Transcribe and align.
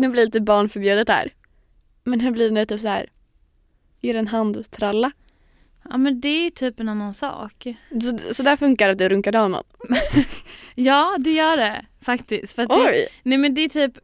nu 0.00 0.08
blir 0.08 0.20
det 0.20 0.26
lite 0.26 0.40
barnförbjudet 0.40 1.08
här. 1.08 1.32
Men 2.04 2.20
hur 2.20 2.30
blir 2.30 2.48
det 2.48 2.54
när 2.54 2.64
typ 2.64 2.80
så 2.80 2.88
här 2.88 3.10
ger 4.00 4.14
en 4.14 4.26
handtralla? 4.26 5.12
Ja 5.90 5.96
men 5.96 6.20
det 6.20 6.46
är 6.46 6.50
typ 6.50 6.80
en 6.80 6.88
annan 6.88 7.14
sak. 7.14 7.66
Så, 8.02 8.34
så 8.34 8.42
där 8.42 8.56
funkar 8.56 8.86
det 8.86 8.92
att 8.92 8.98
du 8.98 9.08
runkade 9.08 9.48
någon? 9.48 9.62
Ja 10.74 11.16
det 11.18 11.30
gör 11.30 11.56
det 11.56 11.86
faktiskt. 12.00 12.52
För 12.52 12.62
att 12.62 12.68
det, 12.68 12.74
Oj! 12.74 13.08
nej 13.22 13.38
men 13.38 13.54
det 13.54 13.60
är 13.60 13.68
typ 13.68 13.98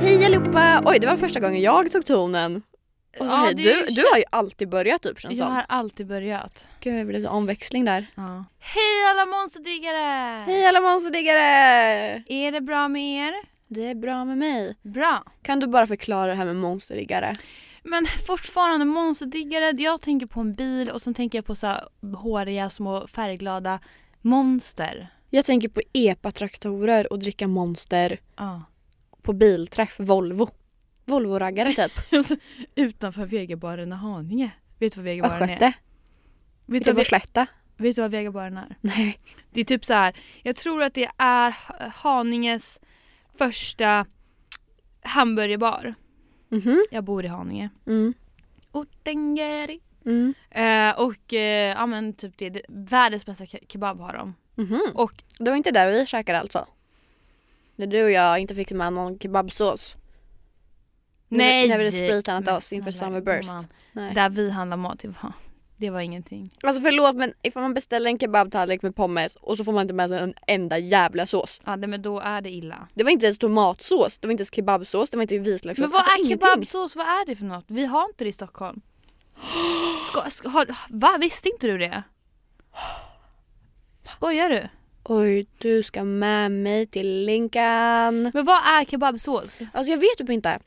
Hej 0.00 0.24
allihopa! 0.24 0.82
Oj, 0.84 0.98
det 1.00 1.06
var 1.06 1.16
första 1.16 1.40
gången 1.40 1.62
jag 1.62 1.92
tog 1.92 2.04
tonen. 2.04 2.62
Och 3.20 3.26
så, 3.26 3.32
Ja, 3.32 3.52
du, 3.56 3.86
du 3.88 4.02
har 4.12 4.18
ju 4.18 4.24
alltid 4.30 4.68
börjat 4.68 5.02
typ 5.02 5.20
känns 5.20 5.38
Jag 5.38 5.46
som. 5.46 5.54
har 5.54 5.64
alltid 5.68 6.06
börjat. 6.06 6.66
Gud, 6.80 6.94
det 6.94 7.04
blir 7.04 7.16
lite 7.18 7.28
omväxling 7.28 7.84
där. 7.84 8.06
Ja. 8.14 8.44
Hej 8.58 9.10
alla 9.10 9.26
monsterdiggare! 9.26 10.42
Hej 10.46 10.66
alla 10.66 10.80
monsterdiggare! 10.80 11.42
Är 12.26 12.52
det 12.52 12.60
bra 12.60 12.88
med 12.88 13.02
er? 13.28 13.34
Det 13.68 13.86
är 13.90 13.94
bra 13.94 14.24
med 14.24 14.38
mig. 14.38 14.76
Bra. 14.82 15.22
Kan 15.42 15.60
du 15.60 15.66
bara 15.66 15.86
förklara 15.86 16.26
det 16.30 16.34
här 16.36 16.44
med 16.44 16.56
monsterdiggare? 16.56 17.36
Men 17.82 18.06
fortfarande 18.26 18.84
monsterdiggare, 18.86 19.72
jag 19.82 20.00
tänker 20.00 20.26
på 20.26 20.40
en 20.40 20.52
bil 20.54 20.90
och 20.90 21.02
sen 21.02 21.14
tänker 21.14 21.38
jag 21.38 21.44
på 21.44 21.54
så 21.54 21.66
här 21.66 21.84
håriga 22.16 22.70
små 22.70 23.06
färgglada 23.06 23.78
monster. 24.20 25.08
Jag 25.30 25.44
tänker 25.44 25.68
på 25.68 25.80
epa-traktorer 25.92 27.12
och 27.12 27.18
dricka 27.18 27.48
monster 27.48 28.20
Ja. 28.36 28.62
på 29.22 29.32
bilträff, 29.32 29.94
Volvo. 30.00 30.48
Volvo-raggare 31.06 31.72
typ. 31.72 31.92
Utanför 32.74 33.26
Vegabaren 33.26 33.92
i 33.92 33.96
Haninge. 33.96 34.50
Vet 34.78 34.92
du 34.92 34.96
vad 35.00 35.04
Vegabaren 35.04 35.36
är? 35.42 35.42
Östgöte. 35.44 35.72
Vet 36.66 36.84
du, 36.84 36.92
vad, 36.92 37.06
slätta. 37.06 37.46
vet 37.76 37.96
du 37.96 38.02
vad 38.02 38.10
Vegabaren 38.10 38.56
är? 38.56 38.76
Nej. 38.80 39.18
Det 39.50 39.60
är 39.60 39.64
typ 39.64 39.84
så 39.84 39.94
här. 39.94 40.16
jag 40.42 40.56
tror 40.56 40.82
att 40.82 40.94
det 40.94 41.08
är 41.18 41.50
Ha- 41.50 41.88
Haninges 41.94 42.80
första 43.38 44.06
hamburgerbar. 45.02 45.94
Mhm. 46.48 46.84
Jag 46.90 47.04
bor 47.04 47.24
i 47.24 47.28
Haninge. 47.28 47.70
Mm. 47.86 48.14
Ortengeri. 48.72 49.80
Mm. 50.06 50.34
Eh, 50.50 51.00
och 51.00 51.34
eh, 51.34 51.74
ja 51.76 51.86
men 51.86 52.12
typ 52.12 52.38
det, 52.38 52.50
det, 52.50 52.62
världens 52.68 53.26
bästa 53.26 53.44
ke- 53.44 53.64
kebab 53.68 54.00
har 54.00 54.12
de. 54.12 54.34
Mhm. 54.54 54.80
Och 54.94 55.12
Det 55.38 55.50
var 55.50 55.56
inte 55.56 55.70
där 55.70 55.92
vi 55.92 56.06
käkade 56.06 56.40
alltså? 56.40 56.66
När 57.76 57.86
du 57.86 58.04
och 58.04 58.10
jag 58.10 58.38
inte 58.38 58.54
fick 58.54 58.70
med 58.72 58.92
någon 58.92 59.18
kebabsås. 59.18 59.96
Nej! 61.28 61.68
När 61.68 61.78
vi 61.78 61.84
hade 61.84 61.96
spritanat 61.96 62.44
Men 62.44 62.54
oss 62.54 62.72
inför 62.72 62.90
Summerburst. 62.90 63.68
Där 63.92 64.28
vi 64.28 64.50
handlar 64.50 64.76
mat, 64.76 64.98
det 64.98 65.08
var, 65.08 65.32
det 65.76 65.90
var 65.90 66.00
ingenting. 66.00 66.50
Alltså 66.62 66.82
förlåt 66.82 67.16
men 67.16 67.32
ifall 67.42 67.62
man 67.62 67.74
beställer 67.74 68.10
en 68.10 68.18
kebabtallrik 68.18 68.82
med 68.82 68.96
pommes 68.96 69.36
och 69.36 69.56
så 69.56 69.64
får 69.64 69.72
man 69.72 69.82
inte 69.82 69.94
med 69.94 70.08
sig 70.08 70.18
en 70.18 70.34
enda 70.46 70.78
jävla 70.78 71.26
sås. 71.26 71.60
Ja 71.64 71.76
men 71.76 72.02
då 72.02 72.20
är 72.20 72.40
det 72.40 72.50
illa. 72.50 72.88
Det 72.94 73.04
var 73.04 73.10
inte 73.10 73.26
ens 73.26 73.38
tomatsås, 73.38 74.18
det 74.18 74.26
var 74.26 74.32
inte 74.32 74.40
ens 74.40 74.54
kebabsås, 74.54 75.10
det 75.10 75.16
var 75.16 75.22
inte 75.22 75.38
vitlökssås. 75.38 75.82
Men 75.82 75.90
vad 75.90 75.98
alltså, 75.98 76.14
är 76.14 76.18
ingenting. 76.18 76.48
kebabsås? 76.48 76.96
Vad 76.96 77.06
är 77.06 77.26
det 77.26 77.36
för 77.36 77.44
något? 77.44 77.64
Vi 77.68 77.86
har 77.86 78.04
inte 78.04 78.24
det 78.24 78.28
i 78.28 78.32
Stockholm. 78.32 78.80
Ska, 80.10 80.30
ska, 80.30 80.48
har, 80.48 80.66
va? 80.88 81.18
Visste 81.20 81.48
inte 81.48 81.66
du 81.66 81.78
det? 81.78 82.02
Skojar 84.02 84.48
du? 84.48 84.68
Oj, 85.04 85.46
du 85.58 85.82
ska 85.82 86.04
med 86.04 86.52
mig 86.52 86.86
till 86.86 87.24
Linkan. 87.24 88.22
Men 88.34 88.44
vad 88.44 88.56
är 88.56 88.84
kebabsås? 88.84 89.58
Alltså 89.72 89.92
jag 89.92 89.98
vet 89.98 90.18
typ 90.18 90.30
inte. 90.30 90.58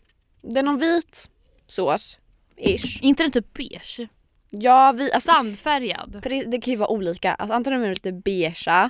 Det 0.42 0.60
är 0.60 0.64
någon 0.64 0.78
vit 0.80 1.30
sås, 1.68 2.20
ish. 2.58 3.02
inte 3.04 3.24
den 3.24 3.32
typ 3.32 3.54
beige? 3.54 4.08
Ja, 4.50 4.92
vi, 4.98 5.12
alltså, 5.12 5.32
Sandfärgad? 5.32 6.20
det, 6.24 6.44
det 6.44 6.62
kan 6.62 6.72
ju 6.74 6.78
vara 6.78 6.90
olika. 6.90 7.34
Alltså 7.34 7.54
antingen 7.56 7.80
är 7.82 7.86
de 7.86 7.90
lite 7.94 8.12
beigea 8.12 8.90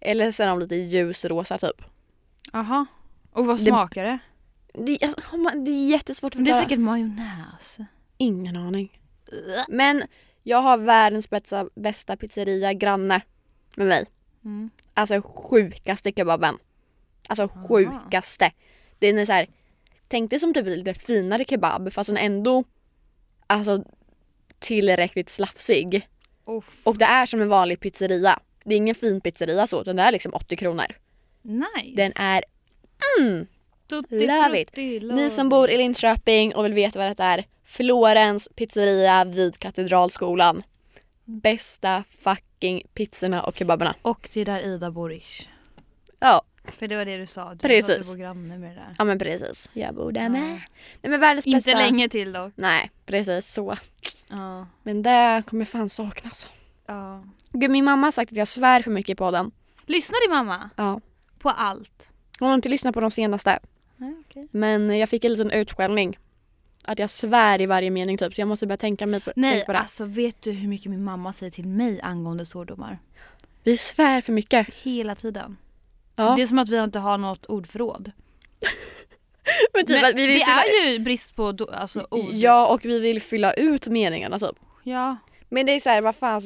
eller 0.00 0.32
så 0.32 0.42
är 0.42 0.46
de 0.46 0.58
lite 0.60 0.76
ljusrosa 0.76 1.58
typ. 1.58 1.82
Aha. 2.52 2.86
Och 3.32 3.46
vad 3.46 3.56
Det- 3.58 3.62
smakar 3.64 4.04
det? 4.04 4.18
Det, 4.74 4.98
alltså, 5.04 5.36
man- 5.36 5.64
det 5.64 5.70
är 5.70 5.88
jättesvårt 5.90 6.34
att 6.34 6.44
Det 6.44 6.50
är 6.50 6.54
förklara. 6.54 6.64
säkert 6.68 6.78
majonnäs. 6.78 7.78
Ingen 8.16 8.56
aning. 8.56 9.00
Men 9.68 10.02
jag 10.42 10.62
har 10.62 10.76
världens 10.78 11.30
bästa, 11.30 11.68
bästa 11.74 12.16
pizzeria 12.16 12.72
granne 12.72 13.20
med 13.76 13.86
mig. 13.86 14.04
Mm. 14.44 14.70
Alltså 14.94 15.22
sjukaste 15.24 16.12
kebaben. 16.12 16.58
Alltså 17.28 17.48
sjukaste. 17.68 18.52
Den 18.98 19.18
är 19.18 19.24
så 19.24 19.32
här, 19.32 19.46
tänk 20.10 20.30
dig 20.30 20.38
som 20.38 20.54
typ 20.54 20.66
lite 20.66 20.94
finare 20.94 21.44
kebab 21.44 21.92
fast 21.92 22.08
den 22.08 22.16
ändå 22.16 22.64
alltså 23.46 23.84
tillräckligt 24.58 25.30
slafsig. 25.30 26.08
Och 26.84 26.96
det 26.96 27.04
är 27.04 27.26
som 27.26 27.40
en 27.40 27.48
vanlig 27.48 27.80
pizzeria. 27.80 28.38
Det 28.64 28.74
är 28.74 28.76
ingen 28.76 28.94
fin 28.94 29.20
pizzeria 29.20 29.66
så 29.66 29.80
utan 29.80 29.96
det 29.96 30.02
är 30.02 30.12
liksom 30.12 30.34
80 30.34 30.56
kronor. 30.56 30.86
nice. 31.42 31.92
Den 31.96 32.12
är 32.14 32.44
mm, 33.18 33.46
Tutti 33.86 34.26
love 34.26 34.60
it. 34.60 34.70
frutti, 34.70 35.00
love 35.00 35.22
Ni 35.22 35.30
som 35.30 35.48
bor 35.48 35.70
i 35.70 35.76
Linköping 35.76 36.54
och 36.54 36.64
vill 36.64 36.72
veta 36.72 36.98
vad 36.98 37.16
det 37.16 37.22
är. 37.22 37.44
Florens 37.64 38.48
pizzeria 38.54 39.24
vid 39.24 39.58
Katedralskolan. 39.58 40.62
Bästa 41.24 42.04
fucking 42.20 42.82
pizzorna 42.94 43.42
och 43.42 43.56
kebaberna. 43.56 43.94
Och 44.02 44.28
det 44.34 44.40
är 44.40 44.44
där 44.44 44.60
Ida 44.60 44.90
bor 44.90 45.12
ish. 45.12 45.48
Ja, 46.20 46.42
För 46.64 46.88
det 46.88 46.96
var 46.96 47.04
det 47.04 47.16
du 47.16 47.26
sa. 47.26 47.50
Du 47.54 47.58
Precis. 47.58 47.90
att 47.90 48.02
du 48.02 48.08
bor 48.08 48.16
granne 48.16 48.58
med 48.58 48.70
det 48.70 48.74
där. 48.74 48.94
ja 48.98 49.04
men 49.04 49.18
precis. 49.18 49.70
Jag 49.72 49.94
bor 49.94 50.12
där 50.12 50.22
Ja. 50.22 50.28
med. 50.28 50.40
Nej 51.02 51.10
men 51.10 51.20
världens 51.20 51.46
Inte 51.46 51.56
bästa. 51.56 51.78
länge 51.78 52.08
till 52.08 52.32
dock. 52.32 52.52
Nej 52.56 52.90
precis 53.06 53.52
så. 53.52 53.76
Ja. 54.28 54.66
Men 54.82 55.02
det 55.02 55.42
kommer 55.46 55.64
fan 55.64 55.88
saknas. 55.88 56.48
ja. 56.86 57.24
Gud 57.52 57.70
min 57.70 57.84
mamma 57.84 58.06
har 58.06 58.10
sagt 58.12 58.32
att 58.32 58.36
jag 58.38 58.48
svär 58.48 58.82
för 58.82 58.90
mycket 58.90 59.18
på 59.18 59.30
den. 59.30 59.50
Lyssnar 59.86 60.26
din 60.28 60.36
mamma? 60.36 60.70
Ja. 60.76 61.00
På 61.38 61.50
allt? 61.50 62.08
Hon 62.38 62.48
har 62.48 62.54
inte 62.54 62.68
lyssnat 62.68 62.94
på 62.94 63.00
de 63.00 63.10
senaste. 63.10 63.58
Nej, 63.96 64.14
okej. 64.28 64.48
Men 64.50 64.98
jag 64.98 65.08
fick 65.08 65.24
en 65.24 65.32
liten 65.32 65.50
utskällning. 65.50 66.18
Att 66.84 66.98
jag 66.98 67.10
svär 67.10 67.60
i 67.60 67.66
varje 67.66 67.90
mening 67.90 68.18
typ 68.18 68.34
så 68.34 68.40
jag 68.40 68.48
måste 68.48 68.66
börja 68.66 68.76
tänka 68.76 69.06
mig 69.06 69.20
på, 69.20 69.32
Nej, 69.36 69.64
på 69.64 69.72
det. 69.72 69.78
alltså 69.78 70.04
vet 70.04 70.42
du 70.42 70.50
hur 70.52 70.68
mycket 70.68 70.90
min 70.90 71.04
mamma 71.04 71.32
säger 71.32 71.50
till 71.50 71.68
mig 71.68 72.00
angående 72.00 72.46
svordomar? 72.46 72.98
Vi 73.64 73.76
svär 73.76 74.20
för 74.20 74.32
mycket. 74.32 74.68
Hela 74.74 75.14
tiden. 75.14 75.56
Ja. 76.20 76.36
Det 76.36 76.42
är 76.42 76.46
som 76.46 76.58
att 76.58 76.68
vi 76.68 76.78
inte 76.78 76.98
har 76.98 77.18
något 77.18 77.46
ordförråd. 77.46 78.12
men 79.74 79.86
typ 79.86 80.02
Men 80.02 80.16
vi 80.16 80.26
det 80.26 80.32
fylla 80.32 80.64
är 80.64 80.92
ju 80.92 80.98
brist 80.98 81.36
på 81.36 81.52
do, 81.52 81.70
alltså, 81.72 82.06
ord. 82.10 82.30
Ja 82.32 82.66
och 82.66 82.84
vi 82.84 82.98
vill 82.98 83.22
fylla 83.22 83.52
ut 83.52 83.86
meningarna 83.86 84.38
typ. 84.38 84.56
ja. 84.82 85.16
Men 85.48 85.66
det 85.66 85.72
är 85.72 85.80
såhär, 85.80 86.02
vad 86.02 86.16
fan... 86.16 86.42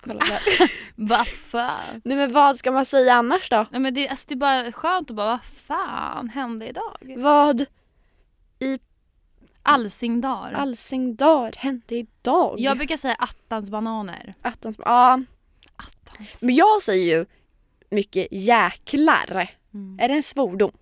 Kolla 0.00 0.18
där. 0.18 0.70
Vad 0.94 1.26
fan? 1.28 2.00
Nej 2.04 2.16
men 2.16 2.32
vad 2.32 2.56
ska 2.56 2.72
man 2.72 2.84
säga 2.84 3.14
annars 3.14 3.50
då? 3.50 3.66
Nej, 3.70 3.80
men 3.80 3.94
det, 3.94 4.08
alltså, 4.08 4.24
det 4.28 4.34
är 4.34 4.36
bara 4.36 4.72
skönt 4.72 5.10
att 5.10 5.16
bara, 5.16 5.26
vad 5.26 5.44
fan 5.44 6.28
hände 6.28 6.68
idag? 6.68 7.14
Vad 7.16 7.66
Allsingdar. 9.62 10.52
allsingdar 10.52 11.52
hände 11.56 11.94
idag? 11.94 12.54
Jag 12.58 12.76
brukar 12.76 12.96
säga 12.96 13.14
attans 13.14 13.70
bananer. 13.70 14.32
Attans, 14.42 14.76
ja. 14.78 15.20
Attans. 15.76 16.42
Men 16.42 16.54
jag 16.54 16.82
säger 16.82 17.18
ju 17.18 17.26
mycket 17.90 18.26
jäklar. 18.30 19.50
Mm. 19.74 19.98
Är 20.00 20.08
det 20.08 20.14
en 20.14 20.22
svordom? 20.22 20.72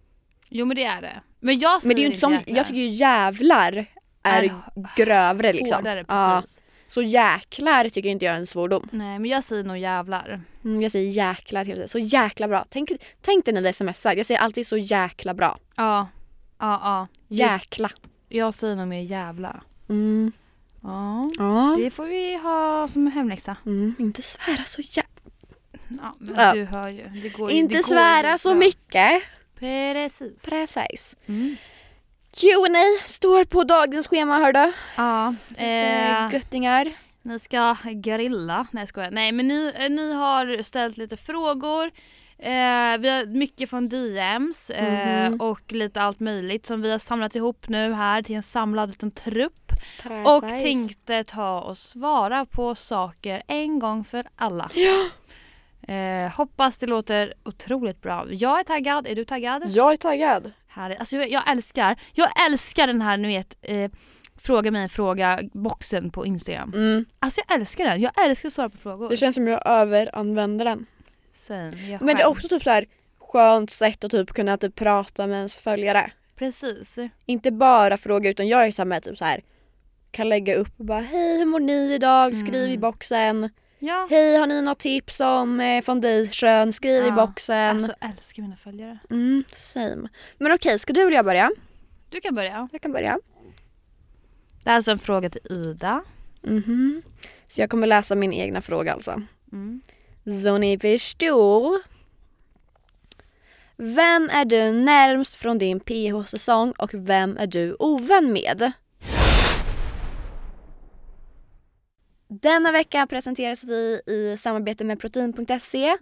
Jo 0.48 0.66
men 0.66 0.76
det 0.76 0.84
är 0.84 1.00
det. 1.02 1.20
Men 1.40 1.58
jag 1.58 1.82
säger 1.82 1.94
Men 1.94 1.96
det 1.96 2.02
är 2.02 2.06
inte 2.06 2.20
som, 2.20 2.32
jäklar. 2.32 2.56
jag 2.56 2.66
tycker 2.66 2.80
ju 2.80 2.88
jävlar 2.88 3.86
är, 4.22 4.42
Är 4.42 4.52
grövre 4.96 5.52
liksom. 5.52 5.76
Hårdare, 5.76 6.04
Ja. 6.08 6.40
precis. 6.42 6.60
Så 6.88 7.02
jäklar 7.02 7.88
tycker 7.88 8.08
inte 8.08 8.24
jag 8.24 8.34
är 8.34 8.38
en 8.38 8.46
svordom. 8.46 8.88
Nej 8.92 9.18
men 9.18 9.30
jag 9.30 9.44
säger 9.44 9.64
nog 9.64 9.78
jävlar. 9.78 10.42
Mm, 10.64 10.82
jag 10.82 10.92
säger 10.92 11.10
jäklar 11.10 11.64
hela 11.64 11.74
tiden. 11.74 11.88
Så 11.88 11.98
jäkla 11.98 12.48
bra. 12.48 12.64
Tänk, 12.68 12.90
tänk 13.20 13.44
dig 13.44 13.54
när 13.54 13.60
vi 13.62 13.72
smsar. 13.72 14.12
Jag 14.16 14.26
säger 14.26 14.40
alltid 14.40 14.66
så 14.66 14.76
jäkla 14.76 15.34
bra. 15.34 15.58
Ja. 15.76 16.08
Ja, 16.58 16.80
ja. 16.84 17.06
Jäkla. 17.28 17.90
Jag 18.28 18.54
säger 18.54 18.76
nog 18.76 18.88
mer 18.88 19.00
jävla. 19.00 19.62
Mm. 19.88 20.32
Ja. 20.82 21.30
Ja. 21.38 21.76
Det 21.78 21.90
får 21.90 22.06
vi 22.06 22.36
ha 22.36 22.88
som 22.88 23.06
hemläxa. 23.06 23.56
Mm, 23.66 23.94
inte 23.98 24.22
svära 24.22 24.64
så 24.64 24.80
jäkla... 24.80 25.03
Ja, 25.88 26.14
men 26.18 26.34
Ja. 26.36 26.52
du 26.54 26.64
hör 26.64 26.88
ju. 26.88 27.04
Det 27.22 27.28
går, 27.28 27.48
det 27.48 27.54
Inte 27.54 27.74
går 27.74 27.82
svära 27.82 28.30
ju 28.32 28.38
så 28.38 28.48
bra. 28.50 28.58
mycket. 28.58 29.22
Precis. 29.58 30.44
Precis. 30.44 31.16
Mm. 31.26 31.56
Q&A 32.40 33.04
står 33.04 33.44
på 33.44 33.64
dagens 33.64 34.06
schema 34.08 34.38
hördu. 34.38 34.72
Ja. 34.96 35.34
Eh, 35.56 36.32
Göttingar. 36.34 36.92
ni 37.22 37.38
ska 37.38 37.76
grilla. 37.84 38.66
Nej 38.70 38.82
jag 38.82 38.88
skojar. 38.88 39.10
Nej 39.10 39.32
men 39.32 39.48
ni, 39.48 39.72
eh, 39.78 39.90
ni 39.90 40.12
har 40.12 40.62
ställt 40.62 40.96
lite 40.96 41.16
frågor. 41.16 41.90
Eh, 42.38 42.98
vi 42.98 43.08
har 43.08 43.26
mycket 43.26 43.70
från 43.70 43.88
DMs 43.88 44.70
eh, 44.70 45.28
Mhm. 45.30 45.40
och 45.40 45.72
lite 45.72 46.02
allt 46.02 46.20
möjligt 46.20 46.66
som 46.66 46.82
vi 46.82 46.90
har 46.90 46.98
samlat 46.98 47.36
ihop 47.36 47.68
nu 47.68 47.92
här 47.92 48.22
till 48.22 48.36
en 48.36 48.42
samlad 48.42 48.88
liten 48.90 49.10
trupp. 49.10 49.72
Och 50.26 50.48
tänkte 50.48 51.24
ta 51.24 51.60
och 51.60 51.78
svara 51.78 52.46
på 52.46 52.74
saker 52.74 53.42
en 53.48 53.78
gång 53.78 54.04
för 54.04 54.26
alla. 54.36 54.70
Eh, 55.88 56.36
hoppas 56.36 56.78
det 56.78 56.86
låter 56.86 57.34
otroligt 57.44 58.02
bra. 58.02 58.26
Jag 58.30 58.60
är 58.60 58.64
taggad, 58.64 59.06
är 59.06 59.14
du 59.14 59.24
taggad? 59.24 59.62
Jag 59.68 59.92
är 59.92 59.96
taggad. 59.96 60.52
Härligt. 60.68 60.98
Alltså 60.98 61.16
jag, 61.16 61.30
jag 61.30 61.50
älskar, 61.50 61.96
jag 62.12 62.46
älskar 62.46 62.86
den 62.86 63.02
här 63.02 63.16
ni 63.16 63.28
vet 63.28 63.56
eh, 63.62 63.90
fråga 64.36 64.70
mig 64.70 64.82
en 64.82 64.88
fråga 64.88 65.40
boxen 65.52 66.10
på 66.10 66.26
Instagram. 66.26 66.72
Mm. 66.74 67.04
Alltså 67.18 67.40
jag 67.48 67.60
älskar 67.60 67.84
den. 67.84 68.00
Jag 68.00 68.24
älskar 68.26 68.46
att 68.48 68.52
svara 68.52 68.68
på 68.68 68.78
frågor. 68.78 69.08
Det 69.08 69.16
känns 69.16 69.34
som 69.34 69.48
jag 69.48 69.62
överanvänder 69.66 70.64
den. 70.64 70.86
Same. 71.34 71.90
Jag 71.90 72.02
Men 72.02 72.16
det 72.16 72.22
är 72.22 72.26
också 72.26 72.48
typ 72.48 72.62
så 72.62 72.70
här 72.70 72.86
skönt 73.18 73.70
sätt 73.70 74.04
att 74.04 74.10
typ 74.10 74.30
kunna 74.32 74.56
typ 74.56 74.74
prata 74.74 75.26
med 75.26 75.36
ens 75.36 75.56
följare. 75.56 76.10
Precis. 76.36 76.96
Inte 77.26 77.50
bara 77.50 77.96
fråga 77.96 78.30
utan 78.30 78.48
jag 78.48 78.66
är 78.66 78.72
så 78.72 78.82
här 78.82 78.86
med 78.86 79.02
typ 79.02 79.18
så 79.18 79.24
här 79.24 79.40
kan 80.10 80.28
lägga 80.28 80.54
upp 80.54 80.78
och 80.78 80.84
bara 80.84 81.00
hej 81.00 81.38
hur 81.38 81.44
mår 81.44 81.60
ni 81.60 81.92
idag? 81.94 82.36
Skriv 82.36 82.62
i 82.62 82.66
Mm. 82.66 82.80
boxen. 82.80 83.50
Ja. 83.86 84.06
Hej 84.10 84.36
har 84.36 84.46
ni 84.46 84.62
något 84.62 84.78
tips 84.78 85.20
om 85.20 85.60
eh, 85.60 85.82
foundation? 85.82 86.72
Skriv 86.72 87.04
i 87.04 87.08
Ja, 87.08 87.26
boxen. 87.26 87.76
Alltså 87.76 87.94
älskar 88.00 88.42
mina 88.42 88.56
följare. 88.56 88.98
Mm, 89.10 89.44
same. 89.52 90.08
Men 90.38 90.52
okej, 90.52 90.78
ska 90.78 90.92
du 90.92 91.00
eller 91.00 91.12
jag 91.16 91.24
börja? 91.24 91.50
Du 92.08 92.20
kan 92.20 92.34
börja. 92.34 92.68
Jag 92.72 92.80
kan 92.82 92.92
börja. 92.92 93.18
Det 94.62 94.70
här 94.70 94.72
är 94.72 94.76
alltså 94.76 94.90
en 94.90 94.98
fråga 94.98 95.30
till 95.30 95.52
Ida. 95.52 96.02
Mhm. 96.42 97.02
Så 97.48 97.60
jag 97.60 97.70
kommer 97.70 97.86
läsa 97.86 98.14
min 98.14 98.32
egna 98.32 98.60
fråga 98.60 98.92
alltså. 98.92 99.22
Mm. 99.52 99.80
Så 100.44 100.58
ni 100.58 100.78
förstår. 100.78 101.80
Vem 103.76 104.30
är 104.32 104.44
du 104.44 104.72
närmst 104.72 105.34
från 105.34 105.58
din 105.58 105.80
PH-säsong 105.80 106.72
och 106.78 106.90
vem 106.94 107.36
är 107.36 107.46
du 107.46 107.76
ovän 107.78 108.32
med? 108.32 108.72
Denna 112.28 112.72
vecka 112.72 113.06
presenteras 113.06 113.64
vi 113.64 114.00
i 114.06 114.36
samarbete 114.38 114.84
med 114.84 115.00
protein.se 115.00 115.96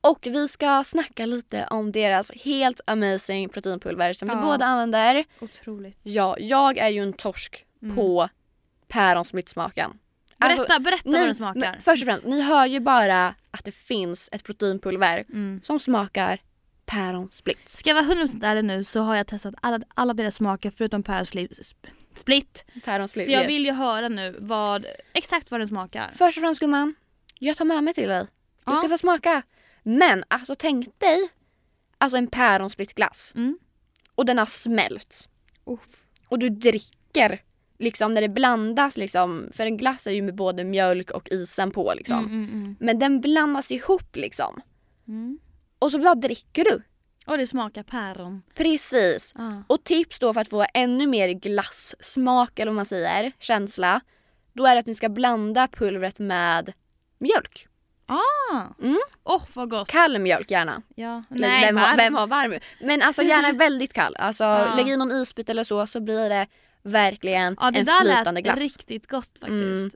och 0.00 0.26
vi 0.26 0.48
ska 0.48 0.84
snacka 0.84 1.26
lite 1.26 1.66
om 1.70 1.92
deras 1.92 2.30
helt 2.44 2.80
amazing 2.86 3.48
proteinpulver 3.48 4.12
som 4.12 4.28
vi 4.28 4.34
Ja. 4.34 4.40
båda 4.42 4.64
använder. 4.64 5.24
Otroligt. 5.40 5.98
Ja, 6.02 6.36
jag 6.38 6.78
är 6.78 6.88
ju 6.88 7.02
en 7.02 7.12
torsk 7.12 7.64
Mm. 7.82 7.96
på 7.96 8.28
päronsplittsmaken. 8.88 9.98
Berätta, 10.38 10.62
Alltså, 10.62 10.80
berätta 10.80 11.10
ni- 11.10 11.18
vad 11.18 11.28
den 11.28 11.34
smakar. 11.34 11.78
Först 11.80 12.02
och 12.02 12.06
främst, 12.06 12.26
ni 12.26 12.40
hör 12.40 12.66
ju 12.66 12.80
bara 12.80 13.34
att 13.50 13.64
det 13.64 13.72
finns 13.72 14.28
ett 14.32 14.44
proteinpulver 14.44 15.24
Mm. 15.28 15.60
som 15.64 15.78
smakar 15.80 16.40
päronsplitt. 16.86 17.68
Ska 17.68 17.90
jag 17.90 17.94
vara 17.94 18.04
100% 18.04 18.44
ärlig 18.44 18.64
nu 18.64 18.84
så 18.84 19.00
har 19.00 19.16
jag 19.16 19.26
testat 19.26 19.54
alla, 19.62 19.80
alla 19.94 20.14
deras 20.14 20.34
smaker 20.34 20.72
förutom 20.76 21.02
Paris 21.02 21.34
Split. 22.14 22.58
split. 22.58 22.84
Päronsplitt, 22.84 23.24
Så 23.26 23.32
jag 23.32 23.40
yes. 23.42 23.48
vill 23.48 23.64
ju 23.64 23.72
höra 23.72 24.08
nu 24.08 24.36
vad, 24.38 24.86
exakt 25.12 25.50
vad 25.50 25.60
den 25.60 25.68
smakar. 25.68 26.10
Först 26.14 26.38
och 26.38 26.42
främst 26.42 26.60
gumman, 26.60 26.94
jag 27.38 27.56
tar 27.56 27.64
med 27.64 27.84
mig 27.84 27.94
till 27.94 28.08
dig. 28.08 28.22
Du 28.64 28.72
Ja. 28.72 28.76
ska 28.76 28.88
få 28.88 28.98
smaka. 28.98 29.42
Men 29.82 30.24
alltså 30.28 30.54
tänk 30.58 30.98
dig 30.98 31.28
alltså 31.98 32.18
en 32.18 32.26
päronsplittglass 32.26 33.32
Mm. 33.36 33.58
och 34.14 34.26
den 34.26 34.38
har 34.38 34.46
smält. 34.46 35.28
Uff. 35.66 35.80
Och 36.28 36.38
du 36.38 36.48
dricker 36.48 37.40
liksom 37.78 38.14
när 38.14 38.20
det 38.20 38.28
blandas 38.28 38.96
liksom, 38.96 39.48
för 39.52 39.66
en 39.66 39.76
glass 39.76 40.06
är 40.06 40.10
ju 40.10 40.22
med 40.22 40.34
både 40.34 40.64
mjölk 40.64 41.10
och 41.10 41.28
isen 41.30 41.70
på 41.70 41.92
liksom. 41.96 42.18
Mm, 42.18 42.32
mm, 42.44 42.50
mm. 42.54 42.76
Men 42.80 42.98
den 42.98 43.20
blandas 43.20 43.70
ihop 43.72 44.16
liksom. 44.16 44.60
Mm. 45.08 45.38
Och 45.78 45.92
så 45.92 45.98
bara 45.98 46.14
dricker 46.14 46.64
du. 46.64 46.82
Och 47.28 47.38
det 47.38 47.46
smakar 47.46 47.82
päron. 47.82 48.42
Precis. 48.54 49.32
Ah. 49.38 49.52
Och 49.66 49.84
tips 49.84 50.18
då 50.18 50.34
för 50.34 50.40
att 50.40 50.48
få 50.48 50.66
ännu 50.74 51.06
mer 51.06 51.28
glassmak 51.28 52.58
eller 52.58 52.70
vad 52.70 52.76
man 52.76 52.84
säger, 52.84 53.32
känsla. 53.38 54.00
Då 54.52 54.66
är 54.66 54.74
det 54.74 54.78
att 54.78 54.86
ni 54.86 54.94
ska 54.94 55.08
blanda 55.08 55.68
pulvret 55.68 56.18
med 56.18 56.72
mjölk. 57.18 57.66
Ah. 58.06 58.62
Mm. 58.82 58.98
Åh 59.24 59.42
vad 59.54 59.70
gott. 59.70 59.88
Kall 59.88 60.18
mjölk 60.18 60.50
gärna. 60.50 60.82
Ja. 60.94 61.22
Eller 61.30 61.48
Nej, 61.48 61.64
vem, 61.66 61.76
har, 61.76 61.86
varm. 61.86 61.96
vem 61.96 62.14
har 62.14 62.26
varm 62.26 62.50
mjölk? 62.50 62.64
Men 62.80 63.02
alltså 63.02 63.22
gärna 63.22 63.52
väldigt 63.58 63.92
kall. 63.92 64.16
Alltså 64.16 64.44
Ja. 64.44 64.74
lägg 64.76 64.88
i 64.88 64.96
någon 64.96 65.12
isbit 65.12 65.48
eller 65.50 65.64
så 65.64 65.86
så 65.86 66.00
blir 66.00 66.28
det 66.28 66.46
verkligen 66.82 67.56
Ja 67.60 67.70
det 67.70 67.78
en 67.78 67.84
där 67.84 68.00
flytande 68.00 68.32
lät 68.40 68.44
glass. 68.44 68.58
riktigt 68.58 69.06
gott 69.10 69.30
faktiskt. 69.40 69.50
Mm. 69.52 69.90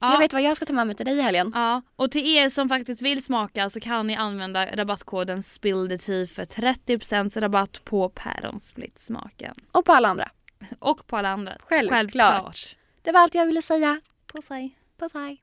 Ja. 0.00 0.12
Jag 0.12 0.18
vet 0.18 0.32
vad 0.32 0.42
jag 0.42 0.56
ska 0.56 0.66
ta 0.66 0.72
med 0.72 0.86
mig 0.86 0.96
till 0.96 1.06
dig 1.06 1.18
i 1.18 1.20
helgen. 1.20 1.52
Ja, 1.54 1.82
och 1.96 2.10
till 2.10 2.36
er 2.36 2.48
som 2.48 2.68
faktiskt 2.68 3.02
vill 3.02 3.24
smaka 3.24 3.70
så 3.70 3.80
kan 3.80 4.06
ni 4.06 4.16
använda 4.16 4.66
rabattkoden 4.76 5.42
SPILLTHE 5.42 6.26
för 6.26 6.44
30% 6.44 7.40
rabatt 7.40 7.84
på 7.84 8.08
päronsplittsmaken. 8.08 9.54
Och 9.72 9.84
på 9.84 9.92
alla 9.92 10.08
andra. 10.08 10.30
Och 10.78 11.06
på 11.06 11.16
alla 11.16 11.28
andra. 11.28 11.56
Självklart. 11.60 12.76
Det 13.02 13.12
var 13.12 13.20
allt 13.20 13.34
jag 13.34 13.46
ville 13.46 13.62
säga. 13.62 14.00
På 14.26 14.42
sig. 14.42 14.78
Puss 14.98 15.12
hej. 15.14 15.42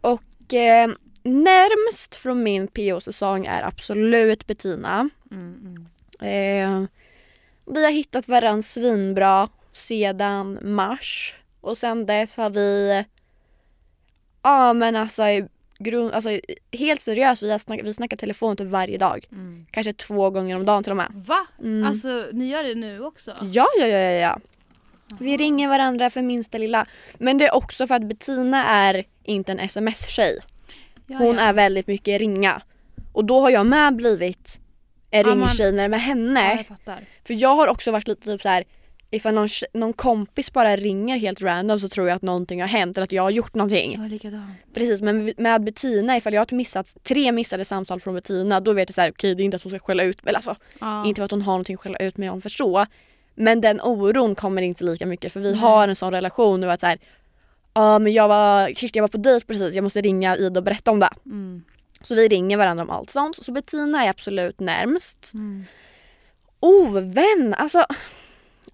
Och 0.00 0.54
eh, 0.54 0.90
närmst 1.22 2.14
från 2.14 2.42
min 2.42 2.68
PO-säsong 2.68 3.46
är 3.46 3.62
absolut 3.62 4.46
Bettina. 4.46 5.08
Mm, 5.30 5.86
mm. 6.20 6.82
Eh, 6.82 6.88
vi 7.66 7.84
har 7.84 7.92
hittat 7.92 8.28
varandra 8.28 8.62
svinbra 8.62 9.48
sedan 9.72 10.58
mars. 10.62 11.36
Och 11.62 11.78
sen 11.78 12.06
dess 12.06 12.36
har 12.36 12.50
vi, 12.50 13.04
ja 14.42 14.72
men 14.72 14.96
alltså, 14.96 15.22
grund, 15.78 16.12
alltså 16.12 16.40
helt 16.72 17.00
seriöst, 17.00 17.42
vi, 17.42 17.50
har 17.50 17.58
snack, 17.58 17.80
vi 17.84 17.94
snackar 17.94 18.16
telefon 18.16 18.56
typ 18.56 18.68
varje 18.68 18.98
dag. 18.98 19.26
Mm. 19.32 19.66
Kanske 19.70 19.92
två 19.92 20.30
gånger 20.30 20.56
om 20.56 20.64
dagen 20.64 20.82
till 20.82 20.92
och 20.92 20.96
med. 20.96 21.12
Va? 21.26 21.46
Mm. 21.60 21.88
Alltså 21.88 22.26
ni 22.32 22.46
gör 22.46 22.64
det 22.64 22.74
nu 22.74 23.04
också? 23.04 23.30
Ja, 23.40 23.66
ja, 23.78 23.86
ja, 23.86 23.98
ja, 23.98 24.10
ja. 24.10 24.38
Vi 25.20 25.36
ringer 25.36 25.68
varandra 25.68 26.10
för 26.10 26.22
minsta 26.22 26.58
lilla. 26.58 26.86
Men 27.18 27.38
det 27.38 27.46
är 27.46 27.54
också 27.54 27.86
för 27.86 27.94
att 27.94 28.04
Bettina 28.04 28.64
är 28.64 29.04
inte 29.22 29.52
en 29.52 29.58
sms-tjej. 29.58 30.38
Ja, 31.06 31.18
Hon 31.18 31.36
ja. 31.36 31.42
är 31.42 31.52
väldigt 31.52 31.86
mycket 31.86 32.20
ringa. 32.20 32.62
Och 33.12 33.24
då 33.24 33.40
har 33.40 33.50
jag 33.50 33.66
med 33.66 33.96
blivit 33.96 34.60
en 35.10 35.26
Ja, 35.26 35.32
ringtjej 35.32 35.72
när 35.72 35.78
det 35.78 35.84
är 35.84 35.88
med 35.88 36.00
henne. 36.00 36.64
Ja, 36.68 36.76
jag. 36.84 36.96
För 37.24 37.34
jag 37.34 37.56
har 37.56 37.68
också 37.68 37.90
varit 37.90 38.08
lite 38.08 38.24
typ 38.24 38.42
så 38.42 38.48
här. 38.48 38.64
Ifall 39.12 39.34
någon, 39.34 39.48
någon 39.72 39.92
kompis 39.92 40.52
bara 40.52 40.76
ringer 40.76 41.16
helt 41.18 41.42
random 41.42 41.80
så 41.80 41.88
tror 41.88 42.08
jag 42.08 42.16
att 42.16 42.22
någonting 42.22 42.60
har 42.60 42.68
hänt 42.68 42.96
eller 42.96 43.04
att 43.04 43.12
jag 43.12 43.22
har 43.22 43.30
gjort 43.30 43.54
någonting. 43.54 43.92
Jag 43.96 44.04
är 44.04 44.08
likadan. 44.08 44.54
Precis 44.74 45.00
men 45.00 45.34
med 45.36 45.64
Bettina 45.64 46.16
ifall 46.16 46.34
jag 46.34 46.40
har 46.40 46.56
missat 46.56 46.94
tre 47.02 47.32
missade 47.32 47.64
samtal 47.64 48.00
från 48.00 48.14
Bettina 48.14 48.60
då 48.60 48.72
vet 48.72 48.88
jag 48.88 48.94
såhär 48.94 49.10
okej 49.10 49.34
det 49.34 49.42
är 49.42 49.44
inte 49.44 49.56
att 49.56 49.62
hon 49.62 49.70
ska 49.70 49.78
skälla 49.78 50.02
ut 50.02 50.24
mig, 50.24 50.34
alltså 50.34 50.56
Ja. 50.80 51.06
inte 51.06 51.18
för 51.18 51.24
att 51.24 51.30
hon 51.30 51.42
har 51.42 51.52
någonting 51.52 51.74
att 51.74 51.80
skälla 51.80 51.98
ut 51.98 52.16
mig 52.16 52.30
om 52.30 52.40
för 52.40 52.48
så. 52.48 52.86
Men 53.34 53.60
den 53.60 53.80
oron 53.80 54.34
kommer 54.34 54.62
inte 54.62 54.84
lika 54.84 55.06
mycket 55.06 55.32
för 55.32 55.40
vi 55.40 55.50
Nej. 55.50 55.60
har 55.60 55.88
en 55.88 55.96
sån 55.96 56.12
relation 56.12 56.60
nu 56.60 56.70
att 56.70 56.80
såhär 56.80 56.98
Ja 57.74 57.98
men 57.98 58.12
jag 58.12 58.28
var, 58.28 58.74
shit 58.74 58.96
jag 58.96 59.02
var 59.02 59.08
på 59.08 59.18
dejt 59.18 59.46
precis, 59.46 59.74
jag 59.74 59.82
måste 59.82 60.00
ringa 60.00 60.36
Ida 60.36 60.60
och 60.60 60.64
berätta 60.64 60.90
om 60.90 61.00
det. 61.00 61.10
Mm. 61.26 61.62
Så 62.02 62.14
vi 62.14 62.28
ringer 62.28 62.56
varandra 62.56 62.84
om 62.84 62.90
allt 62.90 63.10
sånt. 63.10 63.36
Så 63.44 63.52
Bettina 63.52 64.04
är 64.04 64.10
absolut 64.10 64.60
närmst. 64.60 65.30
Mm. 65.34 65.64
Ovän, 66.60 67.54
alltså 67.58 67.84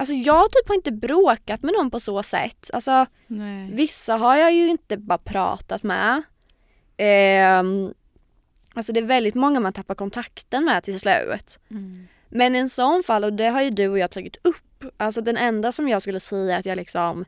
Alltså 0.00 0.14
jag 0.14 0.52
typ 0.52 0.68
har 0.68 0.74
inte 0.74 0.92
bråkat 0.92 1.62
med 1.62 1.74
någon 1.74 1.90
på 1.90 2.00
så 2.00 2.22
sätt. 2.22 2.70
Alltså 2.72 3.06
Nej. 3.26 3.70
vissa 3.72 4.16
har 4.16 4.36
jag 4.36 4.52
ju 4.52 4.68
inte 4.68 4.96
bara 4.96 5.18
pratat 5.18 5.82
med. 5.82 6.22
Ehm, 6.96 7.94
alltså 8.74 8.92
det 8.92 9.00
är 9.00 9.04
väldigt 9.04 9.34
många 9.34 9.60
man 9.60 9.72
tappar 9.72 9.94
kontakten 9.94 10.64
med 10.64 10.84
till 10.84 11.00
slut. 11.00 11.58
Mm. 11.70 12.08
Men 12.28 12.54
i 12.54 12.58
en 12.58 12.68
sån 12.68 13.02
fall, 13.02 13.24
och 13.24 13.32
det 13.32 13.48
har 13.48 13.62
ju 13.62 13.70
du 13.70 13.88
och 13.88 13.98
jag 13.98 14.10
tagit 14.10 14.36
upp. 14.44 14.84
Alltså 14.96 15.20
den 15.20 15.36
enda 15.36 15.72
som 15.72 15.88
jag 15.88 16.02
skulle 16.02 16.20
säga 16.20 16.56
att 16.56 16.66
jag 16.66 16.76
liksom 16.76 17.24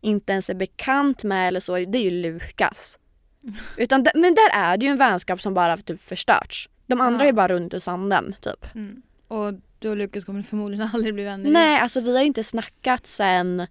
inte 0.00 0.32
ens 0.32 0.50
är 0.50 0.54
bekant 0.54 1.24
med 1.24 1.48
eller 1.48 1.60
så, 1.60 1.72
det 1.72 1.98
är 1.98 2.02
ju 2.02 2.10
Lukas. 2.10 2.98
Utan, 3.76 4.06
men 4.14 4.34
där 4.34 4.50
är 4.52 4.76
det 4.76 4.86
ju 4.86 4.92
en 4.92 4.98
vänskap 4.98 5.42
som 5.42 5.54
bara 5.54 5.76
typ 5.76 6.02
förstörts. 6.02 6.68
De 6.86 7.00
andra 7.00 7.24
Ja. 7.24 7.28
är 7.28 7.32
bara 7.32 7.48
runt 7.48 7.74
i 7.74 7.80
sanden 7.80 8.34
typ. 8.40 8.74
Mm. 8.74 9.02
Och 9.28 9.52
du 9.78 9.88
och 9.88 9.96
Lukas 9.96 10.24
kommer 10.24 10.42
förmodligen 10.42 10.88
aldrig 10.94 11.14
bli 11.14 11.24
vänner. 11.24 11.50
Nej, 11.50 11.80
alltså 11.80 12.00
vi 12.00 12.12
har 12.12 12.20
ju 12.20 12.26
inte 12.26 12.44
snackat 12.44 13.06
sen 13.06 13.66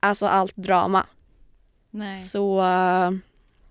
alltså 0.00 0.26
allt 0.26 0.56
drama. 0.56 1.06
Nej. 1.90 2.20
Så, 2.20 2.56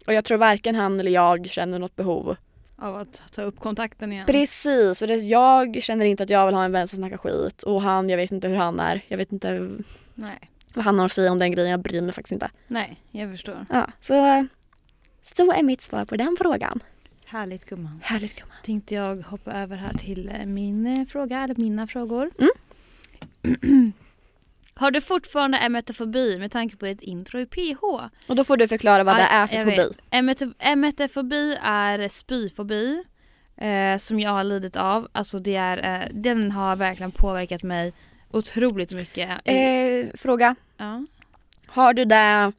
och 0.08 0.14
jag 0.14 0.26
tror 0.26 0.38
varken 0.38 0.76
han 0.76 1.00
eller 1.00 1.12
jag 1.12 1.50
känner 1.50 1.80
något 1.80 1.96
behov. 1.96 2.36
Av 2.78 2.96
att 2.96 3.22
ta 3.32 3.42
upp 3.42 3.60
kontakten 3.60 4.12
igen. 4.12 4.26
Precis, 4.26 5.00
för 5.00 5.08
det, 5.08 5.16
jag 5.16 5.84
känner 5.84 6.06
inte 6.06 6.24
att 6.24 6.30
jag 6.30 6.46
vill 6.46 6.56
ha 6.56 6.66
en 6.66 6.72
vän 6.72 6.88
som 6.88 6.98
snackar 6.98 7.18
skit 7.18 7.64
och 7.64 7.82
han, 7.82 8.10
jag 8.10 8.18
vet 8.18 8.32
inte 8.32 8.48
hur 8.48 8.56
han 8.56 8.80
är. 8.80 9.02
Jag 9.08 9.18
vet 9.18 9.32
inte 9.32 9.70
Nej. 10.14 10.50
vad 10.74 10.86
han 10.86 11.00
har 11.00 11.06
att 11.06 11.12
säga 11.12 11.32
om 11.32 11.40
den 11.40 11.52
grejen, 11.52 11.72
jag 11.72 11.80
bryr 11.80 12.02
mig 12.02 12.14
faktiskt 12.14 12.32
inte. 12.32 12.50
Nej, 12.68 13.02
jag 13.12 13.32
förstår. 13.32 13.66
Ja, 13.70 13.88
så, 14.02 14.48
så 15.24 15.52
är 15.52 15.64
mitt 15.64 15.82
svar 15.82 16.06
på 16.06 16.16
den 16.16 16.36
frågan. 16.40 16.80
Härligt 17.26 17.66
gumman. 17.66 18.00
Härligt 18.04 18.36
gumman. 18.40 18.56
Tänkte 18.64 18.96
jag 18.96 19.16
hoppa 19.16 19.54
över 19.54 19.78
här 19.78 19.94
till 19.94 20.30
eh, 20.30 20.46
min 20.46 20.88
eh, 20.88 21.06
fråga, 21.06 21.44
eller 21.44 21.56
mina 21.56 21.88
frågor. 21.88 22.32
Mm. 22.40 23.92
Har 24.74 24.92
du 24.92 25.02
fortfarande 25.02 25.58
emetofobi 25.58 26.38
med 26.40 26.52
tanke 26.52 26.76
på 26.76 26.86
ett 26.86 27.02
intro 27.02 27.40
i 27.40 27.46
PH? 27.46 27.84
Och 28.28 28.36
då 28.36 28.44
får 28.44 28.58
du 28.58 28.68
förklara 28.68 29.04
vad 29.04 29.16
det 29.16 29.22
är 29.22 29.48
för 29.48 29.58
fobi. 29.60 29.76
vet. 29.76 29.98
Emeto- 30.12 30.54
Emetofobi 30.60 31.58
är 31.62 32.08
spyfobi 32.08 33.04
eh, 33.58 33.98
som 33.98 34.20
jag 34.20 34.32
har 34.32 34.44
lidit 34.44 34.76
av. 34.76 35.08
Alltså 35.12 35.40
det 35.40 35.56
är, 35.56 36.02
eh, 36.02 36.08
den 36.14 36.52
har 36.52 36.76
verkligen 36.76 37.12
påverkat 37.12 37.64
mig 37.64 37.94
otroligt 38.32 38.94
mycket. 38.94 39.30
Eh, 39.46 40.06
fråga, 40.14 40.56
ja. 40.78 41.06
har 41.68 41.94
du 41.94 42.06
det 42.06 42.52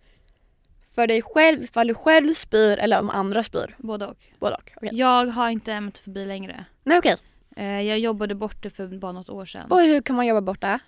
för 0.97 1.07
dig 1.07 1.23
själv, 1.23 1.62
ifall 1.62 1.87
du 1.87 1.95
själv 1.95 2.35
spyr 2.35 2.79
eller 2.79 3.00
om 3.00 3.11
andra 3.11 3.43
spyr? 3.43 3.75
Både 3.79 4.07
och. 4.07 4.17
Både 4.38 4.55
och. 4.55 4.73
okej. 4.76 4.91
Jag 4.93 5.26
har 5.26 5.50
inte 5.50 5.73
emetofobi 5.73 6.25
längre. 6.25 6.65
Nej 6.85 6.99
okej. 6.99 7.17
Eh, 7.57 7.81
jag 7.81 7.99
jobbade 7.99 8.35
borta 8.35 8.71
för 8.71 8.87
bara 8.87 9.12
något 9.12 9.29
år 9.29 9.45
sedan. 9.45 9.71
Och 9.71 9.81
hur 9.81 10.03
kan 10.03 10.17
man 10.17 10.26
jobba 10.26 10.41
bort 10.41 10.61
det? 10.61 10.79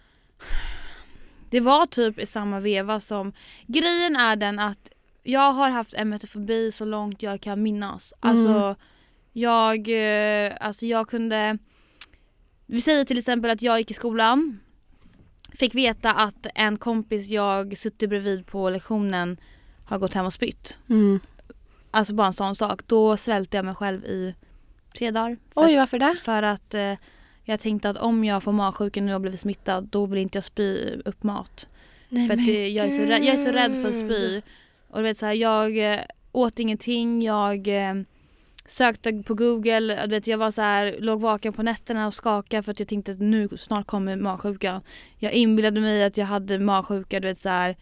Det 1.51 1.61
var 1.61 1.87
typ 1.87 2.19
i 2.19 2.27
samma 2.27 2.61
veva 2.61 3.01
som, 3.01 3.33
grejen 3.67 4.17
är 4.17 4.37
den 4.37 4.59
att 4.59 4.93
jag 5.23 5.53
har 5.53 5.71
haft 5.71 5.95
emetofobi 5.95 6.71
så 6.73 6.85
långt 6.85 7.23
jag 7.23 7.41
kan 7.41 7.63
minnas. 7.63 8.15
Mm. 8.23 8.37
Alltså 8.37 8.77
jag, 9.33 9.89
eh, 9.89 10.53
alltså 10.61 10.87
jag 10.87 11.09
kunde, 11.09 11.59
vi 12.67 12.81
säger 12.81 13.05
till 13.05 13.19
exempel 13.19 13.51
att 13.51 13.63
jag 13.63 13.79
gick 13.79 13.91
i 13.91 13.95
skolan, 13.95 14.61
fick 15.59 15.75
veta 15.75 16.13
att 16.13 16.47
en 16.55 16.79
kompis 16.79 17.29
jag 17.29 17.79
suttit 17.79 18.09
bredvid 18.09 18.47
på 18.47 18.71
lektionen 18.71 19.37
har 19.89 19.99
gått 19.99 20.15
hem 20.15 20.27
och 20.27 20.33
spytt. 20.33 20.79
Mm. 20.89 21.21
Alltså 21.91 22.15
bara 22.15 22.27
en 22.27 22.33
sån 22.33 22.55
sak. 22.55 22.81
Då 22.87 23.17
svälte 23.17 23.57
jag 23.57 23.65
mig 23.65 23.75
själv 23.75 24.05
i 24.05 24.35
tre 24.99 25.11
dagar. 25.11 25.37
För, 25.55 25.65
Oj, 25.65 25.77
varför 25.77 25.99
det? 25.99 26.17
för 26.23 26.43
att 26.43 26.75
eh, 26.75 26.95
jag 27.45 27.61
tänkte 27.61 27.91
att 27.91 27.97
om 27.97 28.25
jag 28.25 28.43
får 28.43 28.53
magsjuka 28.53 29.01
nu 29.01 29.15
och 29.15 29.21
blivit 29.21 29.41
smittad 29.41 29.85
då 29.85 30.07
vill 30.07 30.19
inte 30.19 30.39
jag 30.39 30.45
spy 30.45 31.01
upp 31.05 31.23
mat. 31.23 31.69
Nej, 32.09 32.29
För 32.29 32.35
att 32.35 32.47
det, 32.47 32.69
jag, 32.69 32.87
är 32.87 32.91
så 32.91 33.03
rädd, 33.03 33.25
jag 33.25 33.35
är 33.35 33.45
så 33.45 33.53
rädd 33.53 33.75
för 33.75 33.89
att 33.89 33.95
spy. 33.95 34.43
Och 34.89 34.99
du 34.99 35.03
vet 35.03 35.19
så 35.19 35.27
här, 35.27 35.33
jag 35.33 35.93
eh, 35.93 36.01
åt 36.33 36.59
ingenting, 36.59 37.23
jag 37.23 37.69
eh, 37.69 37.95
sökte 38.67 39.23
på 39.27 39.35
google, 39.35 40.07
du 40.07 40.11
vet, 40.11 40.27
jag 40.27 40.39
var 40.39 40.51
så 40.51 40.63
här, 40.63 40.97
låg 40.99 41.21
vaken 41.21 41.53
på 41.53 41.63
nätterna 41.63 42.07
och 42.07 42.15
skakade 42.15 42.63
för 42.63 42.73
att 42.73 42.81
jag 42.81 42.89
tänkte 42.89 43.13
att 43.13 43.21
nu 43.21 43.49
snart 43.59 43.87
kommer 43.87 44.17
magsjuka. 44.17 44.83
Jag 45.19 45.33
inbillade 45.33 45.81
mig 45.81 46.05
att 46.05 46.17
jag 46.17 46.27
hade 46.27 46.59
magsjuka, 46.59 47.21
du 47.21 47.29
vet 47.29 47.39
så 47.39 47.49
här, 47.49 47.77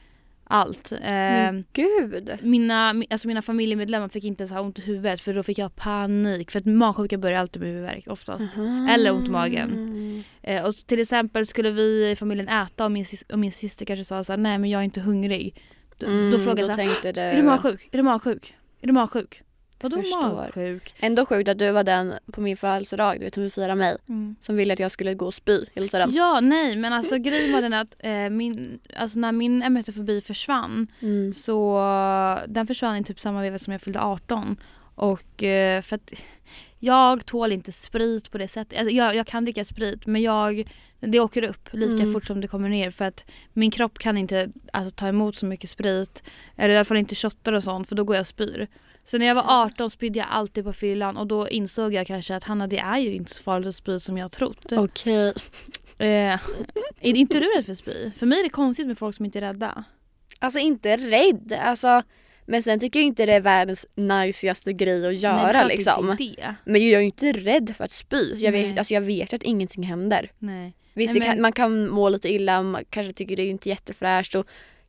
allt. 0.46 0.92
Men 1.00 1.64
gud. 1.72 2.30
mina, 2.42 2.92
mi- 2.92 3.06
alltså 3.10 3.28
mina 3.28 3.42
familjemedlemmar 3.42 4.08
fick 4.08 4.24
inte 4.24 4.42
ens 4.42 4.52
ha 4.52 4.60
ont 4.60 4.78
i 4.78 4.82
huvudet 4.82 5.20
för 5.20 5.34
då 5.34 5.42
fick 5.42 5.58
jag 5.58 5.76
panik. 5.76 6.50
För 6.50 6.58
att 6.58 6.66
magsjuka 6.66 7.18
börjar 7.18 7.38
alltid 7.40 7.62
med 7.62 7.68
huvudvärk 7.70 8.04
oftast. 8.08 8.56
Eller 8.90 9.10
ont 9.10 9.28
i 9.28 9.30
magen. 9.30 10.24
Eh, 10.42 10.64
och 10.66 10.76
till 10.76 11.00
exempel 11.00 11.46
skulle 11.46 11.70
vi 11.70 12.10
i 12.10 12.16
familjen 12.16 12.48
äta 12.48 12.84
och 12.84 12.92
min, 12.92 13.04
och 13.32 13.38
min 13.38 13.52
syster 13.52 13.86
kanske 13.86 14.04
sa 14.04 14.24
såhär, 14.24 14.38
nej 14.38 14.58
men 14.58 14.70
jag 14.70 14.80
är 14.80 14.84
inte 14.84 15.00
hungrig. 15.00 15.62
Mm, 16.02 16.30
då 16.30 16.38
frågade 16.38 16.60
jag 16.60 16.70
då 16.70 16.74
såhär, 16.74 16.88
tänkte 16.88 17.12
du... 17.12 17.20
är 17.20 17.36
du 17.36 17.42
magsjuk? 17.42 17.88
Är 17.92 17.96
du 17.96 18.02
magsjuk? 18.02 18.54
Är 18.80 18.86
du 18.86 18.92
magsjuk? 18.92 19.42
Vadå 19.80 19.96
magsjuk? 19.96 20.94
Ändå 20.98 21.26
sjukt 21.26 21.48
att 21.48 21.58
du 21.58 21.70
var 21.72 21.84
den 21.84 22.14
på 22.32 22.40
min 22.40 22.56
födelsedag, 22.56 23.18
du 23.18 23.24
vet 23.24 23.34
hon 23.34 23.42
vill 23.44 23.52
fira 23.52 23.74
mig, 23.74 23.96
Mm. 24.08 24.36
som 24.40 24.56
ville 24.56 24.72
att 24.72 24.78
jag 24.80 24.90
skulle 24.90 25.14
gå 25.14 25.26
och 25.26 25.34
spy 25.34 25.64
hela 25.74 25.88
tiden. 25.88 26.10
Ja, 26.12 26.40
nej 26.40 26.76
men 26.76 26.92
alltså 26.92 27.18
grejen 27.18 27.52
var 27.52 27.62
den 27.62 27.72
att 27.72 27.96
eh, 27.98 28.28
min, 28.30 28.78
alltså 28.96 29.18
när 29.18 29.32
min 29.32 29.62
emetofobi 29.62 30.20
försvann 30.20 30.86
Mm. 31.02 31.32
så 31.32 31.78
den 32.48 32.66
försvann 32.66 32.96
i 32.96 33.04
typ 33.04 33.20
samma 33.20 33.42
veva 33.42 33.58
som 33.58 33.72
jag 33.72 33.82
fyllde 33.82 34.00
18. 34.00 34.56
Och 34.94 35.42
eh, 35.44 35.82
för 35.82 35.96
att 35.96 36.12
jag 36.78 37.26
tål 37.26 37.52
inte 37.52 37.72
sprit 37.72 38.30
på 38.30 38.38
det 38.38 38.48
sättet. 38.48 38.78
Alltså, 38.78 38.94
jag, 38.94 39.14
jag 39.16 39.26
kan 39.26 39.44
dricka 39.44 39.64
sprit 39.64 40.06
men 40.06 40.22
jag, 40.22 40.72
det 41.00 41.20
åker 41.20 41.42
upp 41.42 41.68
lika 41.72 42.02
Mm. 42.02 42.12
fort 42.12 42.24
som 42.26 42.40
det 42.40 42.48
kommer 42.48 42.68
ner 42.68 42.90
för 42.90 43.04
att 43.04 43.30
min 43.52 43.70
kropp 43.70 43.98
kan 43.98 44.16
inte 44.18 44.48
alltså, 44.72 44.94
ta 44.94 45.08
emot 45.08 45.36
så 45.36 45.46
mycket 45.46 45.70
sprit. 45.70 46.22
Eller 46.56 46.74
i 46.74 46.76
alla 46.76 46.84
fall 46.84 46.96
inte 46.96 47.14
shottar 47.14 47.52
och 47.52 47.64
sånt 47.64 47.88
för 47.88 47.94
då 47.96 48.04
går 48.04 48.16
jag 48.16 48.20
och 48.20 48.26
spyr. 48.26 48.66
Så 49.06 49.18
när 49.18 49.26
jag 49.26 49.34
var 49.34 49.44
18 49.64 49.90
spydde 49.90 50.18
jag 50.18 50.28
alltid 50.30 50.64
på 50.64 50.72
fyllan 50.72 51.16
och 51.16 51.26
då 51.26 51.48
insåg 51.48 51.94
jag 51.94 52.06
kanske 52.06 52.36
att 52.36 52.44
Hanna 52.44 52.66
det 52.66 52.78
är 52.78 52.98
ju 52.98 53.14
inte 53.14 53.34
så 53.34 53.42
farligt 53.42 53.68
att 53.68 53.74
spy 53.74 54.00
som 54.00 54.18
jag 54.18 54.32
trott. 54.32 54.72
Okej. 54.72 55.34
Eh, 55.98 56.06
är 56.06 56.38
inte 57.00 57.40
du 57.40 57.46
rädd 57.56 57.64
för 57.64 57.72
att 57.72 57.78
spy? 57.78 58.10
För 58.16 58.26
mig 58.26 58.38
är 58.38 58.42
det 58.42 58.48
konstigt 58.50 58.86
med 58.86 58.98
folk 58.98 59.16
som 59.16 59.24
inte 59.24 59.38
är 59.38 59.40
rädda. 59.40 59.84
Alltså 60.40 60.58
inte 60.58 60.96
rädd, 60.96 61.52
alltså 61.62 62.02
men 62.46 62.62
sen 62.62 62.80
tycker 62.80 62.98
jag 62.98 63.06
inte 63.06 63.26
det 63.26 63.32
är 63.32 63.40
världens 63.40 63.86
najsigaste 63.94 64.72
grej 64.72 64.96
att 64.96 65.02
Nej, 65.12 65.20
det 65.20 65.26
är 65.28 65.32
göra 65.32 65.50
klart 65.52 65.68
liksom. 65.68 66.10
Inte 66.10 66.24
det. 66.24 66.54
Men 66.64 66.82
jag 66.82 66.92
är 66.92 66.98
ju 67.00 67.04
inte 67.06 67.32
rädd 67.32 67.74
för 67.76 67.84
att 67.84 67.92
spy. 67.92 68.34
Jag 68.38 68.52
Nej. 68.52 68.68
vet, 68.68 68.78
alltså 68.78 68.94
jag 68.94 69.00
vet 69.00 69.32
att 69.34 69.42
ingenting 69.42 69.82
händer. 69.82 70.30
Nej. 70.38 70.76
Visst, 70.94 71.14
Nej, 71.14 71.28
men- 71.28 71.42
man 71.42 71.52
kan 71.52 71.88
må 71.88 72.08
lite 72.08 72.28
illa, 72.28 72.62
man 72.62 72.84
kanske 72.90 73.12
tycker 73.12 73.36
det 73.36 73.42
är 73.42 73.50
inte 73.50 73.68
jättefräscht 73.68 74.34
och 74.34 74.46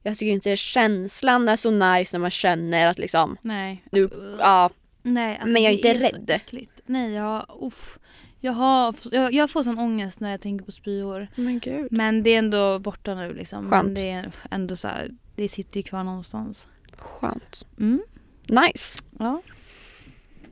jag 0.08 0.18
tycker 0.18 0.32
inte 0.32 0.56
känslan 0.56 1.48
är 1.50 1.56
så 1.56 1.72
nice 1.72 2.18
när 2.18 2.20
man 2.20 2.32
känner 2.32 2.88
att 2.88 3.00
liksom, 3.00 3.38
Nej. 3.42 3.84
nu, 3.92 4.10
ja, 4.40 4.70
Nej 5.04 5.34
alltså 5.36 5.48
Men 5.48 5.64
jag 5.64 5.74
är 5.74 5.78
inte 5.78 6.10
så 6.10 6.18
rädd. 6.18 6.30
äckligt. 6.30 6.82
Nej 6.86 7.14
jag, 7.14 7.46
uff. 7.62 8.00
Jag, 8.40 8.54
har, 8.54 8.96
jag, 9.12 9.34
jag 9.34 9.50
får 9.50 9.64
sån 9.64 9.80
ångest 9.80 10.20
när 10.20 10.32
jag 10.32 10.42
tänker 10.42 10.66
på 10.66 10.72
spyor. 10.72 11.28
men 11.36 11.60
gud. 11.60 11.88
Men 11.92 12.24
det 12.24 12.30
är 12.30 12.38
ändå 12.40 12.80
borta 12.80 13.16
nu 13.16 13.34
liksom. 13.34 13.70
Skönt. 13.70 13.86
Men 13.86 13.94
det 13.94 14.10
är 14.10 14.32
ändå 14.52 14.76
så 14.76 14.88
här, 14.88 15.12
det 15.36 15.50
sitter 15.50 15.78
ju 15.78 15.84
kvar 15.84 16.04
någonstans. 16.04 16.68
Skönt. 16.98 17.66
Mm. 17.80 18.02
Nice. 18.48 19.04
Ja. 19.20 19.42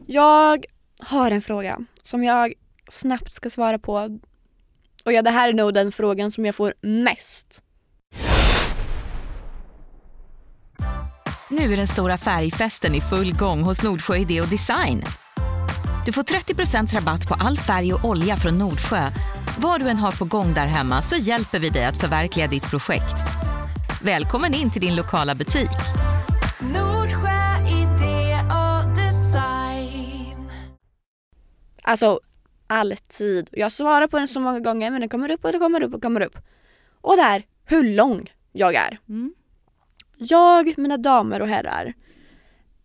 Jag 0.05 0.65
har 0.99 1.31
en 1.31 1.41
fråga 1.41 1.85
som 2.01 2.23
jag 2.23 2.53
snabbt 2.89 3.33
ska 3.33 3.49
svara 3.49 3.79
på. 3.79 4.19
Och 5.05 5.13
ja, 5.13 5.21
det 5.21 5.31
här 5.31 5.49
är 5.49 5.53
nog 5.53 5.73
den 5.73 5.91
frågan 5.91 6.31
som 6.31 6.45
jag 6.45 6.55
får 6.55 6.73
mest. 6.81 7.63
Nu 11.49 11.73
är 11.73 11.77
den 11.77 11.87
stora 11.87 12.17
färgfesten 12.17 12.95
i 12.95 13.01
full 13.01 13.35
gång 13.35 13.61
hos 13.61 13.83
Nordsjö 13.83 14.15
Idé 14.15 14.41
och 14.41 14.47
Design. 14.47 15.03
Du 16.05 16.11
får 16.11 16.23
30% 16.23 16.95
rabatt 16.95 17.27
på 17.27 17.33
all 17.33 17.57
färg 17.57 17.93
och 17.93 18.05
olja 18.05 18.35
från 18.35 18.59
Nordsjö. 18.59 19.09
Vad 19.59 19.81
du 19.81 19.89
än 19.89 19.97
har 19.97 20.11
på 20.11 20.25
gång 20.25 20.53
där 20.53 20.67
hemma 20.67 21.01
så 21.01 21.15
hjälper 21.15 21.59
vi 21.59 21.69
dig 21.69 21.85
att 21.85 22.01
förverkliga 22.01 22.47
ditt 22.47 22.69
projekt. 22.69 23.15
Välkommen 24.03 24.53
in 24.53 24.71
till 24.71 24.81
din 24.81 24.95
lokala 24.95 25.35
butik. 25.35 25.69
Nordsjö 26.59 27.67
idé 27.67 28.37
och 28.49 28.95
design. 28.95 30.49
Alltså 31.81 32.19
alltid. 32.67 33.49
Jag 33.51 33.71
svarar 33.71 34.07
på 34.07 34.17
den 34.17 34.27
så 34.27 34.39
många 34.39 34.59
gånger 34.59 34.91
men 34.91 34.99
den 34.99 35.09
kommer 35.09 35.31
upp 35.31 35.45
och 35.45 35.51
det 35.51 35.59
kommer 35.59 35.83
upp 35.83 35.93
och 35.93 36.01
kommer 36.01 36.21
upp. 36.21 36.37
Och 37.01 37.15
det 37.15 37.23
är 37.23 37.43
hur 37.65 37.83
lång 37.83 38.31
jag 38.51 38.75
är. 38.75 38.99
Mm. 39.09 39.33
Jag, 40.17 40.77
mina 40.77 40.97
damer 40.97 41.41
och 41.41 41.47
herrar, 41.47 41.93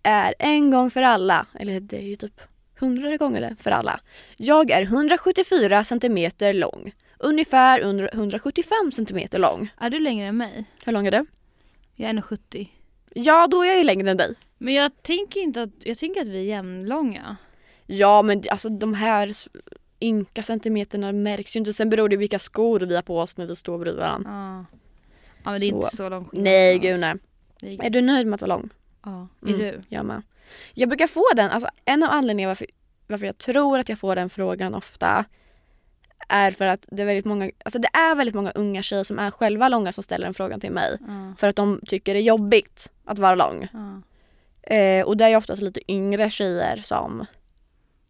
är 0.03 0.35
en 0.39 0.71
gång 0.71 0.91
för 0.91 1.03
alla, 1.03 1.47
eller 1.55 1.81
det 1.81 1.97
är 1.97 2.03
ju 2.03 2.17
typ 2.17 2.41
hundrade 2.79 3.17
gånger 3.17 3.57
för 3.61 3.71
alla. 3.71 4.01
Jag 4.37 4.71
är 4.71 4.83
174 4.83 5.85
centimeter 5.85 6.53
lång. 6.53 6.93
Ungefär 7.19 7.81
under 7.81 8.11
175 8.13 8.93
centimeter 8.93 9.39
lång. 9.39 9.73
Är 9.81 9.91
du 9.91 9.99
längre 9.99 10.29
än 10.29 10.37
mig? 10.37 10.65
Hur 10.85 10.93
lång 10.93 11.07
är 11.07 11.11
du? 11.11 11.27
Jag 11.95 12.11
är 12.11 12.15
1,70. 12.15 12.69
Ja, 13.15 13.47
då 13.47 13.63
är 13.63 13.67
jag 13.67 13.79
ju 13.79 13.85
längre 13.85 14.11
än 14.11 14.17
dig. 14.17 14.35
Men 14.59 14.75
jag 14.75 15.03
tänker 15.03 15.41
inte 15.41 15.63
att, 15.63 15.71
jag 15.79 15.99
tänker 15.99 16.21
att 16.21 16.29
vi 16.29 16.39
är 16.39 16.45
jämnlånga. 16.45 17.37
Ja, 17.87 18.23
men 18.23 18.43
alltså 18.51 18.69
de 18.69 18.95
här 18.95 19.33
inka 19.99 20.43
centimeterna 20.43 21.13
märks 21.13 21.57
ju 21.57 21.59
inte. 21.59 21.73
Sen 21.73 21.91
beror 21.91 22.09
det 22.09 22.17
på 22.17 22.21
vilka 22.21 22.39
skor 22.39 22.81
vi 22.81 22.95
har 22.95 23.03
på 23.03 23.19
oss 23.19 23.37
när 23.37 23.47
vi 23.47 23.57
står 23.57 23.79
bredvid 23.79 24.01
varandra. 24.01 24.31
Ja. 24.31 24.79
Ja 25.45 25.51
men 25.51 25.61
det 25.61 25.67
är 25.67 25.71
Så. 25.71 25.77
inte 25.77 25.97
så 25.97 26.09
lång 26.09 26.25
skillnad 26.25 26.45
Nej, 26.45 26.79
gud 26.79 27.01
nej. 27.01 27.15
Är 27.83 27.91
du 27.91 28.01
nöjd 28.01 28.27
med 28.27 28.35
att 28.35 28.41
vara 28.41 28.57
lång? 28.57 28.69
Ja, 29.05 29.29
är 29.43 29.49
Mm. 29.49 29.59
du? 29.61 29.83
Jag 29.89 30.07
med. 30.07 30.23
Jag 30.75 30.89
brukar 30.89 31.07
få 31.07 31.25
den, 31.37 31.51
alltså 31.51 31.69
en 31.85 32.03
av 32.03 32.11
anledningarna 32.11 32.51
varför, 32.51 32.67
varför 33.07 33.27
jag 33.27 33.39
tror 33.39 33.79
att 33.79 33.89
jag 33.89 33.99
får 33.99 34.17
den 34.17 34.29
frågan 34.31 34.75
ofta 34.75 35.25
är 36.29 36.51
för 36.51 36.65
att 36.65 36.85
det 36.91 37.03
är 37.03 37.07
väldigt 37.07 37.25
många, 37.25 37.51
alltså 37.65 37.79
det 37.79 37.89
är 37.93 38.15
väldigt 38.15 38.35
många 38.35 38.51
unga 38.51 38.83
tjejer 38.83 39.05
som 39.05 39.19
är 39.19 39.31
själva 39.31 39.69
långa 39.69 39.93
som 39.93 40.03
ställer 40.03 40.25
den 40.27 40.35
frågan 40.35 40.61
till 40.61 40.73
mig. 40.73 40.97
Ja. 41.07 41.35
För 41.39 41.49
att 41.49 41.57
de 41.57 41.81
tycker 41.87 42.15
det 42.15 42.21
är 42.21 42.23
jobbigt 42.25 42.93
att 43.05 43.19
vara 43.19 43.35
lång. 43.35 43.69
Ja. 43.73 44.03
Eh, 44.75 45.07
och 45.07 45.17
det 45.17 45.25
är 45.25 45.29
ju 45.29 45.37
oftast 45.37 45.63
lite 45.63 45.93
yngre 45.93 46.31
tjejer 46.31 46.77
som 46.77 47.27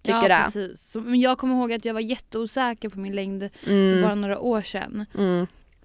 tycker 0.02 0.18
ja, 0.18 0.28
det. 0.28 0.42
precis. 0.44 0.94
Men 0.94 1.20
jag 1.20 1.38
kommer 1.38 1.54
ihåg 1.56 1.72
att 1.72 1.84
jag 1.84 1.94
var 1.94 2.00
jätteosäker 2.00 2.88
på 2.88 2.99
min 3.00 3.14
längd 3.14 3.50
för 3.64 3.70
Mm, 3.70 4.02
bara 4.02 4.14
några 4.14 4.38
år 4.38 4.62
sedan. 4.62 5.06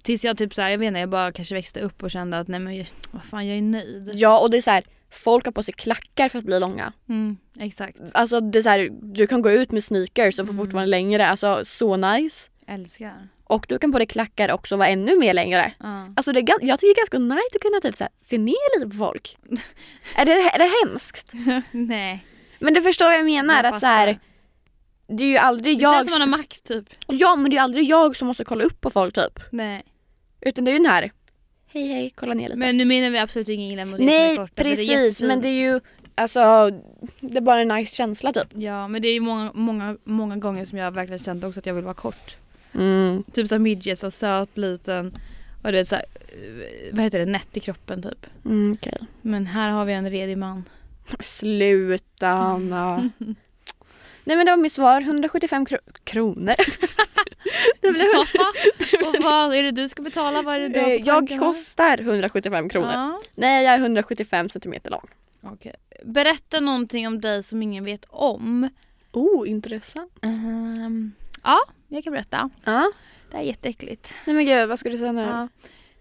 Tills 0.05 0.25
jag 0.25 0.37
typ 0.37 0.53
såhär, 0.53 0.69
jag 0.69 0.77
vet 0.77 0.87
inte, 0.87 0.99
jag 0.99 1.09
bara 1.09 1.31
kanske 1.31 1.55
växte 1.55 1.79
upp 1.79 2.03
och 2.03 2.11
kände 2.11 2.39
att 2.39 2.47
nej 2.47 2.59
men 2.59 2.85
vad 3.11 3.23
fan 3.23 3.47
jag 3.47 3.57
är 3.57 3.61
nöjd. 3.61 4.11
Ja 4.13 4.39
och 4.39 4.51
det 4.51 4.57
är 4.57 4.61
så 4.61 4.71
här, 4.71 4.83
folk 5.09 5.45
har 5.45 5.51
på 5.51 5.63
sig 5.63 5.73
klackar 5.73 6.29
för 6.29 6.39
att 6.39 6.45
bli 6.45 6.59
långa. 6.59 6.93
Mm, 7.09 7.37
exakt. 7.59 7.99
Alltså 8.13 8.39
det 8.39 8.57
är 8.59 8.61
så 8.61 8.69
här, 8.69 8.89
du 9.01 9.27
kan 9.27 9.41
gå 9.41 9.51
ut 9.51 9.71
med 9.71 9.83
sneakers 9.83 10.39
och 10.39 10.45
få 10.45 10.51
Mm. 10.53 10.65
fortfarande 10.65 10.89
längre, 10.89 11.27
alltså 11.27 11.59
så 11.63 11.97
nice. 11.97 12.51
Älskar. 12.67 13.27
Och 13.43 13.65
du 13.69 13.79
kan 13.79 13.91
på 13.91 13.97
dig 13.97 14.07
klackar 14.07 14.51
också 14.51 14.75
vara 14.75 14.87
ännu 14.87 15.19
mer 15.19 15.33
längre. 15.33 15.73
Ja. 15.79 16.13
Alltså 16.15 16.31
det 16.31 16.39
jag 16.39 16.79
tycker 16.79 16.95
det 16.95 17.01
är 17.01 17.01
ganska 17.01 17.17
nice 17.17 17.55
att 17.55 17.61
kunna 17.61 17.79
typ 17.79 17.95
så 17.95 18.03
här, 18.03 18.13
se 18.21 18.37
ner 18.37 18.79
lite 18.79 18.89
på 18.89 18.97
folk. 18.97 19.37
är, 20.17 20.25
det, 20.25 20.31
är 20.31 20.59
det 20.59 20.71
hemskt? 20.85 21.31
nej. 21.71 22.25
Men 22.59 22.73
du 22.73 22.81
förstår 22.81 23.05
vad 23.05 23.15
jag 23.15 23.25
menar. 23.25 23.63
Jag 23.63 23.73
att 23.73 23.79
så 23.79 23.85
här, 23.85 24.19
det 25.07 25.23
är 25.23 25.27
ju 25.27 25.37
aldrig 25.37 25.77
Det 25.77 25.83
jag 25.83 25.95
känns 25.95 26.11
som 26.11 26.19
man 26.19 26.29
har 26.29 26.37
makt 26.37 26.63
typ. 26.63 26.85
Ja 27.07 27.35
men 27.35 27.51
det 27.51 27.57
är 27.57 27.61
aldrig 27.61 27.85
jag 27.85 28.15
som 28.15 28.27
måste 28.27 28.43
kolla 28.43 28.63
upp 28.63 28.81
på 28.81 28.89
folk 28.89 29.15
typ. 29.15 29.39
Nej. 29.51 29.83
Utan 30.45 30.65
det 30.65 30.71
är 30.71 30.73
ju 30.73 30.79
den 30.79 30.91
här 30.91 31.11
Hej 31.67 31.87
hej, 31.87 32.11
kolla 32.15 32.33
ner 32.33 32.47
lite. 32.47 32.59
Men 32.59 32.77
nu 32.77 32.85
menar 32.85 33.09
vi 33.09 33.17
absolut 33.17 33.49
inget 33.49 33.73
illa 33.73 33.85
mot 33.85 33.99
Nej 33.99 34.35
korta. 34.37 34.51
precis 34.63 35.21
men 35.21 35.41
det 35.41 35.47
är 35.47 35.71
ju 35.73 35.79
alltså 36.15 36.69
Det 37.19 37.37
är 37.37 37.41
bara 37.41 37.61
en 37.61 37.67
nice 37.67 37.95
känsla 37.95 38.33
typ. 38.33 38.47
Ja 38.53 38.87
men 38.87 39.01
det 39.01 39.07
är 39.07 39.13
ju 39.13 39.19
många, 39.19 39.51
många, 39.53 39.97
många 40.03 40.35
gånger 40.37 40.65
som 40.65 40.77
jag 40.77 40.91
verkligen 40.91 41.19
känt 41.23 41.43
också 41.43 41.59
att 41.59 41.65
jag 41.65 41.73
vill 41.73 41.83
vara 41.83 41.93
kort. 41.93 42.37
Mm. 42.73 43.23
Typ 43.33 43.47
såhär 43.47 43.59
midget, 43.59 43.99
så 43.99 44.11
söt, 44.11 44.57
liten 44.57 45.17
och 45.63 45.71
det 45.71 45.79
är 45.79 45.83
såhär, 45.83 46.05
eh, 46.27 46.65
vad 46.95 47.03
heter 47.03 47.19
det, 47.19 47.25
nätt 47.25 47.57
i 47.57 47.59
kroppen 47.59 48.01
typ. 48.01 48.25
Mm, 48.45 48.77
okej. 48.79 48.97
Men 49.21 49.45
här 49.47 49.69
har 49.71 49.85
vi 49.85 49.93
en 49.93 50.09
redig 50.09 50.37
man. 50.37 50.63
Sluta 51.19 52.29
Anna. 52.29 53.09
Nej 54.23 54.37
men 54.37 54.45
det 54.45 54.51
var 54.51 54.57
mitt 54.57 54.73
svar, 54.73 55.01
175 55.01 55.65
kro- 55.65 55.91
kronor. 56.03 56.55
Det 57.81 57.91
blir 57.91 58.07
Ja, 58.33 59.07
och 59.09 59.23
vad 59.23 59.55
är 59.55 59.63
det 59.63 59.71
du 59.71 59.89
ska 59.89 60.01
betala? 60.01 60.41
Vad 60.41 60.55
är 60.55 60.59
det 60.59 60.67
du 60.67 60.79
har 60.79 60.89
Eh, 60.89 60.99
på 60.99 61.05
Jag 61.07 61.39
kostar 61.39 61.97
175 62.01 62.69
kronor. 62.69 62.91
Ja. 62.91 63.19
Nej, 63.35 63.65
jag 63.65 63.73
är 63.73 63.79
175 63.79 64.49
centimeter 64.49 64.89
lång. 64.89 65.07
okej. 65.41 65.75
Berätta 66.03 66.59
någonting 66.59 67.07
om 67.07 67.21
dig 67.21 67.43
som 67.43 67.61
ingen 67.61 67.83
vet 67.83 68.05
om. 68.09 68.69
Oh, 69.11 69.49
intressant. 69.49 70.11
Ehm, 70.21 71.11
ja, 71.43 71.57
jag 71.87 72.03
kan 72.03 72.13
berätta. 72.13 72.49
Ja. 72.63 72.91
Det 73.31 73.37
är 73.37 73.41
jätteäckligt. 73.41 74.13
Nej 74.25 74.35
men 74.35 74.45
gud, 74.45 74.69
vad 74.69 74.79
ska 74.79 74.89
du 74.89 74.97
säga 74.97 75.11
nu? 75.11 75.21
Ja. 75.21 75.47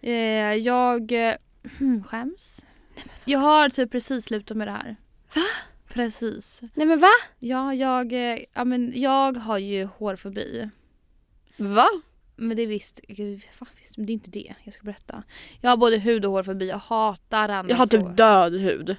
Eh, 0.09 0.55
jag 0.55 1.13
eh, 1.31 1.35
skäms. 2.07 2.65
Jag 3.25 3.39
har 3.39 3.69
typ 3.69 3.91
precis 3.91 4.25
slutat 4.25 4.57
med 4.57 4.69
det 4.69 4.73
här. 4.73 4.97
Va? 5.35 5.43
Precis. 5.89 6.61
Nej 6.75 6.87
men 6.87 6.99
va? 6.99 7.11
Ja, 7.39 7.75
jag, 7.75 8.13
eh, 8.13 8.39
ja, 8.55 8.65
men 8.65 8.93
jag 8.97 9.37
har 9.37 9.59
ju 9.59 9.85
hårfobi. 9.85 10.71
Va? 11.57 11.87
Men 12.37 12.57
det 12.57 12.63
är 12.63 12.67
visst, 12.67 13.01
fan, 13.53 13.69
visst, 13.79 13.97
men 13.97 14.07
det 14.07 14.13
är 14.13 14.15
inte 14.15 14.31
det 14.31 14.55
jag 14.65 14.75
ska 14.75 14.83
berätta. 14.85 15.23
Jag 15.61 15.71
har 15.71 15.77
både 15.77 15.99
hud 15.99 16.25
och 16.25 16.31
hårfobi, 16.33 16.69
jag 16.69 16.79
hatar 16.79 17.49
den. 17.49 17.69
Jag 17.69 17.77
har 17.77 17.87
typ 17.87 18.17
död 18.17 18.53
hud. 18.61 18.97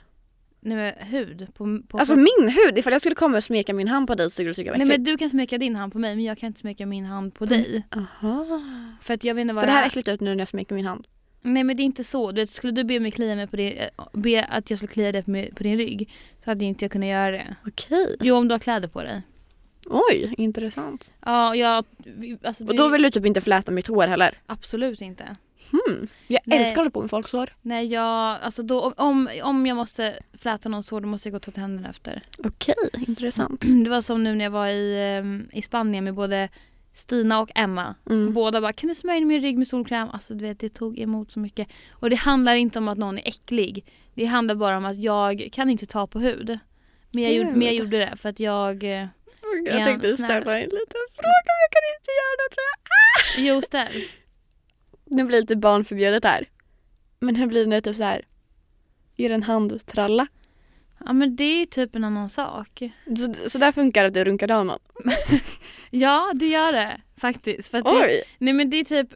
Nej 0.60 0.78
men 0.78 1.08
hud 1.08 1.48
på, 1.54 1.80
på 1.88 1.98
Alltså 1.98 2.16
min 2.16 2.50
hud, 2.50 2.78
ifall 2.78 2.94
jag 2.94 3.02
skulle 3.02 3.16
komma 3.16 3.38
och 3.38 3.44
smeka 3.44 3.74
min 3.74 3.88
hand 3.88 4.08
på 4.08 4.16
dig 4.16 4.26
så 4.30 4.34
skulle 4.34 4.50
du 4.50 4.54
tycka 4.54 4.64
det 4.64 4.72
var 4.72 4.78
Nej 4.78 4.88
men 4.88 4.94
äckligt. 5.02 5.08
du 5.12 5.18
kan 5.18 5.30
smeka 5.30 5.58
din 5.58 5.76
hand 5.76 5.94
på 5.94 6.00
mig 6.00 6.16
men 6.16 6.24
jag 6.26 6.38
kan 6.38 6.48
inte 6.48 6.60
smeka 6.60 6.86
min 6.86 7.06
hand 7.06 7.34
på 7.34 7.46
dig. 7.46 7.84
Aha. 7.92 8.62
För 9.02 9.14
att 9.14 9.24
jag 9.24 9.36
vet 9.36 9.42
inte 9.42 9.54
vad 9.54 9.62
Så 9.62 9.66
det 9.66 9.72
här 9.72 9.84
är 9.84 9.88
äckligt 9.88 10.08
ut 10.08 10.22
nu 10.22 10.36
när 10.36 10.42
jag 10.42 10.48
smeker 10.48 10.76
min 10.76 10.86
hand? 10.86 11.08
Nej 11.42 11.64
men 11.64 11.78
det 11.78 11.84
är 11.84 11.86
inte 11.86 12.04
så. 12.04 12.32
Du 12.32 12.42
vet, 12.42 12.50
skulle 12.50 12.74
du 12.74 12.84
be 12.84 13.00
mig 13.00 13.12
klia 13.12 13.36
mig 13.36 13.48
på 13.48 13.56
din, 13.56 13.78
eh, 13.78 13.88
be 14.14 14.44
att 14.44 14.70
jag 14.70 14.80
skulle 14.80 14.92
klia 14.94 15.12
dig 15.12 15.24
på, 15.24 15.32
min- 15.32 15.56
på 15.56 15.64
din 15.64 15.78
rygg 15.78 16.10
så 16.44 16.52
hade 16.52 16.66
inte 16.66 16.86
jag 16.86 16.92
kunnat 16.92 17.10
göra 17.10 17.32
det. 17.32 17.56
Okej. 17.68 18.16
Jo 18.20 18.36
om 18.36 18.48
du 18.48 18.54
har 18.54 18.60
kläder 18.60 18.88
på 18.88 19.04
dig. 19.04 19.22
Oj, 19.90 20.34
intressant. 20.38 21.12
Ja, 21.26 21.56
jag, 21.56 21.86
alltså, 22.44 22.64
det, 22.64 22.70
Och 22.70 22.78
då 22.78 22.88
vill 22.88 23.02
du 23.02 23.12
typ 23.12 23.26
inte 23.26 23.42
fläta 23.42 23.72
mitt 23.72 23.88
hår 23.88 24.08
heller? 24.08 24.40
Absolut 24.46 25.02
inte. 25.02 25.36
Hmm. 25.72 26.08
Jag 26.28 26.40
Nej. 26.46 26.60
älskar 26.60 26.74
att 26.74 26.78
hålla 26.78 26.90
på 26.90 27.02
med 27.02 27.10
folks 27.10 27.32
hår. 27.32 27.50
Nej 27.62 27.86
jag, 27.86 28.38
alltså 28.42 28.64
då, 28.64 28.94
om, 28.98 29.30
om 29.44 29.66
jag 29.66 29.78
måste 29.78 30.20
fläta 30.34 30.70
någons 30.70 30.90
hår 30.92 31.02
då 31.02 31.08
måste 31.08 31.28
jag 31.28 31.34
gå 31.34 31.36
och 31.36 31.42
tvätta 31.42 31.62
händerna 31.62 31.90
efter. 31.90 32.24
Okej, 32.44 32.76
intressant. 33.08 33.62
Det 33.84 33.90
var 33.90 34.02
som 34.02 34.24
nu 34.24 34.36
när 34.36 34.46
jag 34.46 34.52
var 34.52 34.68
i, 34.68 35.18
ehm, 35.18 35.50
i 35.54 35.62
Spanien 35.62 36.04
med 36.04 36.14
både 36.14 36.50
Stina 36.94 37.40
och 37.40 37.52
Emma. 37.56 37.96
Mm. 38.10 38.34
Båda 38.34 38.62
bara 38.62 38.74
kan 38.74 38.90
du 38.90 38.96
smörja 38.96 39.18
in 39.18 39.28
min 39.28 39.42
rygg 39.42 39.58
med 39.58 39.68
solkräm? 39.68 40.10
Alltså 40.10 40.34
du 40.34 40.46
vet 40.46 40.60
det 40.60 40.70
tog 40.70 41.00
emot 41.00 41.32
så 41.32 41.40
mycket. 41.40 41.68
Och 41.92 42.10
det 42.10 42.16
handlar 42.16 42.56
inte 42.56 42.80
om 42.80 42.88
att 42.88 42.98
någon 42.98 43.18
är 43.18 43.28
äcklig. 43.28 43.86
Det 44.14 44.26
handlar 44.26 44.56
bara 44.56 44.78
om 44.78 44.86
att 44.86 44.98
jag 44.98 45.50
kan 45.52 45.70
inte 45.70 45.86
ta 45.86 46.08
på 46.08 46.20
hud. 46.20 46.60
Men 47.12 47.24
jag, 47.24 47.34
gjorde, 47.34 47.52
men 47.52 47.62
jag 47.62 47.76
gjorde 47.76 47.98
det 47.98 48.16
för 48.16 48.30
att 48.30 48.40
jag... 48.40 48.84
Jag 49.66 49.80
Ja, 49.80 49.86
tänkte 49.86 50.14
ställa 50.14 50.56
en 50.60 50.64
liten 50.64 51.06
fråga 51.16 51.42
men 51.46 51.58
jag 51.64 51.72
kan 51.72 51.86
inte 51.96 52.12
göra 52.22 52.36
det 52.38 52.56
tror 52.56 52.66
jag. 52.68 53.56
Jo 53.56 53.62
ställ. 53.62 54.10
Nu 55.06 55.24
blir 55.24 55.38
det 55.38 55.42
lite 55.42 55.56
barnförbjudet 55.56 56.24
här. 56.24 56.50
Men 57.20 57.36
hur 57.36 57.48
blir 57.48 57.62
det 57.64 57.70
när 57.70 57.76
det 57.78 57.82
typ 57.82 57.96
så 57.96 58.04
här? 58.04 58.26
Är 59.18 59.30
det 59.30 59.36
en 59.36 59.44
handtralla? 59.44 60.28
Ja 61.06 61.14
men 61.14 61.36
det 61.36 61.62
är 61.62 61.66
typ 61.66 61.96
en 61.96 62.04
annan 62.04 62.30
sak. 62.30 62.82
Så, 63.18 63.50
så 63.50 63.58
där 63.58 63.72
funkar 63.72 64.02
det 64.02 64.08
att 64.08 64.14
du 64.14 64.24
runkar 64.24 64.52
av 64.52 64.66
någon? 64.66 64.80
Ja 65.92 66.32
det 66.36 66.48
gör 66.48 66.72
det 66.72 67.02
faktiskt. 67.18 67.72
För 67.72 67.78
att 67.78 67.84
det, 67.86 67.92
Oj! 67.92 68.24
nej 68.38 68.54
men 68.54 68.70
det 68.70 68.78
är 68.78 68.84
typ... 68.84 69.10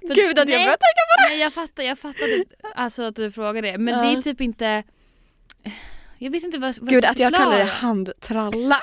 för- 0.00 0.14
Gud 0.14 0.38
att 0.38 0.48
jag 0.48 0.56
nej, 0.56 0.64
börjar 0.64 0.66
tänka 0.66 1.02
på 1.18 1.28
Nej 1.30 1.40
jag 1.40 1.52
fattar, 1.52 1.82
jag 1.82 1.98
fattar 1.98 2.38
det, 2.38 2.44
alltså 2.74 3.02
att 3.02 3.16
du 3.16 3.30
frågar 3.30 3.62
det. 3.62 3.78
Men 3.78 3.94
Ja. 3.94 4.02
det 4.02 4.18
är 4.18 4.22
typ 4.22 4.40
inte... 4.40 4.82
Jag 6.18 6.30
vet 6.30 6.42
inte 6.44 6.58
vad, 6.58 6.78
vad 6.80 6.88
det. 6.88 6.94
Gud 6.94 7.04
att 7.04 7.18
jag 7.18 7.34
kallar 7.34 7.58
det 7.58 7.64
handtralla. 7.64 8.80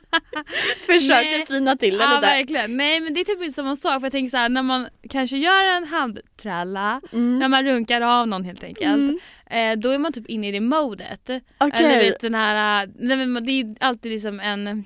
Försöker 0.86 1.36
Nej. 1.38 1.46
fina 1.46 1.76
till 1.76 1.98
det 1.98 2.04
Ja 2.04 2.10
lite. 2.14 2.20
verkligen. 2.32 2.76
Nej 2.76 3.00
men 3.00 3.14
det 3.14 3.20
är 3.20 3.24
typ 3.24 3.42
inte 3.42 3.52
samma 3.54 3.76
sak 3.76 3.94
för 4.00 4.02
jag 4.06 4.12
tänker 4.12 4.30
så 4.30 4.36
här, 4.36 4.48
när 4.48 4.62
man 4.62 4.88
kanske 5.10 5.36
gör 5.36 5.64
en 5.64 5.84
handtralla, 5.84 7.00
Mm. 7.12 7.38
när 7.38 7.48
man 7.48 7.64
runkar 7.64 8.00
av 8.00 8.28
någon 8.28 8.44
helt 8.44 8.64
enkelt. 8.64 8.86
Mm. 8.86 9.18
Eh, 9.50 9.78
då 9.78 9.90
är 9.90 9.98
man 9.98 10.12
typ 10.12 10.26
inne 10.26 10.48
i 10.48 10.52
det 10.52 10.60
modet. 10.60 11.30
Okej, 11.58 11.84
Eller 11.84 11.98
vet 12.02 12.20
den 12.20 12.34
här, 12.34 12.82
äh, 12.84 12.90
nej, 12.98 13.26
men 13.26 13.46
det 13.46 13.52
är 13.52 13.74
alltid 13.80 14.12
liksom 14.12 14.40
en 14.40 14.84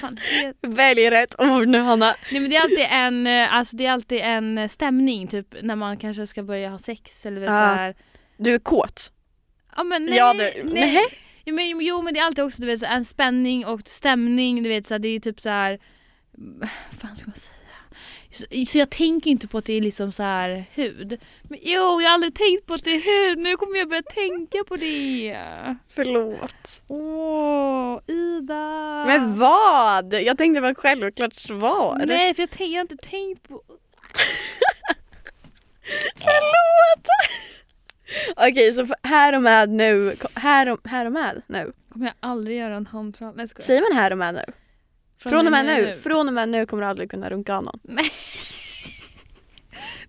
Fan, 0.00 0.18
det, 0.60 0.68
välj 0.68 1.10
rätt 1.10 1.34
ord 1.40 1.68
nu 1.68 1.78
Hanna. 1.80 2.14
nej 2.32 2.40
men 2.40 2.50
det 2.50 2.56
är 2.56 2.60
alltid 2.62 2.86
en, 2.90 3.26
eh, 3.26 3.54
alltså 3.54 3.76
det 3.76 3.86
är 3.86 3.90
alltid 3.92 4.20
en 4.22 4.58
eh, 4.58 4.68
stämning 4.68 5.28
typ 5.28 5.46
när 5.62 5.76
man 5.76 5.96
kanske 5.96 6.26
ska 6.26 6.42
börja 6.42 6.68
ha 6.68 6.78
sex 6.78 7.26
eller 7.26 7.40
Ja. 7.40 7.46
så 7.48 7.52
här. 7.54 7.94
Du 8.38 8.54
är 8.54 8.58
kåt. 8.58 9.10
Ja 9.76 9.84
men 9.84 10.06
nej, 10.06 10.16
Ja, 10.18 10.32
det- 10.34 10.52
nej. 10.64 10.74
nähä. 10.74 11.00
Jo, 11.48 11.54
men, 11.54 11.80
jo 11.80 12.02
men 12.02 12.14
det 12.14 12.20
är 12.20 12.24
alltid 12.24 12.44
också 12.44 12.62
du 12.62 12.66
vet, 12.66 12.80
så 12.80 12.86
en 12.86 13.04
spänning 13.04 13.66
och 13.66 13.80
stämning, 13.84 14.62
du 14.62 14.68
vet 14.68 14.86
så 14.86 14.94
här, 14.94 14.98
det 14.98 15.08
är 15.08 15.20
typ 15.20 15.40
så 15.40 15.48
här. 15.48 15.78
vad 16.32 16.68
fan 17.00 17.16
ska 17.16 17.26
man 17.26 17.36
säga? 17.36 17.52
Så, 18.30 18.44
så 18.66 18.78
jag 18.78 18.90
tänker 18.90 19.30
inte 19.30 19.48
på 19.48 19.58
att 19.58 19.64
det 19.64 19.72
är 19.72 19.80
liksom 19.80 20.12
så 20.12 20.22
här 20.22 20.64
hud. 20.74 21.20
Men 21.42 21.58
jo, 21.62 22.00
jag 22.00 22.08
har 22.08 22.14
aldrig 22.14 22.34
tänkt 22.34 22.66
på 22.66 22.74
att 22.74 22.84
det 22.84 22.90
är 22.90 23.28
hud, 23.28 23.38
nu 23.38 23.56
kommer 23.56 23.78
jag 23.78 23.88
börja 23.88 24.02
tänka 24.02 24.64
på 24.68 24.76
det. 24.76 25.36
Förlåt. 25.88 26.82
Åh, 26.88 28.00
Ida! 28.06 29.04
Men 29.06 29.38
vad? 29.38 30.14
Jag 30.14 30.38
tänkte 30.38 30.56
det 30.56 30.60
var 30.60 30.70
ett 30.70 30.78
självklart 30.78 31.34
svar. 31.34 32.02
Nej 32.06 32.34
för 32.34 32.42
jag, 32.42 32.68
jag 32.68 32.76
har 32.78 32.80
inte 32.80 32.96
tänkt 32.96 33.48
på... 33.48 33.62
Förlåt! 36.16 37.06
Okej 38.36 38.72
så 38.72 38.86
här 39.02 39.32
och 39.32 39.42
med 39.42 39.70
nu, 39.70 40.14
här 40.34 40.68
och, 40.68 40.80
här 40.88 41.06
och 41.06 41.12
med 41.12 41.42
nu. 41.46 41.72
Kommer 41.88 42.06
jag 42.06 42.14
aldrig 42.20 42.58
göra 42.58 42.76
en 42.76 42.86
handtrall? 42.86 43.32
Nej 43.36 43.48
skojar. 43.48 43.66
Säger 43.66 43.82
man 43.82 43.98
här 43.98 44.10
och 44.10 44.18
med 44.18 44.34
nu? 44.34 44.44
Från 45.18 45.46
och 45.46 45.52
med 45.52 45.66
nu, 45.66 45.92
från 46.02 46.28
och 46.28 46.34
med 46.34 46.48
nu 46.48 46.66
kommer 46.66 46.82
du 46.82 46.88
aldrig 46.88 47.10
kunna 47.10 47.30
runka 47.30 47.56
av 47.56 47.64
någon. 47.64 47.80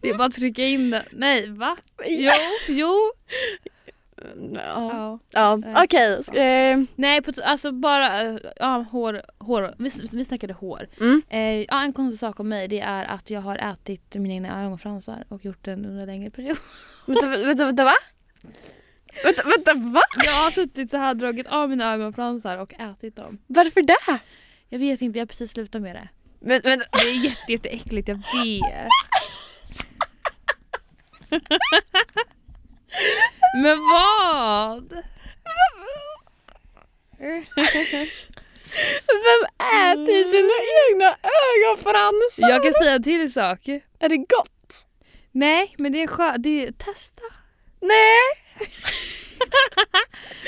Det 0.02 0.10
är 0.10 0.18
bara 0.18 0.28
att 0.28 0.34
trycka 0.34 0.64
in 0.64 0.90
det. 0.90 1.06
Nej 1.12 1.50
va? 1.50 1.78
Jo, 2.08 2.32
jo. 2.70 3.12
Ja, 4.54 5.20
Ja. 5.32 5.62
Eh, 5.66 5.84
okej. 5.84 6.22
eh, 6.42 6.80
Nej 6.96 7.22
på, 7.22 7.32
alltså 7.44 7.72
bara, 7.72 8.22
eh, 8.22 8.38
ja 8.56 8.86
hår, 8.92 9.22
hår. 9.38 9.76
Vi, 9.78 9.90
vi 10.14 10.26
snackade 10.26 10.54
hår. 10.54 10.88
mm. 11.00 11.22
Eh, 11.30 11.40
ja, 11.62 11.84
en 11.84 11.94
konstig 11.94 12.20
sak 12.20 12.40
om 12.40 12.50
mig 12.50 12.68
det 12.68 12.80
är 12.80 13.06
att 13.06 13.30
jag 13.30 13.42
har 13.42 13.56
ätit 13.58 14.16
mina 14.16 14.34
egna 14.34 14.64
ögonfransar 14.64 15.26
och 15.30 15.46
gjort 15.46 15.66
det 15.66 15.74
under 15.74 15.90
en 16.02 16.06
längre 16.06 16.30
period. 16.30 16.58
Vänta, 17.06 17.28
vänta, 17.28 17.66
vänta 17.66 17.84
va? 17.84 17.94
Vänta, 19.24 19.44
vänta 19.44 19.74
va? 19.74 20.02
Jag 20.26 20.32
har 20.32 20.52
suttit 20.52 20.92
så 20.92 20.98
här 20.98 21.14
dragit 21.14 21.48
av 21.48 21.70
mina 21.70 21.94
ögonfransar 21.94 22.58
och 22.58 22.74
ätit 22.74 23.16
dem. 23.16 23.38
Varför 23.48 23.82
det? 23.82 24.20
Jag 24.70 24.80
vet 24.80 25.02
inte, 25.02 25.20
jag 25.20 25.22
har 25.22 25.28
precis 25.28 25.52
slutat 25.52 25.82
med 25.82 25.96
det. 25.96 26.08
Men, 26.40 26.62
men, 26.64 26.80
Det 26.80 27.10
är 27.10 27.24
jätte, 27.26 27.52
jätteäckligt, 27.52 28.08
jag 28.08 28.16
vet. 28.16 28.24
Men 33.64 33.80
vad? 33.80 35.04
vem 39.08 39.44
äter 39.84 40.24
sina 40.24 40.58
egna 40.84 41.18
ögonfransar? 41.44 42.50
Jag 42.50 42.64
kan 42.64 42.74
säga 42.74 42.94
en 42.96 43.04
till 43.04 43.34
sak. 43.34 43.68
Är 44.00 44.10
det 44.10 44.18
gott? 44.18 44.88
Nej, 45.32 45.76
men 45.78 45.92
det 45.92 46.04
är 46.04 46.08
skönt. 46.08 46.44
Det 46.44 46.68
är, 46.68 46.72
testa. 46.72 47.22
Nej! 47.82 48.20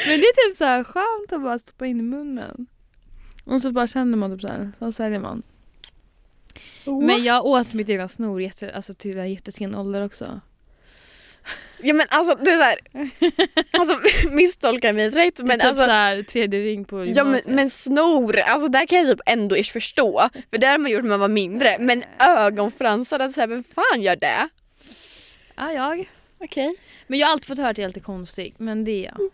Men 0.07 0.19
det 0.19 0.25
är 0.25 0.49
typ 0.49 0.57
så 0.57 0.65
här 0.65 0.83
skönt 0.83 1.33
att 1.33 1.41
bara 1.41 1.59
stoppa 1.59 1.85
in 1.85 1.99
i 1.99 2.03
munnen. 2.03 2.67
Och 3.45 3.61
så 3.61 3.71
bara 3.71 3.87
känner 3.87 4.17
man 4.17 4.31
typ 4.31 4.41
så 4.41 4.47
här, 4.47 4.71
så 4.79 4.91
sväljer 4.91 5.19
man. 5.19 5.43
Men 6.85 7.23
jag 7.23 7.45
åt 7.45 7.73
mitt 7.73 7.89
egna 7.89 8.07
snor 8.07 8.41
jätte, 8.41 8.75
alltså 8.75 8.93
till 8.93 9.17
en 9.17 9.31
jättesen 9.31 9.75
ålder 9.75 10.05
också. 10.05 10.41
Ja 11.81 11.93
men 11.93 12.07
alltså 12.09 12.35
det 12.35 12.51
är 12.51 12.57
såhär, 12.57 12.79
alltså 13.79 13.99
misstolka 14.31 14.93
mig 14.93 15.09
rätt 15.09 15.39
men 15.39 15.59
typ 15.59 15.67
alltså 15.67 15.83
så 15.83 15.89
här, 15.89 16.23
tredje 16.23 16.59
ring 16.59 16.85
på 16.85 16.95
Ja 16.95 16.99
men, 16.99 17.15
gymnasiet. 17.15 17.55
men 17.55 17.69
snor, 17.69 18.39
alltså 18.39 18.67
där 18.67 18.85
kan 18.85 18.97
jag 18.97 19.07
typ 19.07 19.21
ändå 19.25 19.57
ish 19.57 19.71
förstå. 19.71 20.29
För 20.51 20.57
det 20.57 20.67
har 20.67 20.77
man 20.77 20.91
gjort 20.91 21.01
när 21.03 21.09
man 21.09 21.19
var 21.19 21.27
mindre. 21.27 21.77
Men 21.79 22.03
ögonfransar, 22.19 23.19
alltså, 23.19 23.45
vem 23.47 23.63
fan 23.63 24.01
gör 24.01 24.15
det? 24.15 24.49
Ja, 25.55 25.71
jag. 25.71 26.09
Okej. 26.37 26.75
Men 27.07 27.19
jag 27.19 27.27
har 27.27 27.31
alltid 27.31 27.47
fått 27.47 27.57
höra 27.57 27.69
att 27.69 27.77
jag 27.77 27.83
är 27.83 27.89
lite 27.89 27.99
konstig, 27.99 28.55
men 28.57 28.85
det 28.85 28.91
är 28.91 29.03
jag. 29.05 29.29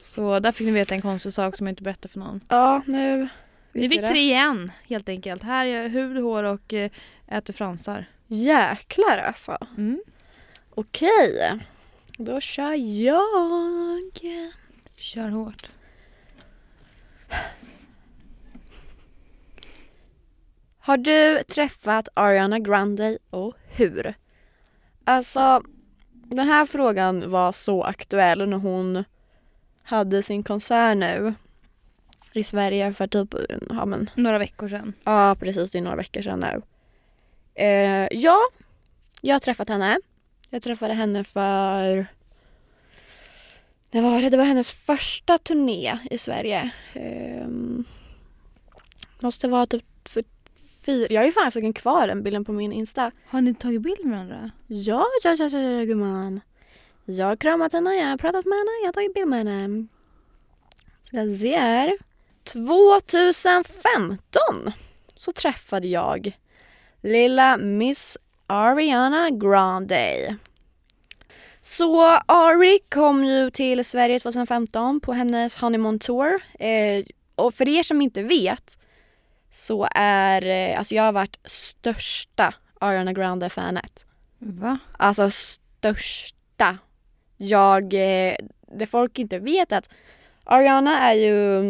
Så 0.00 0.38
där 0.38 0.52
fick 0.52 0.66
ni 0.66 0.72
veta 0.72 0.94
en 0.94 1.02
konstig 1.02 1.32
sak 1.32 1.56
som 1.56 1.66
jag 1.66 1.72
inte 1.72 1.82
berättar 1.82 2.08
för 2.08 2.18
någon. 2.18 2.40
Ja 2.48 2.82
nu 2.86 3.28
Ni 3.72 3.88
fick 3.88 4.00
tre 4.00 4.18
igen 4.20 4.72
helt 4.88 5.08
enkelt. 5.08 5.42
Här 5.42 5.66
är 5.66 5.82
jag 5.82 5.88
hud, 5.88 6.16
hår 6.22 6.42
och 6.42 6.72
eh, 6.74 6.90
äter 7.28 7.52
fransar. 7.52 8.04
Jäklar 8.26 9.18
alltså. 9.18 9.58
Mm. 9.76 10.00
Okej. 10.74 11.58
Då 12.18 12.40
kör 12.40 12.72
jag. 13.02 14.10
Kör 14.96 15.28
hårt. 15.28 15.70
Har 20.78 20.96
du 20.96 21.42
träffat 21.42 22.08
Ariana 22.14 22.58
Grande 22.58 23.18
och 23.30 23.54
hur? 23.68 24.14
Alltså, 25.04 25.62
den 26.12 26.48
här 26.48 26.66
frågan 26.66 27.30
var 27.30 27.52
så 27.52 27.82
aktuell 27.82 28.48
när 28.48 28.56
hon 28.56 29.04
hade 29.82 30.22
sin 30.22 30.42
konsert 30.42 30.96
nu 30.96 31.34
i 32.32 32.44
Sverige 32.44 32.92
för 32.92 33.06
typ, 33.06 33.34
ja 33.68 33.84
men, 33.86 34.10
Några 34.14 34.38
veckor 34.38 34.68
sedan. 34.68 34.92
ja 35.04 35.36
precis 35.40 35.70
det 35.70 35.78
är 35.78 35.82
några 35.82 35.96
veckor 35.96 36.22
sedan 36.22 36.40
nu. 36.40 36.62
Eh, 37.54 38.08
ja, 38.10 38.38
jag 39.20 39.34
har 39.34 39.40
träffat 39.40 39.68
henne. 39.68 39.98
Jag 40.54 40.62
träffade 40.62 40.94
henne 40.94 41.24
för... 41.24 42.06
När 43.90 44.02
var 44.02 44.22
det? 44.22 44.30
Det 44.30 44.36
var 44.36 44.44
hennes 44.44 44.72
första 44.72 45.38
turné 45.38 45.98
i 46.10 46.18
Sverige. 46.18 46.70
Eh, 46.92 47.48
måste 49.20 49.48
vara 49.48 49.66
typ 49.66 50.08
för 50.08 50.24
fyra... 50.86 51.06
Jag 51.10 51.20
har 51.20 51.26
ju 51.26 51.32
fan 51.32 51.72
kvar 51.72 52.06
den 52.06 52.22
bilden 52.22 52.44
på 52.44 52.52
min 52.52 52.72
Insta. 52.72 53.10
Har 53.26 53.40
ni 53.40 53.54
tagit 53.54 53.82
bild 53.82 54.04
med 54.04 54.12
varandra? 54.12 54.50
Ja, 54.66 55.06
ja, 55.22 55.36
ja, 55.38 55.48
ja, 55.48 55.58
ja 55.58 55.84
gumman. 55.84 56.40
Jag 57.04 57.26
har 57.26 57.36
kramat 57.36 57.72
henne, 57.72 57.94
jag 57.94 58.06
har 58.06 58.16
pratat 58.16 58.44
med 58.44 58.58
henne, 58.58 58.70
jag 58.82 58.88
har 58.88 58.92
tagit 58.92 59.14
bild 59.14 59.28
med 59.28 59.38
henne. 59.38 59.86
Ska 61.04 61.36
se 61.40 61.58
här. 61.58 61.98
2015 62.44 64.18
så 65.14 65.32
träffade 65.32 65.88
jag 65.88 66.38
lilla 67.00 67.56
Miss 67.56 68.18
Ariana 68.52 69.30
Grande. 69.30 70.36
Så 71.62 72.18
Ari 72.26 72.78
kom 72.88 73.24
ju 73.24 73.50
till 73.50 73.84
Sverige 73.84 74.18
2015 74.20 75.00
på 75.00 75.12
hennes 75.12 75.56
honeymoon 75.56 75.98
tour. 75.98 76.42
Eh, 76.58 77.04
och 77.34 77.54
för 77.54 77.68
er 77.68 77.82
som 77.82 78.02
inte 78.02 78.22
vet 78.22 78.78
så 79.50 79.88
är, 79.94 80.46
eh, 80.46 80.78
alltså 80.78 80.94
jag 80.94 81.02
har 81.02 81.12
varit 81.12 81.38
största 81.44 82.54
Ariana 82.80 83.12
Grande-fanet. 83.12 84.06
Va? 84.38 84.78
Alltså 84.98 85.30
största. 85.30 86.78
Jag, 87.36 87.94
eh, 87.94 88.36
det 88.78 88.86
folk 88.86 89.18
inte 89.18 89.38
vet 89.38 89.72
att 89.72 89.90
Ariana 90.44 90.98
är 90.98 91.14
ju 91.14 91.60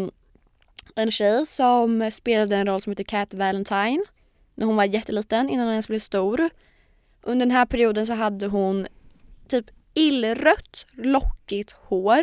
en 0.94 1.10
tjej 1.10 1.46
som 1.46 2.10
spelade 2.12 2.56
en 2.56 2.66
roll 2.66 2.82
som 2.82 2.92
heter 2.92 3.04
Cat 3.04 3.34
Valentine 3.34 4.04
när 4.54 4.66
hon 4.66 4.76
var 4.76 4.84
jätteliten 4.84 5.48
innan 5.48 5.66
hon 5.66 5.72
ens 5.72 5.88
blev 5.88 6.00
stor. 6.00 6.50
Under 7.22 7.46
den 7.46 7.56
här 7.56 7.66
perioden 7.66 8.06
så 8.06 8.12
hade 8.12 8.46
hon 8.46 8.86
typ 9.48 9.66
illrött 9.94 10.86
lockigt 10.92 11.72
hår 11.72 12.22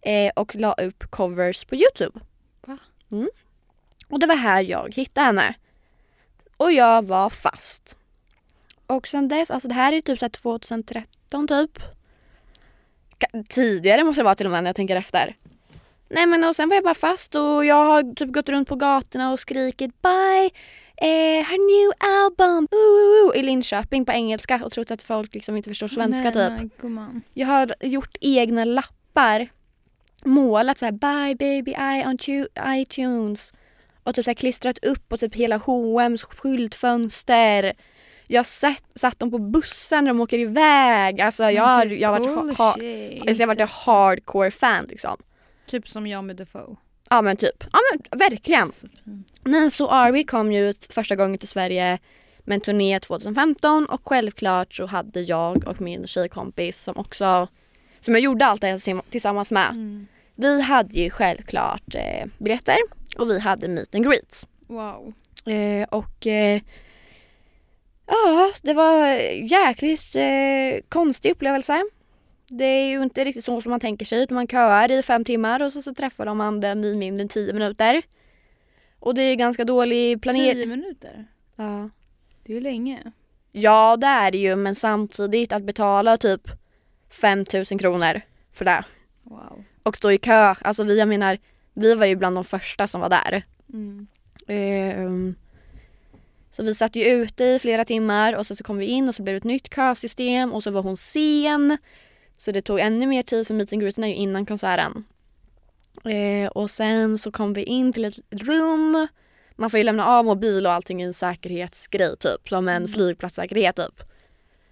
eh, 0.00 0.32
och 0.36 0.54
la 0.54 0.72
upp 0.72 1.10
covers 1.10 1.64
på 1.64 1.74
Youtube. 1.74 2.20
Va? 2.66 2.78
Mm. 3.10 3.28
Och 4.08 4.20
det 4.20 4.26
var 4.26 4.36
här 4.36 4.62
jag 4.62 4.94
hittade 4.94 5.26
henne. 5.26 5.54
Och 6.56 6.72
jag 6.72 7.04
var 7.04 7.30
fast. 7.30 7.98
Och 8.86 9.08
sen 9.08 9.28
dess, 9.28 9.50
alltså 9.50 9.68
det 9.68 9.74
här 9.74 9.92
är 9.92 10.00
typ 10.00 10.18
så 10.18 10.28
2013 10.28 11.48
typ. 11.48 11.78
Tidigare 13.48 14.04
måste 14.04 14.20
det 14.20 14.24
vara 14.24 14.34
till 14.34 14.46
och 14.46 14.52
med 14.52 14.62
när 14.62 14.68
jag 14.68 14.76
tänker 14.76 14.96
efter. 14.96 15.36
Nej 16.08 16.26
men 16.26 16.44
och 16.44 16.56
sen 16.56 16.68
var 16.68 16.76
jag 16.76 16.84
bara 16.84 16.94
fast 16.94 17.34
och 17.34 17.64
jag 17.64 17.84
har 17.84 18.14
typ 18.14 18.32
gått 18.32 18.48
runt 18.48 18.68
på 18.68 18.76
gatorna 18.76 19.32
och 19.32 19.40
skrikit 19.40 20.02
bye 20.02 20.50
eh, 20.96 21.44
her 21.44 21.58
new 21.58 21.92
album 21.98 22.68
ooh, 22.70 23.28
ooh, 23.28 23.36
i 23.36 23.42
Linköping 23.42 24.04
på 24.04 24.12
engelska 24.12 24.60
och 24.64 24.72
trott 24.72 24.90
att 24.90 25.02
folk 25.02 25.34
liksom 25.34 25.56
inte 25.56 25.70
förstår 25.70 25.88
svenska 25.88 26.30
nej, 26.30 26.60
typ. 26.60 26.82
Nej, 26.82 27.20
jag 27.34 27.46
har 27.46 27.74
gjort 27.80 28.16
egna 28.20 28.64
lappar, 28.64 29.48
målat 30.24 30.78
så 30.78 30.84
här 30.84 30.92
bye 30.92 31.34
baby 31.34 31.70
I 31.70 32.04
on 32.06 32.46
iTunes 32.80 33.52
och 34.02 34.14
typ 34.14 34.24
så 34.24 34.34
klistrat 34.34 34.84
upp 34.84 35.08
på 35.08 35.16
typ 35.16 35.34
hela 35.34 35.56
H&M's 35.56 36.24
skyltfönster. 36.24 37.72
Jag 38.26 38.38
har 38.38 38.44
sett, 38.44 38.84
satt 38.94 39.18
dem 39.18 39.30
på 39.30 39.38
bussen 39.38 40.04
när 40.04 40.10
de 40.10 40.20
åker 40.20 40.38
iväg. 40.38 41.20
Alltså 41.20 41.50
jag 41.50 41.62
har, 41.62 41.86
jag 41.86 42.10
varit, 42.10 42.56
ha, 42.58 42.70
alltså, 42.70 43.42
jag 43.42 43.48
har 43.48 43.54
varit 43.54 43.70
hardcore 43.70 44.50
fan 44.50 44.86
liksom. 44.88 45.16
Typ 45.66 45.88
som 45.88 46.06
jag 46.06 46.24
med 46.24 46.36
Defoe. 46.36 46.76
Ja 47.10 47.22
men 47.22 47.36
typ. 47.36 47.64
Ja 47.72 47.78
men 47.92 48.18
verkligen. 48.18 48.72
Men 49.44 49.70
så 49.70 49.88
Ari 49.88 50.24
kom 50.24 50.52
ju 50.52 50.68
ut 50.68 50.92
första 50.92 51.16
gången 51.16 51.38
till 51.38 51.48
Sverige 51.48 51.98
med 52.44 52.54
en 52.54 52.60
turné 52.60 53.00
2015 53.00 53.86
och 53.86 54.00
självklart 54.04 54.74
så 54.74 54.86
hade 54.86 55.20
jag 55.20 55.68
och 55.68 55.80
min 55.80 56.06
tjejkompis 56.06 56.82
som 56.82 56.96
också 56.96 57.48
som 58.00 58.14
jag 58.14 58.20
gjorde 58.20 58.46
allt 58.46 58.60
det 58.60 58.66
här 58.66 59.10
tillsammans 59.10 59.52
med. 59.52 59.70
Mm. 59.70 60.06
Vi 60.34 60.60
hade 60.60 60.94
ju 60.94 61.10
självklart 61.10 61.94
eh, 61.94 62.26
biljetter 62.38 62.76
och 63.18 63.30
vi 63.30 63.40
hade 63.40 63.68
meet 63.68 63.94
and 63.94 64.04
greets. 64.04 64.48
Wow. 64.66 65.14
Eh, 65.46 65.88
och 65.88 66.26
eh, 66.26 66.60
ja, 68.06 68.52
det 68.62 68.72
var 68.72 69.06
jäkligt 69.50 70.16
eh, 70.16 70.84
konstig 70.88 71.30
upplevelse. 71.30 71.84
Det 72.48 72.64
är 72.64 72.88
ju 72.88 73.02
inte 73.02 73.24
riktigt 73.24 73.44
så 73.44 73.60
som 73.60 73.70
man 73.70 73.80
tänker 73.80 74.04
sig 74.04 74.26
man 74.30 74.48
köar 74.48 74.90
i 74.90 75.02
fem 75.02 75.24
timmar 75.24 75.62
och 75.62 75.72
så, 75.72 75.82
så 75.82 75.94
träffar 75.94 76.34
man 76.34 76.60
den 76.60 76.84
i 76.84 76.96
mindre 76.96 77.22
än 77.22 77.28
tio 77.28 77.52
minuter. 77.52 78.02
Och 78.98 79.14
det 79.14 79.22
är 79.22 79.34
ganska 79.34 79.64
dålig 79.64 80.22
planering. 80.22 80.54
Tio 80.54 80.66
minuter? 80.66 81.26
Ja. 81.56 81.90
Det 82.42 82.52
är 82.52 82.54
ju 82.54 82.60
länge. 82.60 83.12
Ja 83.52 83.96
det 83.96 84.06
är 84.06 84.30
det 84.30 84.38
ju 84.38 84.56
men 84.56 84.74
samtidigt 84.74 85.52
att 85.52 85.62
betala 85.62 86.16
typ 86.16 86.50
5000 87.10 87.78
kronor 87.78 88.20
för 88.52 88.64
det. 88.64 88.84
Wow. 89.22 89.64
Och 89.82 89.96
stå 89.96 90.10
i 90.10 90.18
kö. 90.18 90.54
Alltså 90.60 90.84
vi, 90.84 90.98
jag 90.98 91.08
menar, 91.08 91.38
vi 91.74 91.94
var 91.94 92.06
ju 92.06 92.16
bland 92.16 92.36
de 92.36 92.44
första 92.44 92.86
som 92.86 93.00
var 93.00 93.08
där. 93.08 93.42
Mm. 93.72 94.06
Um, 94.48 95.34
så 96.50 96.62
vi 96.62 96.74
satt 96.74 96.96
ju 96.96 97.04
ute 97.04 97.44
i 97.44 97.58
flera 97.58 97.84
timmar 97.84 98.32
och 98.32 98.46
sen 98.46 98.56
så 98.56 98.64
kom 98.64 98.78
vi 98.78 98.86
in 98.86 99.08
och 99.08 99.14
så 99.14 99.22
blev 99.22 99.34
det 99.34 99.36
ett 99.36 99.44
nytt 99.44 99.74
kösystem 99.74 100.52
och 100.52 100.62
så 100.62 100.70
var 100.70 100.82
hon 100.82 100.96
sen. 100.96 101.78
Så 102.36 102.52
det 102.52 102.62
tog 102.62 102.80
ännu 102.80 103.06
mer 103.06 103.22
tid 103.22 103.46
för 103.46 103.54
meet 103.54 103.72
and 103.72 103.82
greeten 103.82 104.04
innan 104.04 104.46
konserten. 104.46 105.04
Eh, 106.04 106.48
och 106.48 106.70
sen 106.70 107.18
så 107.18 107.30
kom 107.30 107.52
vi 107.52 107.62
in 107.62 107.92
till 107.92 108.04
ett 108.04 108.18
rum. 108.30 109.08
Man 109.56 109.70
får 109.70 109.78
ju 109.78 109.84
lämna 109.84 110.06
av 110.06 110.24
mobil 110.24 110.66
och 110.66 110.72
allting 110.72 111.02
i 111.02 111.04
en 111.04 111.14
säkerhetsgrej 111.14 112.16
typ. 112.16 112.48
Som 112.48 112.68
en 112.68 112.76
mm. 112.76 112.88
flygplatssäkerhet 112.88 113.76
typ. 113.76 114.02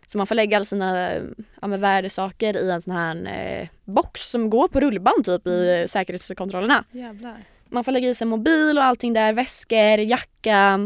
Så 0.07 0.19
man 0.19 0.27
får 0.27 0.35
lägga 0.35 0.57
alla 0.57 0.65
sina 0.65 1.15
ja, 1.61 1.67
med 1.67 1.81
värdesaker 1.81 2.57
i 2.57 2.71
en 2.71 2.83
sån 2.83 2.93
här 2.93 3.27
eh, 3.27 3.69
box 3.85 4.31
som 4.31 4.51
går 4.51 4.69
på 4.69 4.81
rullband 4.81 5.25
typ 5.25 5.47
i 5.47 5.71
mm. 5.71 5.89
säkerhetskontrollerna. 5.89 6.85
Jävlar. 6.91 7.45
Man 7.69 7.85
får 7.85 7.93
lägga 7.93 8.09
i 8.09 8.15
sig 8.15 8.27
mobil 8.27 8.79
och 8.79 8.85
allting 8.85 9.13
där, 9.13 9.33
väskor, 9.33 9.99
jacka. 9.99 10.79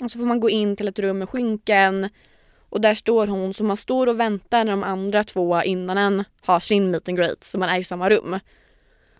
Och 0.00 0.10
så 0.10 0.18
får 0.18 0.26
man 0.26 0.40
gå 0.40 0.50
in 0.50 0.76
till 0.76 0.88
ett 0.88 0.98
rum 0.98 1.18
med 1.18 1.28
skynken 1.28 2.08
och 2.70 2.80
där 2.80 2.94
står 2.94 3.26
hon, 3.26 3.54
så 3.54 3.64
man 3.64 3.76
står 3.76 4.06
och 4.06 4.20
väntar 4.20 4.64
när 4.64 4.72
de 4.72 4.84
andra 4.84 5.24
två 5.24 5.62
innan 5.62 5.98
en 5.98 6.24
har 6.40 6.60
sin 6.60 6.90
meet 6.90 7.08
and 7.08 7.18
greet, 7.18 7.44
så 7.44 7.58
man 7.58 7.68
är 7.68 7.78
i 7.78 7.84
samma 7.84 8.10
rum. 8.10 8.38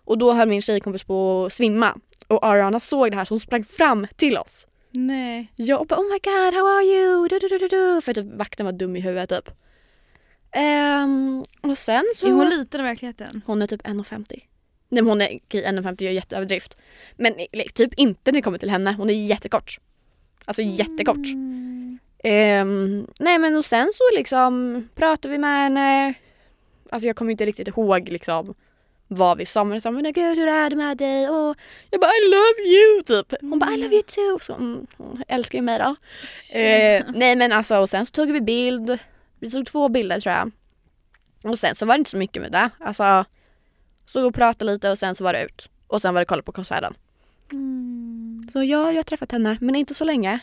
Och 0.05 0.19
då 0.19 0.33
höll 0.33 0.49
min 0.49 0.63
tjejkompis 0.63 1.05
på 1.05 1.45
att 1.47 1.53
svimma. 1.53 1.99
Och 2.29 2.47
Ariana 2.47 2.81
såg 2.81 3.11
det 3.11 3.17
här 3.17 3.25
så 3.25 3.35
hon 3.35 3.41
sprang 3.41 3.65
fram 3.65 4.07
till 4.17 4.39
oss. 4.39 4.67
Nej. 4.91 5.53
Jag 5.57 5.87
bara 5.87 6.01
oh 6.01 6.13
my 6.13 6.19
god 6.19 6.55
how 6.55 6.67
are 6.67 6.85
you? 6.85 7.29
Du, 7.29 7.39
du, 7.39 7.59
du, 7.59 7.69
du. 7.69 8.01
För 8.01 8.15
typ 8.15 8.27
vakten 8.35 8.67
var 8.67 8.73
dum 8.73 8.97
i 8.97 9.01
huvudet 9.01 9.31
typ. 9.31 9.51
Um, 10.57 11.45
och 11.61 11.79
sen 11.79 12.05
så... 12.15 12.27
Är 12.27 12.33
hon 12.33 12.51
liten 12.51 12.81
i 12.81 12.85
verkligheten? 12.85 13.43
Hon 13.47 13.63
är 13.63 13.67
typ 13.67 13.83
1,50. 13.83 14.25
Nej 14.29 15.03
men 15.03 15.07
hon 15.07 15.21
är, 15.21 15.39
okej 15.45 15.65
1,50 15.65 16.03
är 16.03 16.11
jätteöverdrift. 16.11 16.77
Men 17.17 17.35
typ 17.75 17.95
inte 17.95 18.33
när 18.33 18.39
det 18.39 18.43
kommer 18.43 18.59
till 18.59 18.71
henne, 18.71 18.93
hon 18.93 19.11
är 19.11 19.15
jättekort. 19.15 19.79
Alltså 20.45 20.63
jättekort. 20.63 21.17
Mm. 21.17 21.78
Um, 22.25 23.07
nej 23.19 23.39
men 23.39 23.57
och 23.57 23.65
sen 23.65 23.91
så 23.95 24.17
liksom 24.17 24.83
pratade 24.95 25.33
vi 25.33 25.39
med 25.39 25.63
henne. 25.63 26.15
Alltså 26.91 27.07
jag 27.07 27.17
kommer 27.17 27.31
inte 27.31 27.47
riktigt 27.47 27.69
ihåg 27.69 28.09
liksom 28.09 28.55
vad 29.09 29.39
vi 29.39 29.47
sa 29.47 29.65
men 29.65 29.81
sa 29.81 29.91
men 29.91 30.13
gud 30.13 30.39
hur 30.39 30.49
är 30.49 30.71
det 30.71 30.77
med 30.77 30.97
dig? 30.97 31.29
Och 31.29 31.57
jag 31.91 32.01
bara 32.01 32.11
I 32.11 32.31
love 32.31 32.77
you 32.77 33.03
typ. 33.03 33.41
Hon 33.41 33.59
bara 33.59 33.75
I 33.75 33.77
love 33.77 33.95
you 33.95 34.03
too. 34.03 34.39
Så, 34.41 34.55
mm, 34.55 34.87
hon 34.97 35.25
älskar 35.29 35.59
ju 35.59 35.63
mig 35.63 35.79
då. 35.79 35.89
Uh, 35.89 37.15
nej 37.15 37.37
men 37.37 37.53
alltså 37.53 37.79
och 37.79 37.91
sen 37.91 38.07
så 38.07 38.13
tog 38.13 38.33
vi 38.33 38.41
bild. 38.41 38.99
Vi 39.39 39.51
tog 39.51 39.67
två 39.67 39.89
bilder 39.89 40.21
tror 40.21 40.35
jag. 40.35 40.51
Och 41.43 41.59
sen 41.59 41.75
så 41.75 41.87
var 41.87 41.95
det 41.95 41.99
inte 41.99 42.11
så 42.11 42.17
mycket 42.17 42.43
med 42.43 42.53
det. 42.53 42.71
Alltså 42.81 43.25
stod 44.07 44.25
och 44.25 44.35
pratade 44.35 44.73
lite 44.73 44.91
och 44.91 44.99
sen 44.99 45.15
så 45.15 45.25
var 45.25 45.33
det 45.33 45.45
ut. 45.45 45.69
Och 45.87 46.03
sen 46.03 46.15
var 46.15 46.21
det 46.21 46.27
kolla 46.27 46.43
på 46.43 46.53
konserten. 46.53 46.95
Mm. 47.53 48.49
Så 48.53 48.59
ja, 48.59 48.93
jag 48.93 48.99
har 48.99 49.03
träffat 49.03 49.33
henne 49.33 49.59
men 49.61 49.77
inte 49.77 49.95
så 49.95 50.05
länge. 50.05 50.41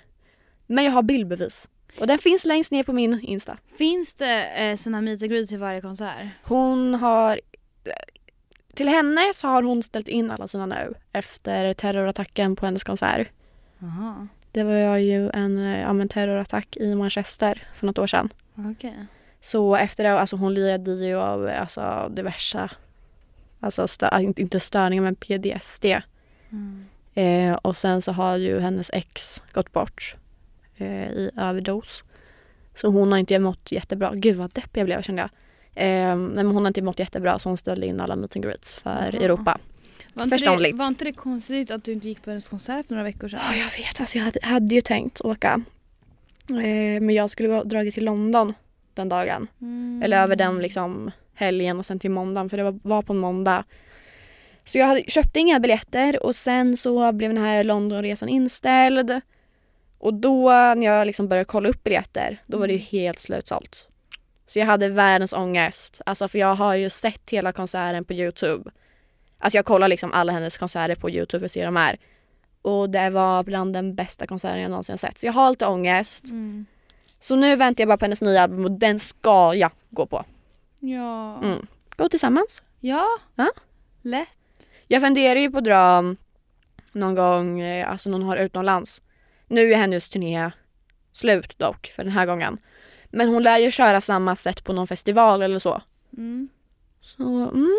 Men 0.68 0.86
jag 0.86 0.92
har 0.92 1.04
bildbevis. 1.04 1.70
Och 2.00 2.08
den 2.08 2.20
finns 2.20 2.46
längst 2.46 2.72
ner 2.72 2.84
på 2.84 2.94
min 2.94 3.20
Insta. 3.24 3.58
Finns 3.78 4.14
det 4.14 4.46
eh, 4.46 4.76
såna 4.76 5.02
meet 5.02 5.22
and 5.22 5.32
greet 5.32 5.50
till 5.50 5.58
varje 5.58 5.82
konsert? 5.82 6.28
Hon 6.44 6.96
har... 6.96 7.40
Till 8.74 8.88
henne 8.88 9.22
så 9.34 9.48
har 9.48 9.64
hon 9.64 9.84
ställt 9.84 10.08
in 10.08 10.32
alla 10.32 10.48
sina 10.48 10.66
nu 10.66 10.94
efter 11.12 11.74
terrorattacken 11.74 12.56
på 12.56 12.66
hennes 12.66 12.84
konsert. 12.84 13.28
Aha. 13.82 14.28
Det 14.52 14.64
var 14.64 14.98
ju 14.98 15.30
en, 15.30 15.58
ja, 15.58 15.90
en 15.90 16.10
terrorattack 16.10 16.78
i 16.78 16.96
Manchester 16.96 17.64
för 17.76 17.86
något 17.86 18.00
år 18.00 18.08
sedan. 18.08 18.30
Okay. 18.72 18.94
Så 19.42 19.76
efter 19.76 20.04
det, 20.04 20.20
alltså 20.20 20.36
hon 20.36 20.54
led 20.54 20.88
ju 20.88 21.16
av 21.16 21.48
alltså, 21.48 22.12
diverse, 22.16 22.70
alltså 23.60 23.88
stö, 23.88 24.10
inte 24.38 24.60
störningar 24.60 25.04
men 25.04 25.16
PDSD. 25.16 25.86
Mm. 26.50 26.86
Eh, 27.14 27.54
och 27.54 27.78
sen 27.78 28.02
så 28.02 28.12
har 28.12 28.38
ju 28.38 28.60
hennes 28.60 28.90
ex 28.94 29.42
gått 29.54 29.72
bort 29.72 30.16
eh, 30.78 31.10
i 31.12 31.32
överdos. 31.38 32.04
Så 32.76 32.88
hon 32.88 33.12
har 33.12 33.20
inte 33.20 33.40
mått 33.40 33.72
jättebra. 33.72 34.12
Gud 34.16 34.36
vad 34.36 34.52
deppig 34.52 34.82
jag 34.82 34.86
blev 34.86 35.02
kände 35.02 35.22
jag. 35.22 35.30
Eh, 35.84 36.16
men 36.16 36.48
hon 36.48 36.56
har 36.56 36.68
inte 36.68 36.82
mått 36.82 37.00
jättebra 37.00 37.40
så 37.40 37.50
hon 37.50 37.58
ställde 37.58 37.88
in 37.88 38.02
alla 38.02 38.16
meet 38.16 38.36
and 38.36 38.46
greets 38.46 38.76
för 38.76 38.90
Aha. 38.90 39.08
Europa. 39.08 39.58
Var 40.14 40.28
Förståndigt. 40.28 40.72
Det, 40.72 40.78
var 40.78 40.88
inte 40.88 41.06
det 41.06 41.12
konstigt 41.12 41.72
att 41.72 41.84
du 41.84 41.92
inte 41.94 42.08
gick 42.08 42.24
på 42.24 42.30
hennes 42.30 42.50
konsert 42.50 42.88
för 42.88 42.94
några 42.94 43.04
veckor 43.04 43.28
sedan? 43.28 43.40
Ja 43.52 43.58
jag 43.58 43.84
vet, 43.84 44.00
alltså 44.00 44.18
jag 44.18 44.26
hade, 44.26 44.40
hade 44.44 44.76
ju 44.76 44.82
tänkt 44.82 45.22
åka. 45.22 45.62
Eh, 46.50 47.02
men 47.02 47.10
jag 47.10 47.30
skulle 47.30 47.50
gå- 47.50 47.64
dragit 47.64 47.94
till 47.94 48.06
London 48.06 48.54
den 48.94 49.10
dagen. 49.10 49.48
Mm. 49.62 50.02
Eller 50.04 50.24
över 50.24 50.36
den 50.36 50.60
liksom 50.60 51.12
helgen 51.34 51.80
och 51.80 51.86
sen 51.86 52.00
till 52.00 52.12
måndagen 52.12 52.50
för 52.50 52.58
det 52.58 52.64
var, 52.64 52.80
var 52.84 53.02
på 53.02 53.14
en 53.14 53.20
måndag. 53.20 53.64
Så 54.66 54.78
jag 54.78 54.88
hade, 54.88 55.04
köpte 55.08 55.40
inga 55.40 55.60
biljetter 55.60 56.26
och 56.26 56.36
sen 56.36 56.78
så 56.78 57.12
blev 57.12 57.34
den 57.34 57.44
här 57.44 57.64
Londonresan 57.64 58.30
inställd. 58.30 59.22
Och 59.98 60.14
då 60.14 60.50
när 60.50 60.86
jag 60.86 61.08
liksom 61.08 61.28
började 61.28 61.46
kolla 61.46 61.70
upp 61.70 61.84
biljetter 61.84 62.42
då 62.48 62.58
var 62.58 62.68
det 62.68 62.74
ju 62.74 62.80
helt 62.80 63.20
slutsålt. 63.20 63.90
Så 64.46 64.60
jag 64.60 64.66
hade 64.66 64.90
världens 64.90 65.34
ångest. 65.34 66.02
Alltså 66.06 66.28
för 66.28 66.40
jag 66.40 66.56
har 66.56 66.76
ju 66.76 66.90
sett 66.90 67.30
hela 67.30 67.52
konserten 67.52 68.06
på 68.06 68.14
Youtube. 68.14 68.72
Alltså 69.40 69.58
jag 69.58 69.66
kollar 69.66 69.88
liksom 69.88 70.12
alla 70.14 70.34
hennes 70.34 70.58
konserter 70.58 70.96
på 70.96 71.10
Youtube 71.10 71.40
för 71.40 71.46
att 71.46 71.52
se 71.52 71.66
de 71.66 71.76
här. 71.76 72.00
Och 72.62 72.90
det 72.90 73.10
var 73.10 73.44
bland 73.44 73.74
den 73.74 73.96
bästa 73.96 74.28
konserten 74.28 74.62
jag 74.62 74.72
någonsin 74.72 74.98
sett. 74.98 75.18
Så 75.18 75.26
jag 75.26 75.34
har 75.34 75.50
lite 75.50 75.66
ångest. 75.66 76.26
Mm. 76.30 76.66
Så 77.20 77.36
nu 77.36 77.56
väntar 77.56 77.82
jag 77.82 77.88
bara 77.88 77.98
på 77.98 78.06
hennes 78.06 78.22
nya 78.22 78.42
album 78.42 78.66
och 78.66 78.72
den 78.72 79.00
ska 79.00 79.54
jag 79.56 79.72
gå 79.90 80.06
på. 80.06 80.26
Ja. 80.80 81.40
Mm. 81.44 81.68
Gå 81.98 82.10
tillsammans. 82.10 82.64
Ja. 82.80 83.08
Ja. 83.36 83.52
Lätt. 84.02 84.30
Jag 84.88 85.02
funderar 85.02 85.40
ju 85.40 85.52
på 85.52 85.58
att 85.58 85.64
dra 85.64 86.04
någon 86.92 87.16
gång, 87.16 87.60
eh, 87.60 87.92
alltså 87.92 88.10
någon 88.10 88.24
har 88.24 88.38
utomlands. 88.38 89.02
Nu 89.48 89.74
är 89.74 89.78
hennes 89.78 90.10
turné 90.10 90.52
slut 91.14 91.58
dock 91.60 91.88
för 91.96 92.04
den 92.04 92.14
här 92.14 92.26
gången. 92.26 92.58
Men 93.12 93.30
hon 93.30 93.44
lär 93.44 93.58
ju 93.58 93.72
köra 93.72 94.02
samma 94.02 94.36
sätt 94.36 94.64
på 94.64 94.74
någon 94.74 94.88
festival 94.88 95.42
eller 95.42 95.60
så. 95.60 95.82
Mm. 96.18 96.50
Så 97.02 97.24
mm, 97.24 97.72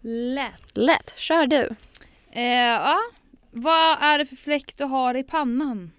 Lätt. 0.00 0.62
lätt. 0.76 1.12
Kör 1.16 1.46
du. 1.46 1.68
Eh, 2.32 2.42
ja. 2.44 2.98
Vad 3.50 3.96
är 4.02 4.18
det 4.18 4.26
för 4.26 4.36
fläck 4.36 4.76
du 4.76 4.84
har 4.84 5.14
i 5.16 5.22
pannan? 5.22 5.90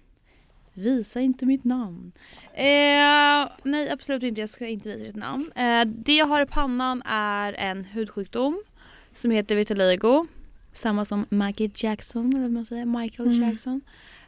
Visa 0.74 1.20
inte 1.20 1.46
mitt 1.46 1.64
namn. 1.64 2.12
Eh, 2.54 3.48
nej 3.62 3.90
absolut 3.90 4.22
inte, 4.22 4.40
jag 4.40 4.50
ska 4.50 4.66
inte 4.66 4.88
visa 4.88 5.04
ditt 5.04 5.16
namn. 5.16 5.52
Eh, 5.54 5.84
det 5.84 6.16
jag 6.16 6.26
har 6.26 6.42
i 6.42 6.46
pannan 6.46 7.02
är 7.06 7.52
en 7.52 7.84
hudsjukdom 7.84 8.62
som 9.12 9.30
heter 9.30 9.54
vitiligo. 9.54 10.26
Samma 10.72 11.04
som 11.04 11.26
Michael 11.28 11.70
Jackson, 11.74 12.28
eller 12.32 12.42
vad 12.42 12.50
man 12.52 12.66
säger, 12.66 12.84
Michael 12.84 13.28
Mm. 13.28 13.48
Jackson. 13.50 13.80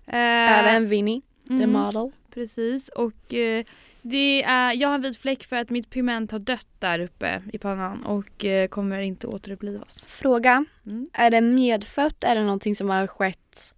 Eh, 0.06 0.58
Även 0.58 0.86
Vinnie, 0.86 1.22
the 1.48 1.54
mm, 1.54 1.72
model. 1.72 2.10
Precis 2.34 2.88
och 2.88 3.34
eh, 3.34 3.64
det 4.02 4.42
är, 4.42 4.72
jag 4.72 4.88
har 4.88 4.94
en 4.94 5.02
vit 5.02 5.16
fläck 5.16 5.44
för 5.44 5.56
att 5.56 5.70
mitt 5.70 5.90
pigment 5.90 6.30
har 6.30 6.38
dött 6.38 6.66
där 6.78 6.98
uppe 6.98 7.42
i 7.52 7.58
pannan 7.58 8.04
och 8.04 8.44
eh, 8.44 8.68
kommer 8.68 9.00
inte 9.00 9.26
återupplivas. 9.26 10.06
Fråga. 10.06 10.64
Mm. 10.86 11.06
Är 11.12 11.30
det 11.30 11.40
medfött? 11.40 12.24
Är 12.24 12.34
det 12.34 12.44
någonting 12.44 12.76
som 12.76 12.90
har 12.90 13.06
skett 13.06 13.74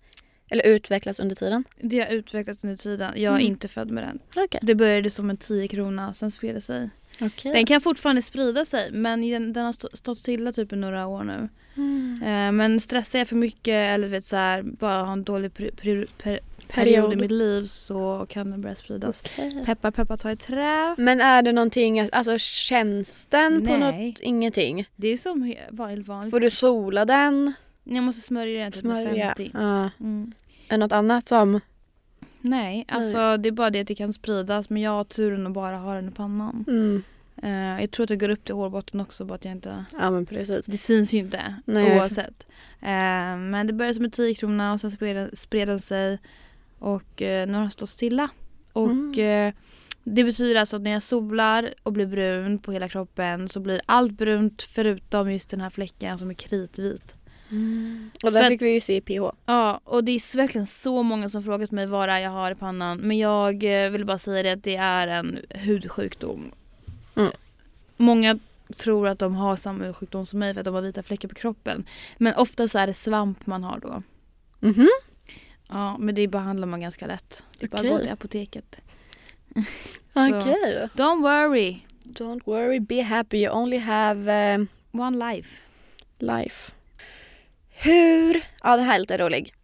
eller 0.48 0.66
utvecklats 0.66 1.20
under 1.20 1.36
tiden? 1.36 1.64
Det 1.80 2.00
har 2.00 2.06
utvecklats 2.06 2.64
under 2.64 2.76
tiden. 2.76 3.12
Jag 3.16 3.32
är 3.34 3.38
Mm. 3.38 3.46
inte 3.46 3.68
född 3.68 3.90
med 3.90 4.04
den. 4.04 4.18
Okej. 4.36 4.60
Det 4.62 4.74
började 4.74 5.10
som 5.10 5.30
en 5.30 5.36
10 5.36 5.68
krona, 5.68 6.14
sen 6.14 6.30
spred 6.30 6.54
det 6.54 6.60
sig. 6.60 6.90
Okay. 7.20 7.52
Den 7.52 7.66
kan 7.66 7.80
fortfarande 7.80 8.22
sprida 8.22 8.64
sig 8.64 8.90
men 8.92 9.30
den, 9.30 9.52
den 9.52 9.64
har 9.64 9.72
stå, 9.72 9.88
stått 9.92 10.18
stilla 10.18 10.52
typ 10.52 10.72
i 10.72 10.76
några 10.76 11.06
år 11.06 11.24
nu. 11.24 11.48
Mm. 11.76 12.22
Eh, 12.22 12.52
men 12.52 12.80
stressar 12.80 13.18
jag 13.18 13.28
för 13.28 13.36
mycket 13.36 13.94
eller 13.94 14.08
vet, 14.08 14.24
så 14.24 14.36
här, 14.36 14.62
bara 14.62 15.04
har 15.04 15.12
en 15.12 15.24
dålig 15.24 15.54
peri, 15.54 15.70
peri, 15.70 16.06
per, 16.22 16.40
period 16.68 17.12
i 17.12 17.16
mitt 17.16 17.30
liv 17.30 17.66
så 17.66 18.26
kan 18.28 18.50
den 18.50 18.60
börja 18.60 18.74
spridas. 18.74 19.22
Okej. 19.26 19.62
Peppar 19.66 19.90
peppar 19.90 20.16
ta 20.16 20.30
i 20.30 20.36
trä. 20.36 20.94
Men 20.98 21.20
är 21.20 21.42
det 21.42 21.52
någonting, 21.52 22.08
alltså 22.12 22.38
känns 22.38 23.26
den 23.26 23.66
på 23.66 23.76
Nej. 23.76 24.08
något? 24.08 24.20
Ingenting? 24.20 24.88
Det 24.96 25.08
är 25.08 25.16
som 25.16 25.54
vanligt. 25.70 26.08
vanligt. 26.08 26.30
Får 26.30 26.40
du 26.40 26.50
sola 26.50 27.04
den? 27.04 27.52
Jag 27.84 28.04
måste 28.04 28.22
smörja 28.22 28.62
den 28.62 28.72
typ 28.72 28.84
med 28.84 29.02
Smörja? 29.02 29.34
50. 29.36 29.50
Ja. 29.54 29.90
Mm. 30.00 30.32
Är 30.68 30.78
något 30.78 30.92
annat 30.92 31.28
som? 31.28 31.60
Nej, 32.40 32.84
alltså 32.88 33.36
det 33.36 33.48
är 33.48 33.52
bara 33.52 33.70
det 33.70 33.80
att 33.80 33.86
det 33.86 33.94
kan 33.94 34.12
spridas 34.12 34.70
men 34.70 34.82
jag 34.82 34.90
har 34.90 35.04
turen 35.04 35.46
att 35.46 35.52
bara 35.52 35.76
ha 35.76 35.94
den 35.94 36.08
i 36.08 36.10
pannan. 36.10 36.64
Mm. 36.68 37.02
Eh, 37.42 37.80
jag 37.80 37.90
tror 37.90 38.04
att 38.04 38.08
det 38.08 38.16
går 38.16 38.28
upp 38.28 38.44
till 38.44 38.54
hårbotten 38.54 39.00
också 39.00 39.24
bara 39.24 39.34
att 39.34 39.44
jag 39.44 39.52
inte 39.52 39.84
Ja 39.92 40.10
men 40.10 40.26
precis. 40.26 40.66
Det 40.66 40.78
syns 40.78 41.12
ju 41.14 41.18
inte 41.18 41.54
Nej. 41.64 41.98
oavsett. 41.98 42.46
Eh, 42.80 43.36
men 43.36 43.66
det 43.66 43.72
började 43.72 43.94
som 43.94 44.04
en 44.04 44.10
10 44.10 44.34
krona 44.34 44.72
och 44.72 44.80
sen 44.80 44.90
spred, 44.90 45.16
den- 45.16 45.36
spred 45.36 45.68
den 45.68 45.80
sig 45.80 46.18
och 46.78 47.22
eh, 47.22 47.46
nu 47.46 47.52
har 47.54 47.60
den 47.60 47.70
stått 47.70 47.88
stilla. 47.88 48.28
Och 48.72 48.90
Mm. 48.90 49.52
det 50.04 50.24
betyder 50.24 50.60
alltså 50.60 50.76
att 50.76 50.82
när 50.82 50.90
jag 50.90 51.02
solar 51.02 51.74
och 51.82 51.92
blir 51.92 52.06
brun 52.06 52.58
på 52.58 52.72
hela 52.72 52.88
kroppen 52.88 53.48
så 53.48 53.60
blir 53.60 53.80
allt 53.86 54.12
brunt 54.12 54.62
förutom 54.62 55.32
just 55.32 55.50
den 55.50 55.60
här 55.60 55.70
fläcken 55.70 56.18
som 56.18 56.30
är 56.30 56.34
kritvit. 56.34 57.16
Och 58.24 58.32
där 58.32 58.42
För- 58.42 58.48
fick 58.48 58.62
vi 58.62 58.74
ju 58.74 58.80
se 58.80 59.00
PH. 59.00 59.30
Ja 59.46 59.80
och 59.84 60.04
det 60.04 60.12
är 60.12 60.36
verkligen 60.36 60.66
så 60.66 61.02
många 61.02 61.28
som 61.28 61.42
frågat 61.42 61.70
mig 61.70 61.86
vad 61.86 62.08
det 62.08 62.12
är 62.12 62.18
jag 62.18 62.30
har 62.30 62.50
i 62.50 62.54
pannan 62.54 62.98
men 62.98 63.18
jag 63.18 63.62
vill 63.90 64.04
bara 64.06 64.18
säga 64.18 64.42
det 64.42 64.50
att 64.52 64.62
det 64.64 64.76
är 64.76 65.08
en 65.08 65.38
hudsjukdom. 65.50 66.52
Mm. 67.16 67.32
Många 67.96 68.38
tror 68.76 69.08
att 69.08 69.18
de 69.18 69.34
har 69.34 69.56
samma 69.56 69.84
hudsjukdom 69.84 70.26
som 70.26 70.38
mig 70.38 70.54
för 70.54 70.60
att 70.60 70.64
de 70.64 70.74
har 70.74 70.82
vita 70.82 71.02
fläckar 71.02 71.28
på 71.28 71.34
kroppen. 71.34 71.84
Men 72.18 72.34
ofta 72.34 72.68
så 72.68 72.78
är 72.78 72.86
det 72.86 72.94
svamp 72.94 73.46
man 73.46 73.64
har 73.64 73.78
då. 73.78 74.02
Mhm. 74.60 74.88
Ja 75.68 75.98
men 75.98 76.14
det 76.14 76.26
behandlar 76.28 76.66
man 76.66 76.80
ganska 76.80 77.06
lätt. 77.06 77.44
Det 77.58 77.66
är 77.66 77.70
bara 77.70 77.80
att 77.80 77.88
gå 77.88 77.98
till 77.98 78.12
apoteket. 78.12 78.80
Okej. 80.12 80.88
Don't 80.94 81.22
worry, 81.22 81.80
Don't 82.04 82.40
worry, 82.44 82.80
be 82.80 83.02
happy, 83.02 83.36
you 83.38 83.56
only 83.56 83.78
have 83.78 84.54
um, 84.54 84.68
one 84.92 85.32
life. 85.32 85.62
life. 86.18 86.72
Hur, 87.68 88.42
ja 88.62 88.76
den 88.76 88.86
här 88.86 88.94
är 88.94 88.98
lite 88.98 89.18
rolig. 89.18 89.54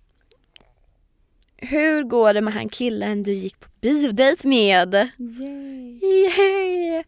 Hur 1.57 2.03
går 2.03 2.35
det 2.35 2.41
med 2.41 2.55
han 2.55 2.69
killen 2.69 3.23
du 3.23 3.33
gick 3.33 3.61
på 3.61 3.69
biodejt 3.81 4.49
med? 4.49 4.95
Yay. 5.19 5.99
Yay. 6.03 7.05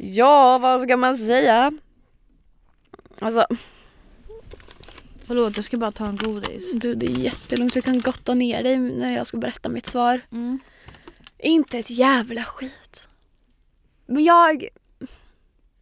Ja, 0.00 0.58
vad 0.58 0.82
ska 0.82 0.96
man 0.96 1.16
säga? 1.16 1.72
Alltså, 3.20 3.46
Förlåt 5.26 5.56
jag 5.56 5.64
ska 5.64 5.76
bara 5.76 5.92
ta 5.92 6.06
en 6.06 6.16
godis. 6.16 6.72
du 6.74 6.94
det 6.94 7.06
är 7.06 7.18
jättelugnt, 7.18 7.74
du 7.74 7.82
kan 7.82 8.00
gotta 8.00 8.34
ner 8.34 8.62
dig 8.62 8.76
när 8.78 9.16
jag 9.16 9.26
ska 9.26 9.36
berätta 9.36 9.68
mitt 9.68 9.86
svar. 9.86 10.20
Mm. 10.32 10.58
Inte 11.38 11.78
ett 11.78 11.90
jävla 11.90 12.42
skit. 12.42 13.08
Men 14.06 14.24
jag... 14.24 14.68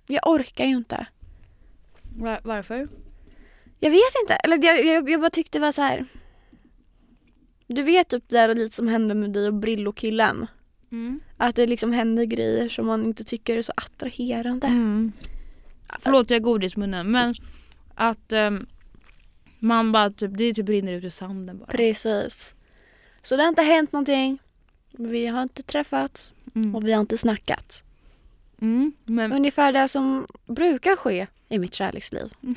Jag 0.06 0.26
orkar 0.26 0.64
ju 0.64 0.76
inte. 0.76 1.06
Var- 2.16 2.40
varför? 2.44 2.88
Jag 3.80 3.90
vet 3.90 4.14
inte. 4.22 4.34
Eller 4.34 4.64
jag, 4.64 4.84
jag, 4.84 5.10
jag 5.10 5.20
bara 5.20 5.30
tyckte 5.30 5.58
det 5.58 5.62
var 5.62 5.72
så 5.72 5.82
här. 5.82 6.04
Du 7.66 7.82
vet 7.82 8.08
typ 8.08 8.24
det 8.28 8.36
där 8.36 8.54
lite 8.54 8.76
som 8.76 8.88
hände 8.88 9.14
med 9.14 9.30
dig 9.30 9.46
och 9.48 9.54
Brillo-killen. 9.54 10.46
Mm. 10.92 11.20
Att 11.36 11.56
det 11.56 11.66
liksom 11.66 11.92
händer 11.92 12.24
grejer 12.24 12.68
som 12.68 12.86
man 12.86 13.04
inte 13.04 13.24
tycker 13.24 13.56
är 13.56 13.62
så 13.62 13.72
attraherande. 13.76 14.66
Mm. 14.66 15.12
Förlåt 16.00 16.30
jag 16.30 16.34
har 16.34 16.40
godis 16.40 16.76
i 16.76 16.80
munnen 16.80 17.10
men 17.10 17.34
att 17.94 18.32
ehm, 18.32 18.66
man 19.58 19.92
bara 19.92 20.10
typ, 20.10 20.30
det 20.38 20.54
typ 20.54 20.68
rinner 20.68 20.92
ut 20.92 21.04
ur 21.04 21.10
sanden 21.10 21.58
bara. 21.58 21.66
Precis. 21.66 22.54
Så 23.22 23.36
det 23.36 23.42
har 23.42 23.48
inte 23.48 23.62
hänt 23.62 23.92
någonting. 23.92 24.38
Vi 24.92 25.26
har 25.26 25.42
inte 25.42 25.62
träffats 25.62 26.32
Mm. 26.54 26.74
och 26.74 26.86
vi 26.86 26.92
har 26.92 27.00
inte 27.00 27.18
snackat. 27.18 27.84
Mm. 28.60 28.92
Men 29.04 29.32
Ungefär 29.32 29.72
det 29.72 29.88
som 29.88 30.26
brukar 30.46 30.96
ske 30.96 31.26
i 31.48 31.58
mitt 31.58 31.74
kärleksliv. 31.74 32.32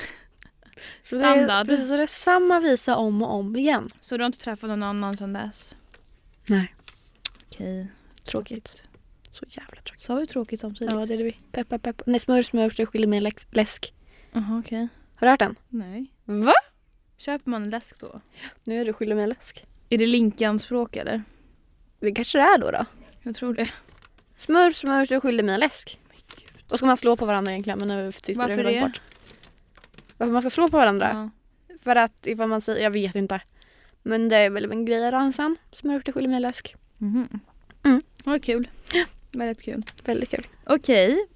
Så 1.02 1.15
det 1.15 1.26
är, 1.26 1.34
Standard. 1.36 1.68
precis, 1.68 1.89
det 1.89 2.02
är 2.04 2.08
samma 2.08 2.60
visa 2.60 2.96
om 2.96 3.22
och 3.22 3.34
om 3.34 3.56
igen. 3.56 3.89
Så 4.00 4.18
du 4.18 4.24
har 4.24 4.26
inte 4.26 4.38
träffat 4.39 4.70
någon 4.70 4.84
annan 4.84 5.18
sedan 5.18 5.34
dess? 5.34 5.76
Nej. 6.48 6.76
Okej. 7.48 7.88
Tråkigt. 8.32 8.84
Så 9.32 9.46
jävla 9.50 9.82
tråkigt. 9.82 10.00
Sa 10.02 10.15
vi 10.15 10.28
tråkigt 10.28 10.60
samtidigt? 10.60 10.94
Ja 10.94 11.06
det 11.06 11.13
är 11.13 11.18
det 11.18 11.24
vi. 11.24 11.38
Pepp, 11.52 11.70
pepp, 11.70 11.82
pepp. 11.82 12.02
Nej 12.06 12.20
smör, 12.20 12.42
smör 12.42 12.70
så 12.70 12.86
skiljer 12.86 13.08
med 13.08 13.18
en 13.18 13.24
läx- 13.24 13.48
läsk. 13.52 13.94
Jaha 14.32 14.60
okej. 14.60 14.88
Har 15.15 15.28
du 15.28 15.32
hört 15.32 15.39
den? 15.39 15.56
Nej. 15.70 16.13
Va? 16.26 16.54
Köper 17.18 17.50
man 17.50 17.70
läsk 17.70 18.00
då? 18.00 18.22
Nu 18.63 18.82
är 18.82 18.86
du 18.86 18.94
skyldig 18.94 19.18
en 19.20 19.30
läsk. 19.30 19.65
Är 19.89 19.98
det 19.98 20.06
Linkan-språk 20.06 20.96
eller? 20.96 21.24
Det 22.00 22.12
kanske 22.12 22.38
det 22.38 22.44
är 22.44 22.58
då 22.58 22.72
då. 22.72 22.86
Jag 23.24 23.36
tror 23.36 23.54
det. 23.54 23.70
Smör, 24.38 24.70
smör 24.70 25.06
så 25.06 25.22
skyldig 25.22 25.46
med 25.46 25.54
en 25.54 25.60
läsk. 25.60 26.00
Då 26.68 26.78
ska 26.78 26.86
man 26.86 26.98
slå 26.98 27.15
på 27.18 27.26
varandra 27.26 27.52
egentligen 27.52 27.80
men 27.80 27.88
nu 27.88 28.12
sitter 28.12 28.36
Varför 28.36 28.63
det 28.63 28.82
bort. 28.82 29.02
Varför 30.18 30.34
man 30.34 30.42
ska 30.42 30.50
slå 30.50 30.70
på 30.70 30.78
varandra? 30.78 31.10
Ja. 31.70 31.78
För 31.80 31.96
att 31.96 32.28
ifall 32.28 32.50
man 32.50 32.62
säger, 32.62 32.84
jag 32.84 32.92
vet 32.92 33.15
inte. 33.15 33.42
Men 34.04 34.30
det 34.30 34.36
är 34.36 34.50
väl 34.50 34.72
en 34.72 34.86
grej 34.86 35.08
i 35.08 35.12
dansen. 35.12 35.56
Smör 35.72 36.00
skyldig 36.12 36.30
med 36.30 36.36
en 36.36 36.42
läsk. 36.42 36.76
Mm. 37.02 37.39
Vad 38.23 38.43
kul. 38.43 38.67
Väldigt 39.32 39.62
kul. 39.62 39.84
Väldigt 40.03 40.29
kul. 40.29 40.43
Okej. 40.65 41.27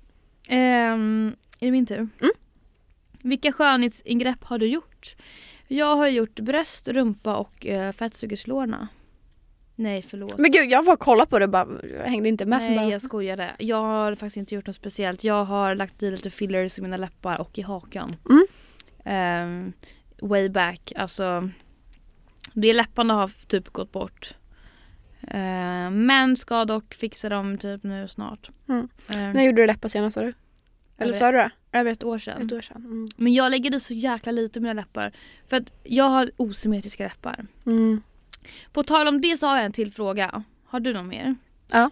Ehm, 0.50 1.36
är 1.60 1.66
det 1.66 1.72
min 1.72 1.86
tur? 1.86 1.98
Mm. 1.98 2.32
Vilka 3.22 3.52
skönhetsingrepp 3.52 4.44
har 4.44 4.58
du 4.58 4.66
gjort? 4.68 5.16
Jag 5.68 5.96
har 5.96 6.08
gjort 6.08 6.40
bröst, 6.40 6.88
rumpa 6.88 7.36
och 7.36 7.66
uh, 7.70 7.92
fettsugerslårna. 7.92 8.88
Nej 9.76 10.02
förlåt. 10.02 10.38
Men 10.38 10.52
gud 10.52 10.72
jag 10.72 10.84
var 10.84 10.96
kolla 10.96 11.26
på 11.26 11.40
det 11.40 11.48
bara, 11.48 11.68
jag 11.84 12.04
hängde 12.04 12.30
inte 12.30 12.46
med. 12.46 12.60
Nej 12.60 12.78
bara, 12.78 12.90
jag 12.90 13.02
skojade. 13.02 13.52
Jag 13.60 13.82
har 13.82 14.16
faktiskt 14.16 14.38
inte 14.38 14.56
gjort 14.56 14.68
något 14.68 14.76
speciellt. 14.76 15.24
Jag 15.24 15.46
har 15.46 15.76
lagt 15.76 16.04
i 16.04 16.12
lite 16.12 16.30
fillers 16.30 16.80
i 16.80 16.82
mina 16.82 16.98
läppar 16.98 17.42
och 17.42 17.58
i 17.58 17.62
hakan. 17.62 18.16
Mm. 18.30 18.48
Ehm, 19.06 19.74
way 20.22 20.50
back. 20.50 20.94
Alltså 20.96 21.50
det 22.54 22.74
läpparna 22.74 23.14
har 23.14 23.48
typ 23.48 23.70
gått 23.70 23.92
bort. 23.92 24.36
Eh, 25.28 25.92
men 25.92 26.38
ska 26.38 26.66
dock 26.66 26.94
fixa 26.94 27.30
dem 27.30 27.58
typ 27.58 27.84
nu 27.84 28.08
snart. 28.08 28.50
Mm. 28.70 28.88
Eh, 29.10 29.18
När 29.18 29.44
gjorde 29.44 29.62
du 29.62 29.68
läppar 29.68 29.90
senast 29.90 30.14
sa 30.14 30.22
du? 30.22 30.34
Eller 30.98 31.14
sa 31.14 31.32
du 31.32 31.38
det? 31.38 31.52
över 31.72 31.92
ett 31.92 32.04
år 32.04 32.18
sedan. 32.18 32.42
Ett 32.46 32.52
år 32.52 32.62
sedan. 32.62 32.78
Mm. 32.86 33.10
Men 33.18 33.34
jag 33.34 33.52
lägger 33.52 33.76
i 33.76 33.80
så 33.80 33.94
jäkla 33.94 34.32
lite 34.32 34.60
på 34.60 34.64
mina 34.64 34.74
läppar. 34.74 35.12
För 35.48 35.58
att 35.58 35.64
jag 35.84 36.10
har 36.10 36.32
osymmetriska 36.38 37.04
läppar. 37.04 37.46
Mm. 37.66 38.02
På 38.74 38.84
tal 38.84 39.08
om 39.08 39.22
det 39.22 39.38
så 39.38 39.48
har 39.48 39.56
jag 39.56 39.66
en 39.66 39.72
till 39.72 39.92
fråga. 39.92 40.44
Har 40.66 40.80
du 40.80 40.94
någon 40.94 41.08
mer? 41.08 41.36
Ja. 41.72 41.90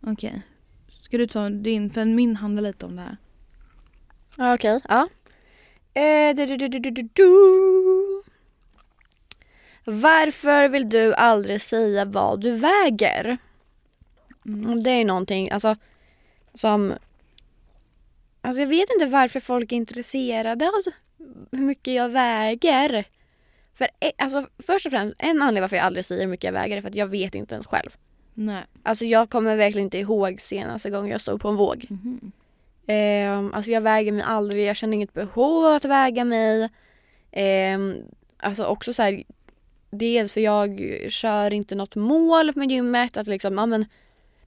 Okej. 0.00 0.42
Ska 1.02 1.18
du 1.18 1.26
ta 1.26 1.50
din? 1.50 1.90
För 1.90 2.04
min 2.04 2.36
handlar 2.36 2.62
lite 2.62 2.86
om 2.86 2.96
det 2.96 3.02
här. 3.02 3.16
Ja, 4.36 4.54
Okej, 4.54 4.80
ja. 4.88 5.08
Eh, 6.00 6.36
du, 6.36 6.46
du, 6.56 6.68
du. 6.68 8.22
Varför 9.84 10.68
vill 10.68 10.88
du 10.88 11.14
aldrig 11.14 11.60
säga 11.60 12.04
vad 12.04 12.40
du 12.40 12.50
väger? 12.50 13.38
Mm. 14.46 14.82
Det 14.82 14.90
är 14.90 15.04
någonting 15.04 15.50
alltså, 15.50 15.76
som... 16.54 16.94
Alltså 18.40 18.60
jag 18.60 18.68
vet 18.68 18.90
inte 18.90 19.06
varför 19.06 19.40
folk 19.40 19.72
är 19.72 19.76
intresserade 19.76 20.66
av 20.66 20.92
hur 21.52 21.64
mycket 21.64 21.94
jag 21.94 22.08
väger. 22.08 23.04
För 23.74 23.88
e- 24.00 24.12
alltså, 24.18 24.46
först 24.66 24.86
och 24.86 24.92
främst, 24.92 25.14
en 25.18 25.42
anledning 25.42 25.60
varför 25.60 25.76
jag 25.76 25.84
aldrig 25.84 26.04
säger 26.04 26.22
hur 26.22 26.30
mycket 26.30 26.44
jag 26.44 26.52
väger 26.52 26.76
är 26.76 26.80
för 26.80 26.88
att 26.88 26.94
jag 26.94 27.06
vet 27.06 27.34
inte 27.34 27.54
ens 27.54 27.66
själv. 27.66 27.96
Nej. 28.34 28.64
Alltså 28.82 29.04
jag 29.04 29.30
kommer 29.30 29.56
verkligen 29.56 29.84
inte 29.84 29.98
ihåg 29.98 30.40
senaste 30.40 30.90
gången 30.90 31.10
jag 31.10 31.20
stod 31.20 31.40
på 31.40 31.48
en 31.48 31.56
våg. 31.56 31.86
Mhm. 31.88 32.32
Ehm, 32.86 33.54
alltså 33.54 33.70
jag 33.70 33.80
väger 33.80 34.12
mig 34.12 34.22
aldrig, 34.22 34.66
jag 34.66 34.76
känner 34.76 34.94
inget 34.94 35.12
behov 35.12 35.64
av 35.64 35.72
att 35.72 35.84
väga 35.84 36.24
mig. 36.24 36.68
Ehm, 37.32 37.94
alltså 38.38 38.64
också 38.64 38.92
så 38.92 39.02
här, 39.02 39.24
dels 39.94 40.32
för 40.32 40.40
jag 40.40 40.80
kör 41.08 41.52
inte 41.52 41.74
något 41.74 41.94
mål 41.94 42.52
med 42.54 42.70
gymmet. 42.70 43.16
Att 43.16 43.26
liksom, 43.26 43.58
ja, 43.58 43.66
men, 43.66 43.86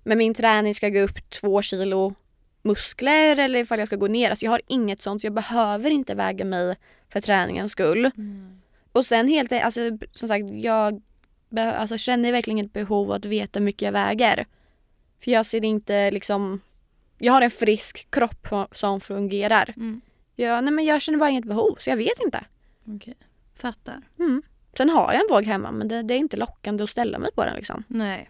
med 0.04 0.18
min 0.18 0.34
träning 0.34 0.76
ska 0.76 0.86
jag 0.86 0.94
gå 0.94 1.00
upp 1.00 1.30
två 1.30 1.62
kilo 1.62 2.16
muskler 2.62 3.40
eller 3.40 3.60
ifall 3.60 3.80
jag 3.80 3.88
ska 3.88 3.96
gå 3.96 4.08
ner. 4.08 4.30
Alltså 4.30 4.46
jag 4.46 4.52
har 4.52 4.62
inget 4.68 5.02
sånt 5.02 5.22
så 5.22 5.26
jag 5.26 5.34
behöver 5.34 5.92
inte 5.92 6.16
väga 6.16 6.46
mig 6.46 6.76
för 7.10 7.22
träningens 7.22 7.72
skull. 7.72 8.06
Mm. 8.06 8.62
Och 8.92 9.06
sen 9.06 9.28
helt 9.28 9.52
alltså, 9.52 9.82
som 10.12 10.28
sagt 10.28 10.46
jag 10.50 11.02
alltså, 11.56 11.98
känner 11.98 12.32
verkligen 12.32 12.58
inget 12.58 12.74
behov 12.74 13.12
av 13.12 13.16
att 13.16 13.26
veta 13.26 13.60
hur 13.60 13.66
mycket 13.66 13.82
jag 13.82 13.92
väger. 13.92 14.46
För 15.24 15.32
jag 15.32 15.46
ser 15.46 15.66
inte 15.66 16.12
liksom 16.12 16.62
jag 17.18 17.34
har 17.34 17.42
en 17.42 17.52
frisk 17.52 18.08
kropp 18.12 18.48
som 18.72 19.02
fungerar. 19.02 19.74
Mm. 19.78 20.02
Jag, 20.36 20.64
nej 20.64 20.74
men 20.74 20.86
jag 20.86 21.02
känner 21.02 21.20
bara 21.20 21.30
inget 21.30 21.46
behov 21.46 21.76
så 21.80 21.90
jag 21.90 21.98
vet 21.98 22.20
inte. 22.26 22.46
Okej. 22.88 23.18
Fattar. 23.56 24.02
Mm. 24.20 24.44
Sen 24.78 24.90
har 24.90 25.13
jag 25.13 25.22
en 25.22 25.28
våg 25.30 25.44
hemma 25.44 25.72
men 25.72 25.88
det, 25.88 26.02
det 26.02 26.13
är 26.13 26.18
inte 26.18 26.38
lockande 26.38 26.84
att 26.84 26.90
ställa 26.90 27.20
mig 27.20 27.32
på 27.36 27.46
den 27.46 27.56
liksom. 27.56 27.84
Nej. 27.88 28.30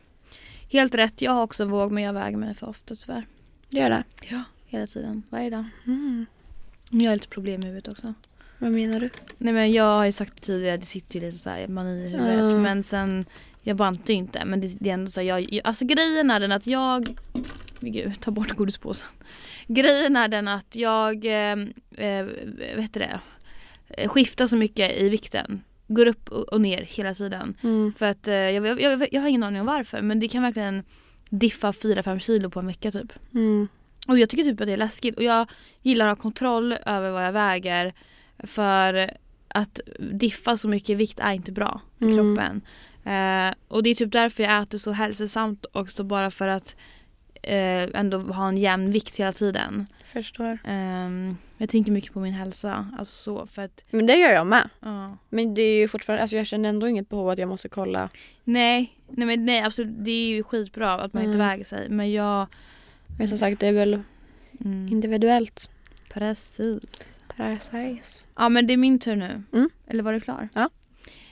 Helt 0.70 0.96
rätt. 0.96 1.22
Jag 1.22 1.32
har 1.32 1.44
också 1.44 1.64
en 1.64 1.70
våg 1.70 1.92
men 1.92 2.04
jag 2.04 2.14
väger 2.14 2.38
mig 2.38 2.56
för 2.56 2.70
ofta 2.70 2.96
tyvärr. 2.96 3.28
Det 3.70 3.78
gör 3.78 3.90
det. 3.90 4.04
Ja. 4.30 4.44
Hela 4.66 4.88
tiden. 4.88 5.24
Varje 5.30 5.50
dag. 5.50 5.66
Mm. 5.86 6.26
Jag 6.90 7.12
har 7.12 7.16
lite 7.16 7.28
problem 7.28 7.62
i 7.62 7.66
huvudet 7.66 7.88
också. 7.88 8.14
Vad 8.58 8.72
menar 8.72 9.00
du? 9.00 9.10
Nej 9.38 9.54
men 9.54 9.72
jag 9.72 9.98
har 9.98 10.06
ju 10.06 10.12
sagt 10.12 10.36
det 10.36 10.42
tidigare, 10.42 10.78
det 10.78 10.86
sitter 10.86 11.20
ju 11.20 11.26
lite 11.26 11.38
så 11.38 11.50
här 11.50 11.68
mani 11.68 12.06
i 12.06 12.10
huvudet. 12.10 12.40
Ja. 12.40 12.60
Men 12.60 12.84
sen, 12.84 13.26
jag 13.62 13.78
bantar 13.78 14.14
ju 14.14 14.18
inte. 14.18 14.46
Men 14.46 14.62
det, 14.62 14.78
det 14.80 14.90
är 14.90 14.94
ändå 14.94 15.12
så 15.12 15.22
här, 15.22 15.28
jag, 15.28 15.62
alltså 15.64 15.86
grejen 15.86 16.32
är 16.32 16.40
den 16.40 16.52
att 16.52 16.68
jag, 16.68 17.18
men 17.80 17.92
gud, 17.92 18.22
ta 18.22 18.32
bort 18.32 18.52
godispåsen. 18.52 19.08
Grejen 19.68 20.16
är 20.16 20.28
den 20.28 20.48
att 20.48 20.76
jag, 20.76 21.26
eh, 21.26 21.58
eh, 21.98 22.26
vad 22.76 22.82
heter 22.82 23.00
det, 23.00 23.20
eh, 23.88 24.10
skiftar 24.10 24.48
så 24.48 24.58
mycket 24.58 24.98
i 24.98 25.10
vikten. 25.10 25.64
Går 25.88 26.06
upp 26.08 26.30
och 26.30 26.62
ner 26.62 26.82
hela 26.82 27.14
tiden. 27.14 27.58
Mm. 27.64 27.94
För 27.98 28.06
att 28.06 28.28
eh, 28.28 28.34
jag, 28.36 28.68
jag, 28.68 28.82
jag, 28.82 29.08
jag 29.12 29.22
har 29.22 29.28
ingen 29.28 29.44
aning 29.44 29.62
om 29.62 29.68
varför 29.68 30.02
men 30.02 30.20
det 30.20 30.28
kan 30.28 30.44
verkligen 30.44 30.84
diffa 31.30 31.72
4-5 31.72 32.20
kilo 32.20 32.50
på 32.50 32.60
en 32.60 32.68
vecka 32.68 32.92
typ. 32.92 33.14
Mm. 33.34 33.68
Och 34.08 34.20
jag 34.20 34.30
tycker 34.30 34.44
typ 34.44 34.62
att 34.62 34.68
det 34.68 34.74
är 34.74 34.78
läskigt 34.78 35.18
och 35.18 35.24
jag 35.24 35.50
gillar 35.82 36.08
att 36.08 36.18
ha 36.18 36.22
kontroll 36.22 36.76
över 36.86 37.12
vad 37.12 37.26
jag 37.26 37.32
väger 37.32 37.94
för 38.38 39.12
att 39.48 39.80
diffa 40.12 40.58
så 40.58 40.68
mycket 40.68 40.98
vikt 40.98 41.20
är 41.20 41.32
inte 41.32 41.52
bra 41.52 41.82
för 42.00 42.06
Mm. 42.06 42.18
kroppen. 42.18 42.62
Eh, 43.04 43.54
och 43.68 43.84
det 43.84 43.90
är 43.90 43.94
typ 43.96 44.12
därför 44.12 44.44
jag 44.44 44.62
äter 44.62 44.78
så 44.78 44.92
hälsosamt 44.92 45.66
också 45.72 46.04
bara 46.04 46.32
för 46.32 46.48
att 46.48 46.76
eh, 47.44 48.00
ändå 48.00 48.18
ha 48.18 48.48
en 48.48 48.58
jämn 48.58 48.92
vikt 48.92 49.18
hela 49.20 49.32
tiden. 49.32 49.88
Förstår. 50.06 50.58
Ehm, 50.66 51.38
jag 51.58 51.70
tänker 51.70 51.92
mycket 51.92 52.14
på 52.14 52.20
min 52.20 52.34
hälsa. 52.34 52.88
Alltså 52.98 53.24
så 53.24 53.46
för 53.46 53.62
att, 53.62 53.84
Men 53.90 54.06
det 54.06 54.16
gör 54.16 54.32
jag 54.32 54.48
med. 54.48 54.70
ja. 54.80 55.18
Men 55.30 55.54
det 55.54 55.62
är 55.62 55.78
ju 55.80 55.88
fortfarande, 55.88 56.22
alltså 56.22 56.38
jag 56.38 56.46
känner 56.48 56.70
ändå 56.70 56.88
inget 56.88 57.10
behov 57.10 57.30
att 57.30 57.38
jag 57.40 57.50
måste 57.50 57.70
kolla. 57.70 58.10
Nej, 58.44 58.94
nej 59.08 59.28
men 59.28 59.46
nej 59.46 59.62
absolut 59.62 59.96
det 60.06 60.12
är 60.12 60.28
ju 60.30 60.44
skitbra 60.44 60.94
att 60.94 61.14
man 61.14 61.24
inte 61.24 61.36
Mm. 61.36 61.48
väger 61.48 61.64
sig 61.64 61.90
men 61.90 62.12
jag 62.12 62.48
Men 63.20 63.28
som 63.28 63.38
sagt 63.38 63.60
det 63.60 63.68
är 63.68 63.72
väl 63.74 64.02
mm, 64.66 64.88
individuellt. 64.88 65.70
Precis. 66.10 67.20
Precis. 67.36 68.26
Ja 68.36 68.50
men 68.50 68.68
det 68.68 68.74
är 68.74 68.78
min 68.78 69.00
tur 69.00 69.16
nu. 69.16 69.44
Mm. 69.54 69.70
Eller 69.88 70.04
var 70.04 70.14
du 70.14 70.20
klar? 70.20 70.50
Ja. 70.56 70.70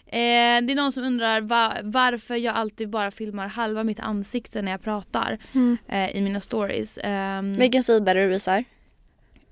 Eh, 0.08 0.62
det 0.62 0.74
är 0.74 0.76
någon 0.76 0.92
som 0.92 1.04
undrar 1.04 1.42
va- 1.42 1.78
varför 1.84 2.36
jag 2.36 2.56
alltid 2.56 2.90
bara 2.90 3.12
filmar 3.12 3.48
halva 3.48 3.84
mitt 3.84 4.00
ansikte 4.00 4.62
när 4.62 4.72
jag 4.72 4.82
pratar 4.82 5.38
Mm. 5.54 5.78
eh, 5.88 6.10
i 6.10 6.22
mina 6.22 6.40
stories. 6.40 7.00
Ehm, 7.04 7.54
Vilken 7.54 7.84
sida 7.84 8.14
du 8.14 8.28
visar? 8.28 8.64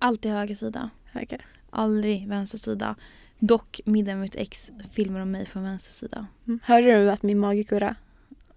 Alltid 0.03 0.31
höger 0.31 0.55
sida. 0.55 0.89
Höger. 1.11 1.45
Aldrig 1.69 2.27
vänster 2.27 2.57
sida. 2.57 2.95
Dock 3.39 3.81
middag 3.85 4.11
med 4.11 4.21
mitt 4.21 4.35
ex 4.35 4.71
filmar 4.91 5.19
om 5.19 5.31
mig 5.31 5.45
från 5.45 5.63
vänster 5.63 5.91
sida. 5.91 6.27
Mm. 6.47 6.59
Hörde 6.63 6.85
du 7.03 7.11
att 7.11 7.23
min 7.23 7.39
mage 7.39 7.63
kurrar? 7.63 7.95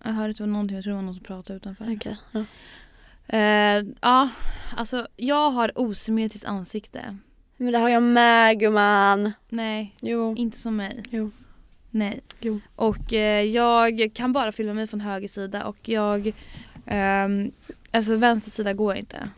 Jag 0.04 0.12
hörde 0.12 0.30
att 0.30 0.37
det 0.37 0.42
var 0.42 0.48
någonting, 0.48 0.74
jag 0.74 0.85
tror 0.85 0.90
det 0.92 0.96
var 0.96 1.02
någon 1.02 1.14
som 1.14 1.24
pratade 1.24 1.56
utanför. 1.56 1.94
Okej. 1.96 2.16
Ja. 2.32 2.44
Eh, 3.38 3.85
ja, 4.00 4.28
alltså 4.76 5.06
jag 5.16 5.50
har 5.50 5.72
osymmetriskt 5.74 6.46
ansikte. 6.46 7.16
Men 7.56 7.72
det 7.72 7.78
har 7.78 7.88
jag 7.88 8.02
med 8.02 8.61
gumman. 8.61 9.32
Nej, 9.48 9.94
Jo. 10.02 10.35
inte 10.37 10.59
som 10.59 10.76
mig. 10.76 11.02
Jo. 11.11 11.30
Nej. 11.90 12.20
Jo. 12.40 12.61
Och 12.76 13.12
eh, 13.12 13.42
jag 13.42 14.11
kan 14.14 14.32
bara 14.32 14.52
filma 14.52 14.74
mig 14.74 14.87
från 14.87 15.00
höger 15.00 15.28
sida 15.28 15.64
och 15.64 15.88
jag 15.88 16.32
ehm, 16.87 17.52
Alltså 17.90 18.16
vänster 18.16 18.50
sida 18.50 18.72
går 18.72 18.94
inte. 18.96 19.28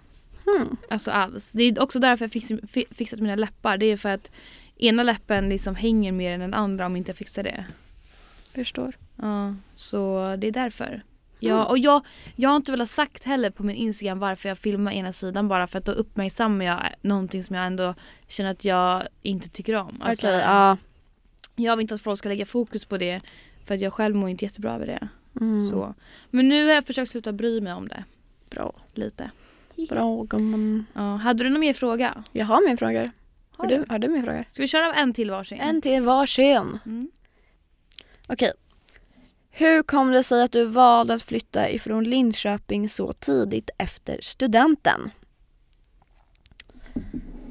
Hmm. 0.57 0.77
Alltså 0.91 1.11
alls. 1.11 1.51
Det 1.53 1.65
är 1.65 1.83
också 1.83 1.99
därför 1.99 2.25
jag 2.25 2.33
fix, 2.33 2.49
fi, 2.69 2.85
fixat 2.91 3.21
mina 3.21 3.35
läppar. 3.37 3.79
Det 3.79 3.87
är 3.87 3.97
för 3.97 4.09
att 4.09 4.31
ena 4.77 5.03
läppen 5.03 5.49
liksom 5.49 5.75
hänger 5.75 6.13
mer 6.13 6.33
än 6.33 6.41
den 6.41 6.55
andra 6.55 6.87
om 6.87 6.97
inte 6.97 7.11
jag 7.11 7.17
fixar 7.17 7.43
det. 7.43 7.65
Förstår. 8.55 8.95
Ja, 9.17 9.55
så 9.77 10.25
det 10.39 10.47
är 10.47 10.53
därför. 10.53 11.03
Ja, 11.41 11.55
Mm. 11.55 11.67
och 11.67 11.79
jag, 11.79 12.05
jag 12.37 12.49
har 12.51 12.57
inte 12.57 12.71
velat 12.71 12.91
sagt 12.91 13.25
heller 13.25 13.51
på 13.51 13.63
min 13.63 13.77
Instagram 13.77 14.19
varför 14.19 14.49
jag 14.49 14.59
filmar 14.59 14.93
ena 14.93 15.13
sidan 15.13 15.49
bara 15.49 15.67
för 15.67 15.79
att 15.79 15.85
då 15.85 15.93
uppmärksammar 15.93 16.65
jag 16.65 16.81
någonting 17.03 17.45
som 17.45 17.57
jag 17.57 17.67
ändå 17.67 17.95
känner 18.29 18.51
att 18.51 18.65
jag 18.65 19.03
inte 19.23 19.49
tycker 19.49 19.75
om. 19.75 20.03
Alltså, 20.03 20.27
Okej, 20.27 20.39
ja. 20.39 20.77
Jag 21.57 21.77
vill 21.77 21.85
inte 21.85 21.95
att 21.95 22.03
folk 22.03 22.19
ska 22.19 22.29
lägga 22.29 22.47
fokus 22.47 22.85
på 22.85 22.97
det 22.99 23.21
för 23.65 23.75
att 23.75 23.81
jag 23.81 23.93
själv 23.93 24.17
mår 24.17 24.29
inte 24.29 24.45
jättebra 24.45 24.75
över 24.75 24.87
det. 24.87 25.09
Mm. 25.41 25.69
Så. 25.71 25.95
Men 26.31 26.49
nu 26.49 26.67
har 26.67 26.73
jag 26.73 26.87
försökt 26.87 27.11
sluta 27.11 27.33
bry 27.33 27.61
mig 27.61 27.73
om 27.73 27.89
det. 27.89 28.05
Bra. 28.51 28.73
Lite. 28.95 29.31
Bra 29.89 30.23
gumman. 30.23 30.87
Ja, 30.95 31.17
hade 31.17 31.45
du 31.45 31.51
någon 31.51 31.61
mer 31.61 31.73
fråga? 31.73 32.25
Jag 32.33 32.47
har 32.47 32.69
min 32.69 32.77
fråga. 32.77 33.11
Har 33.51 33.67
du, 33.67 33.85
har 33.89 33.99
du 33.99 34.09
min 34.09 34.25
fråga? 34.25 34.45
Ska 34.49 34.63
vi 34.63 34.69
köra 34.69 34.95
en 34.95 35.13
till 35.13 35.31
varsin? 35.31 35.61
En 35.61 35.81
till 35.81 36.03
varsin. 36.03 36.79
Mm. 36.87 37.11
Okej. 38.27 38.53
Hur 39.51 39.83
kom 39.83 40.11
det 40.11 40.23
sig 40.25 40.43
att 40.43 40.53
du 40.53 40.65
valde 40.65 41.15
att 41.15 41.23
flytta 41.23 41.71
ifrån 41.71 42.05
Linköping 42.05 42.89
så 42.89 43.13
tidigt 43.13 43.71
efter 43.79 44.19
studenten? 44.23 45.11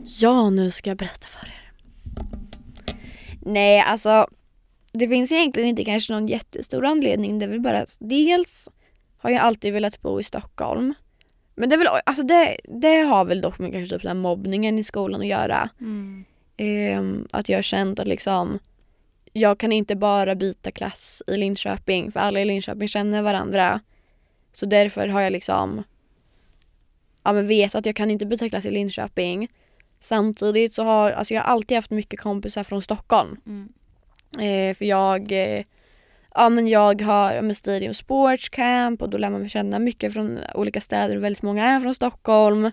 Ja, 0.04 0.50
nu 0.50 0.72
ska 0.72 0.90
jag 0.90 0.98
berätta 0.98 1.28
för 1.28 1.48
er. 1.48 1.72
Nej, 3.42 3.82
alltså 3.82 4.28
det 4.92 5.08
finns 5.08 5.32
egentligen 5.32 5.70
inte 5.70 5.86
kanske 5.86 6.14
någon 6.14 6.28
jättestor 6.28 6.86
anledning. 6.86 7.40
Det 7.40 7.46
är 7.46 7.50
väl 7.50 7.62
bara 7.62 7.80
att 7.82 7.98
dels 8.00 8.70
har 9.18 9.30
jag 9.30 9.42
alltid 9.42 9.74
velat 9.74 10.02
bo 10.02 10.20
i 10.20 10.24
Stockholm. 10.24 10.94
Men 11.60 11.70
det, 11.70 11.76
är 11.76 11.78
väl, 11.78 11.88
alltså 12.04 12.24
det, 12.24 12.58
det 12.64 12.98
har 12.98 13.26
väl 13.26 13.42
dock 13.42 13.60
med 13.60 13.72
kanske 13.72 13.96
typ 13.96 14.02
den 14.02 14.18
här 14.18 14.22
mobbningen 14.22 14.80
i 14.80 14.84
skolan 14.84 15.22
att 15.22 15.28
göra. 15.28 15.70
Mm. 15.80 16.26
Ehm, 16.58 17.28
att 17.32 17.50
jag 17.50 17.58
har 17.58 17.62
känt 17.62 18.00
att 18.00 18.08
liksom 18.08 18.60
jag 19.34 19.58
kan 19.58 19.72
inte 19.72 19.96
bara 19.96 20.36
byta 20.36 20.72
klass 20.72 21.22
i 21.28 21.38
Linköping 21.38 22.12
för 22.12 22.20
alla 22.20 22.42
i 22.42 22.46
Linköping 22.46 22.88
känner 22.88 23.22
varandra. 23.22 23.82
Så 24.54 24.66
därför 24.66 25.08
har 25.08 25.22
jag 25.22 25.32
liksom 25.32 25.84
ja, 27.24 27.34
men 27.34 27.48
vet 27.48 27.76
att 27.76 27.86
jag 27.86 27.96
kan 27.96 28.12
inte 28.12 28.26
byta 28.26 28.50
klass 28.50 28.66
i 28.66 28.70
Linköping. 28.70 29.48
Samtidigt 30.00 30.74
så 30.74 30.84
har 30.84 31.12
alltså 31.12 31.34
jag 31.34 31.42
har 31.42 31.52
alltid 31.52 31.78
haft 31.78 31.92
mycket 31.92 32.20
kompisar 32.20 32.64
från 32.64 32.82
Stockholm. 32.82 33.38
Mm. 33.46 33.70
Eh, 34.40 34.76
för 34.76 34.86
jag 34.86 35.32
eh, 35.32 35.64
Ja 36.40 36.50
men 36.50 36.68
jag 36.68 37.02
har 37.02 37.42
men 37.42 37.56
Stadium 37.56 37.94
Sports 37.94 38.50
Camp 38.50 39.02
och 39.02 39.10
då 39.10 39.18
lär 39.18 39.30
man 39.30 39.50
känna 39.50 39.80
mycket 39.80 40.14
från 40.14 40.40
olika 40.54 40.82
städer 40.82 41.16
och 41.16 41.24
väldigt 41.24 41.42
många 41.42 41.68
är 41.68 41.80
från 41.80 41.96
Stockholm. 41.96 42.72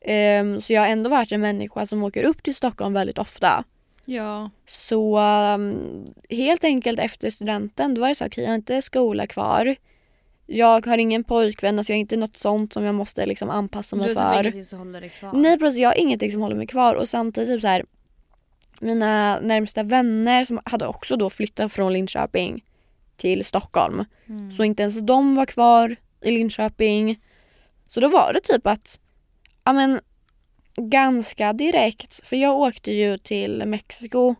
Ehm, 0.00 0.60
så 0.60 0.72
jag 0.72 0.80
har 0.80 0.88
ändå 0.88 1.10
varit 1.10 1.32
en 1.32 1.40
människa 1.40 1.86
som 1.86 2.04
åker 2.04 2.24
upp 2.24 2.42
till 2.42 2.54
Stockholm 2.54 2.94
väldigt 2.94 3.18
ofta. 3.18 3.64
Ja. 4.04 4.50
Så 4.66 5.18
um, 5.18 6.04
helt 6.30 6.64
enkelt 6.64 6.98
efter 6.98 7.30
studenten 7.30 7.94
då 7.94 8.00
var 8.00 8.08
det 8.08 8.14
så 8.14 8.26
okej 8.26 8.44
jag 8.44 8.50
har 8.50 8.54
inte 8.54 8.82
skola 8.82 9.26
kvar. 9.26 9.76
Jag 10.46 10.86
har 10.86 10.98
ingen 10.98 11.24
pojkvän, 11.24 11.78
alltså 11.78 11.92
jag 11.92 11.96
har 11.96 12.00
inte 12.00 12.16
något 12.16 12.36
sånt 12.36 12.72
som 12.72 12.84
jag 12.84 12.94
måste 12.94 13.26
liksom 13.26 13.50
anpassa 13.50 13.96
mig 13.96 14.08
du 14.08 14.14
för. 14.14 14.20
har 14.20 14.40
ingenting 14.40 14.64
som 14.64 14.78
håller 14.78 15.00
dig 15.00 15.10
kvar. 15.10 15.32
Nej 15.32 15.58
precis, 15.58 15.80
jag 15.80 15.88
har 15.88 15.98
ingenting 15.98 16.32
som 16.32 16.40
håller 16.40 16.56
mig 16.56 16.66
kvar 16.66 16.94
och 16.94 17.08
samtidigt 17.08 17.48
typ 17.48 17.60
så 17.60 17.68
här, 17.68 17.84
mina 18.80 19.40
närmsta 19.40 19.82
vänner 19.82 20.44
som 20.44 20.60
hade 20.64 20.86
också 20.86 21.16
då 21.16 21.30
flyttat 21.30 21.72
från 21.72 21.92
Linköping 21.92 22.62
till 23.20 23.44
Stockholm. 23.44 24.04
Mm. 24.28 24.52
Så 24.52 24.64
inte 24.64 24.82
ens 24.82 25.00
de 25.00 25.34
var 25.34 25.46
kvar 25.46 25.96
i 26.20 26.30
Linköping. 26.30 27.20
Så 27.88 28.00
då 28.00 28.08
var 28.08 28.32
det 28.32 28.40
typ 28.40 28.66
att, 28.66 29.00
ja 29.64 29.72
men 29.72 30.00
ganska 30.76 31.52
direkt, 31.52 32.26
för 32.26 32.36
jag 32.36 32.58
åkte 32.58 32.92
ju 32.92 33.18
till 33.18 33.62
Mexiko 33.66 34.34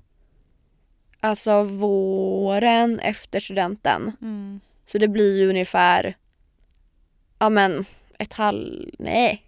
alltså 1.21 1.63
våren 1.63 3.01
efter 3.01 3.41
studenten. 3.41 4.13
Mm. 4.23 4.61
Så 4.93 4.99
det 4.99 5.09
blir 5.09 5.39
ju 5.39 5.49
ungefär, 5.49 6.17
ja 7.39 7.49
men 7.49 7.85
ett 8.19 8.33
halv, 8.33 8.91
nej. 8.99 9.47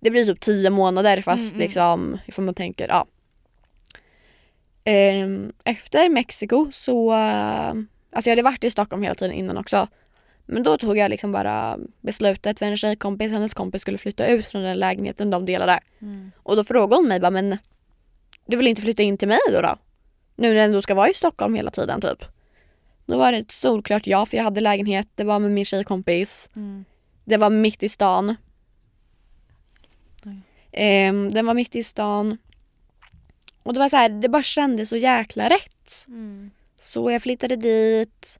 Det 0.00 0.10
blir 0.10 0.24
typ 0.24 0.40
tio 0.40 0.70
månader 0.70 1.20
fast 1.20 1.52
Mm, 1.52 1.54
mm. 1.54 1.66
liksom, 1.66 2.18
ifall 2.26 2.44
man 2.44 2.54
tänker, 2.54 2.88
ja. 2.88 3.06
Ehm, 4.84 5.52
efter 5.64 6.08
Mexiko 6.08 6.68
så, 6.72 7.12
alltså 8.12 8.30
jag 8.30 8.36
hade 8.36 8.42
varit 8.42 8.64
i 8.64 8.70
Stockholm 8.70 9.02
hela 9.02 9.14
tiden 9.14 9.34
innan 9.34 9.58
också. 9.58 9.88
Men 10.46 10.62
då 10.62 10.78
tog 10.78 10.98
jag 10.98 11.10
liksom 11.10 11.32
bara 11.32 11.78
beslutet 12.00 12.58
för 12.58 12.66
en 12.66 12.76
tjejkompis, 12.76 13.32
hennes 13.32 13.54
kompis 13.54 13.82
skulle 13.82 13.98
flytta 13.98 14.26
ut 14.26 14.46
från 14.46 14.62
den 14.62 14.78
lägenheten 14.78 15.30
de 15.30 15.46
delade. 15.46 15.80
Mm. 16.00 16.32
Och 16.42 16.56
då 16.56 16.64
frågade 16.64 16.96
hon 16.96 17.08
mig 17.08 17.20
bara, 17.20 17.30
men 17.30 17.58
du 18.46 18.56
vill 18.56 18.66
inte 18.66 18.82
flytta 18.82 19.02
in 19.02 19.18
till 19.18 19.28
mig 19.28 19.38
då? 19.52 19.60
då? 19.60 19.76
Nu 20.36 20.48
när 20.48 20.54
du 20.54 20.60
ändå 20.60 20.82
ska 20.82 20.94
vara 20.94 21.08
i 21.08 21.14
Stockholm 21.14 21.54
hela 21.54 21.70
tiden 21.70 22.00
typ. 22.00 22.24
Då 23.06 23.18
var 23.18 23.32
det 23.32 23.38
ett 23.38 23.52
solklart 23.52 24.06
ja 24.06 24.26
för 24.26 24.36
jag 24.36 24.44
hade 24.44 24.60
lägenhet, 24.60 25.08
det 25.14 25.24
var 25.24 25.38
med 25.38 25.50
min 25.50 25.64
tjejkompis. 25.64 26.50
Mm. 26.56 26.84
Det 27.24 27.36
var 27.36 27.50
mitt 27.50 27.82
i 27.82 27.88
stan. 27.88 28.36
Oj. 30.24 30.40
Ehm, 30.72 31.30
den 31.30 31.46
var 31.46 31.54
mitt 31.54 31.76
i 31.76 31.82
stan. 31.82 32.38
Och 33.62 33.74
det 33.74 33.78
var 33.78 33.88
så 33.88 33.96
här, 33.96 34.08
det 34.08 34.28
bara 34.28 34.42
kändes 34.42 34.88
så 34.88 34.96
jäkla 34.96 35.48
rätt. 35.48 36.04
Mm. 36.08 36.50
Så 36.82 37.10
jag 37.10 37.22
flyttade 37.22 37.56
dit. 37.56 38.38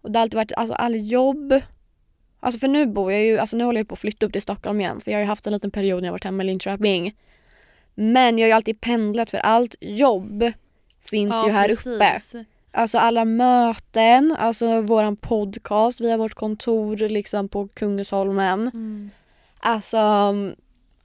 Och 0.00 0.10
det 0.10 0.18
har 0.18 0.22
alltid 0.22 0.36
varit 0.36 0.52
alltså, 0.52 0.74
all 0.74 1.10
jobb. 1.10 1.60
Alltså 2.40 2.58
för 2.58 2.68
nu 2.68 2.86
bor 2.86 3.12
jag 3.12 3.24
ju, 3.24 3.38
alltså 3.38 3.56
nu 3.56 3.64
håller 3.64 3.80
jag 3.80 3.88
på 3.88 3.92
att 3.92 3.98
flytta 3.98 4.26
upp 4.26 4.32
till 4.32 4.42
Stockholm 4.42 4.80
igen. 4.80 5.00
För 5.00 5.10
jag 5.10 5.18
har 5.18 5.22
ju 5.22 5.28
haft 5.28 5.46
en 5.46 5.52
liten 5.52 5.70
period 5.70 6.02
när 6.02 6.06
jag 6.06 6.12
varit 6.12 6.24
hemma 6.24 6.42
i 6.42 6.46
Linköping. 6.46 7.16
Men 7.94 8.38
jag 8.38 8.44
har 8.44 8.48
ju 8.48 8.52
alltid 8.52 8.80
pendlat 8.80 9.30
för 9.30 9.38
allt 9.38 9.76
jobb 9.80 10.52
finns 11.00 11.34
ju 11.46 11.50
här 11.50 11.70
uppe. 11.70 11.98
precis. 11.98 12.46
Alltså 12.70 12.98
alla 12.98 13.24
möten, 13.24 14.36
alltså 14.38 14.80
våran 14.80 15.16
podcast, 15.16 16.00
vi 16.00 16.10
har 16.10 16.18
vårt 16.18 16.34
kontor 16.34 16.96
liksom 16.96 17.48
på 17.48 17.68
Kungsholmen. 17.68 18.60
Mm. 18.60 19.10
Alltså 19.58 19.98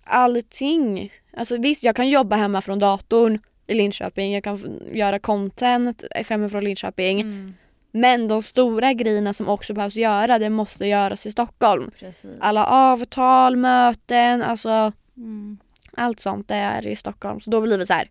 allting. 0.03 1.11
Alltså 1.37 1.57
visst, 1.57 1.83
jag 1.83 1.95
kan 1.95 2.09
jobba 2.09 2.35
hemma 2.35 2.61
från 2.61 2.79
datorn 2.79 3.39
i 3.67 3.73
Linköping. 3.73 4.33
Jag 4.33 4.43
kan 4.43 4.79
göra 4.93 5.19
content 5.19 6.03
hemifrån 6.29 6.63
Linköping. 6.63 7.21
Mm. 7.21 7.53
Men 7.91 8.27
de 8.27 8.41
stora 8.41 8.93
grejerna 8.93 9.33
som 9.33 9.49
också 9.49 9.73
behövs 9.73 9.95
göra, 9.95 10.39
det 10.39 10.49
måste 10.49 10.85
göras 10.87 11.25
i 11.25 11.31
Stockholm. 11.31 11.91
Precis. 11.99 12.31
Alla 12.39 12.65
avtal, 12.65 13.55
möten, 13.55 14.41
alltså 14.43 14.91
Mm. 15.17 15.57
allt 15.97 16.19
sånt 16.19 16.47
det 16.47 16.55
är 16.55 16.87
i 16.87 16.95
Stockholm. 16.95 17.39
Så 17.39 17.49
då 17.49 17.61
blir 17.61 17.77
det 17.77 17.85
så 17.85 17.93
här. 17.93 18.09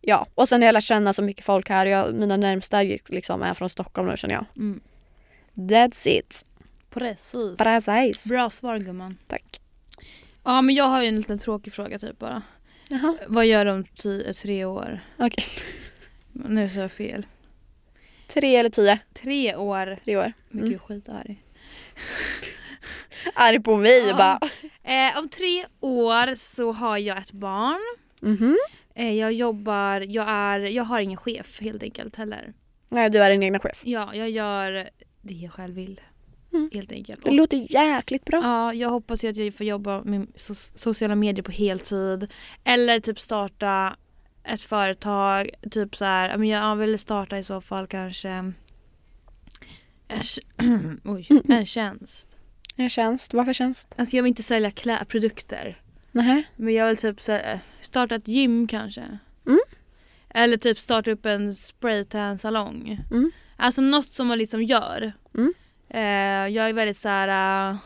Ja, 0.00 0.26
och 0.34 0.48
sen 0.48 0.62
har 0.62 0.66
jag 0.66 0.72
lärt 0.72 0.82
känna 0.84 1.12
så 1.12 1.22
mycket 1.22 1.44
folk 1.44 1.68
här. 1.68 1.86
Jag, 1.86 2.14
mina 2.14 2.36
närmsta 2.36 2.82
liksom 2.82 3.42
är 3.42 3.54
från 3.54 3.68
Stockholm 3.68 4.08
nu 4.08 4.16
känner 4.16 4.34
jag. 4.34 4.44
Mm. 4.56 4.80
That's 5.54 6.08
it. 6.08 6.44
Precis. 6.90 7.58
Precis. 7.58 8.26
Bra 8.26 8.50
svar 8.50 8.78
gumman. 8.78 9.18
Tack. 9.26 9.60
Ja 10.44 10.62
men 10.62 10.74
jag 10.74 10.84
har 10.84 11.02
ju 11.02 11.08
en 11.08 11.16
liten 11.16 11.38
tråkig 11.38 11.72
fråga 11.72 11.98
typ 11.98 12.18
bara. 12.18 12.42
Jaha, 12.88 13.16
Vad 13.26 13.46
gör 13.46 13.64
du 13.64 13.70
om 13.70 13.84
tio, 13.84 14.32
tre 14.32 14.64
år? 14.64 15.00
okej. 15.18 15.44
Nu 16.32 16.70
sa 16.70 16.80
jag 16.80 16.92
fel. 16.92 17.26
Tre 18.26 18.56
eller 18.56 18.70
tio? 18.70 18.98
Tre 19.14 19.56
år. 19.56 19.96
Tre 20.04 20.16
år. 20.16 20.32
Men 20.48 20.58
Mm. 20.60 20.70
gud 20.72 20.80
skitarg. 20.80 21.42
Arg 23.34 23.60
på 23.62 23.76
mig 23.76 24.08
Ja. 24.08 24.16
bara. 24.16 24.50
Eh, 24.82 25.18
om 25.18 25.28
tre 25.28 25.64
år 25.80 26.34
så 26.34 26.72
har 26.72 26.98
jag 26.98 27.18
ett 27.18 27.32
barn. 27.32 27.96
Mhm. 28.20 28.56
Eh, 28.94 29.12
jag 29.12 29.32
jobbar, 29.32 30.00
jag 30.00 30.28
är, 30.28 30.58
jag 30.60 30.84
har 30.84 31.00
ingen 31.00 31.16
chef 31.16 31.60
helt 31.60 31.82
enkelt 31.82 32.16
heller. 32.16 32.52
Nej, 32.88 33.10
du 33.10 33.18
är 33.18 33.30
din 33.30 33.42
egna 33.42 33.58
chef. 33.58 33.82
Ja, 33.84 34.14
jag 34.14 34.30
gör 34.30 34.88
det 35.22 35.34
jag 35.34 35.52
själv 35.52 35.74
vill. 35.74 36.00
Mm. 36.56 36.70
Helt 36.72 36.92
enkelt. 36.92 37.24
Det 37.24 37.30
låter 37.30 37.72
jäkligt 37.74 38.24
bra. 38.24 38.40
ja, 38.42 38.74
jag 38.74 38.90
hoppas 38.90 39.24
ju 39.24 39.28
att 39.30 39.36
jag 39.36 39.54
får 39.54 39.66
jobba 39.66 40.02
med 40.04 40.26
so- 40.34 40.72
sociala 40.78 41.14
medier 41.14 41.42
på 41.42 41.52
heltid. 41.52 42.32
Eller 42.64 43.00
typ 43.00 43.18
starta 43.20 43.96
ett 44.44 44.60
företag. 44.60 45.50
Typ 45.70 45.96
så 45.96 46.04
här, 46.04 46.44
jag 46.44 46.76
vill 46.76 46.98
starta 46.98 47.38
i 47.38 47.42
så 47.44 47.60
fall 47.60 47.86
kanske 47.86 48.28
en, 48.28 48.54
Oj, 51.04 51.28
en 51.48 51.66
tjänst. 51.66 52.36
En 52.76 52.90
tjänst. 52.90 53.34
Varför 53.34 53.52
tjänst? 53.52 53.94
Alltså 53.96 54.16
jag 54.16 54.22
vill 54.22 54.28
inte 54.30 54.42
sälja 54.42 54.70
klä- 54.70 55.04
produkter. 55.04 55.82
Nähä. 56.12 56.42
Men 56.56 56.74
jag 56.74 56.88
vill 56.88 56.96
typ 56.96 57.28
här, 57.28 57.60
starta 57.80 58.14
ett 58.14 58.28
gym 58.28 58.66
kanske. 58.68 59.18
Mm. 59.46 59.58
Eller 60.28 60.56
typ 60.56 60.78
starta 60.78 61.10
upp 61.10 61.26
en 61.26 61.54
spraytan-salong. 61.54 63.00
Mm. 63.10 63.30
Alltså 63.56 63.80
något 63.80 64.12
som 64.14 64.26
man 64.26 64.38
liksom 64.38 64.62
gör. 64.62 65.12
Mm. 65.36 65.54
Eh, 65.96 66.48
jag 66.54 66.68
är 66.68 66.72
väldigt 66.72 66.96
så 66.96 67.08
här. 67.08 67.70
eh, 67.72 67.78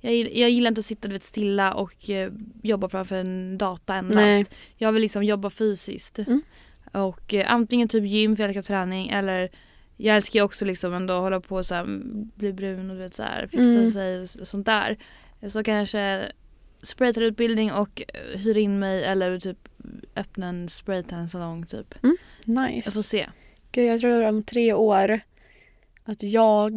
jag, 0.00 0.14
jag 0.36 0.50
gillar 0.50 0.68
inte 0.68 0.78
att 0.78 0.84
sitta 0.84 1.08
du 1.08 1.14
vet, 1.14 1.22
stilla 1.22 1.74
och 1.74 2.10
eh, 2.10 2.32
jobba 2.62 2.88
framför 2.88 3.16
en 3.16 3.58
data 3.58 3.94
endast. 3.94 4.16
Nej. 4.16 4.44
Jag 4.76 4.92
vill 4.92 5.02
liksom 5.02 5.22
jobba 5.24 5.50
fysiskt. 5.50 6.18
Mm. 6.18 6.42
Och 6.92 7.34
antingen 7.46 7.88
typ 7.88 8.04
gym 8.04 8.36
för 8.36 8.42
jag 8.42 8.48
älskar 8.48 8.62
träning 8.62 9.08
eller 9.08 9.50
jag 9.96 10.16
älskar 10.16 10.40
ju 10.40 10.44
också 10.44 10.64
liksom 10.64 10.94
ändå 10.94 11.14
hålla 11.20 11.40
på 11.40 11.62
så 11.62 11.74
här, 11.74 12.00
bli 12.36 12.52
brun 12.52 12.90
och 12.90 12.96
du 12.96 13.02
vet 13.02 13.14
så 13.14 13.22
här, 13.22 13.46
fixa 13.46 13.78
Mm. 13.78 13.90
sig 13.90 14.20
och 14.40 14.48
sånt 14.48 14.66
där. 14.66 14.96
Så 15.48 15.62
kanske 15.62 16.32
spraytanutbildning 16.82 17.72
och 17.72 18.02
hyra 18.34 18.58
in 18.60 18.78
mig 18.78 19.04
eller 19.04 19.38
typ 19.38 19.68
öppna 20.16 20.46
en 20.48 20.68
spraytan-salong 20.68 21.66
typ. 21.66 21.94
Jag 22.02 22.16
får 22.44 22.68
Nice. 22.68 23.02
se. 23.02 23.26
Gud, 23.72 23.86
jag 23.88 24.00
tror 24.00 24.22
om 24.28 24.42
tre 24.42 24.72
år 24.72 25.20
att 26.04 26.22
jag... 26.22 26.72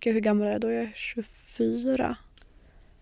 Gud, 0.00 0.14
hur 0.14 0.20
gammal 0.20 0.46
är 0.46 0.52
jag 0.52 0.60
då? 0.60 0.70
Jag 0.70 0.82
är 0.82 0.92
24. 0.94 2.16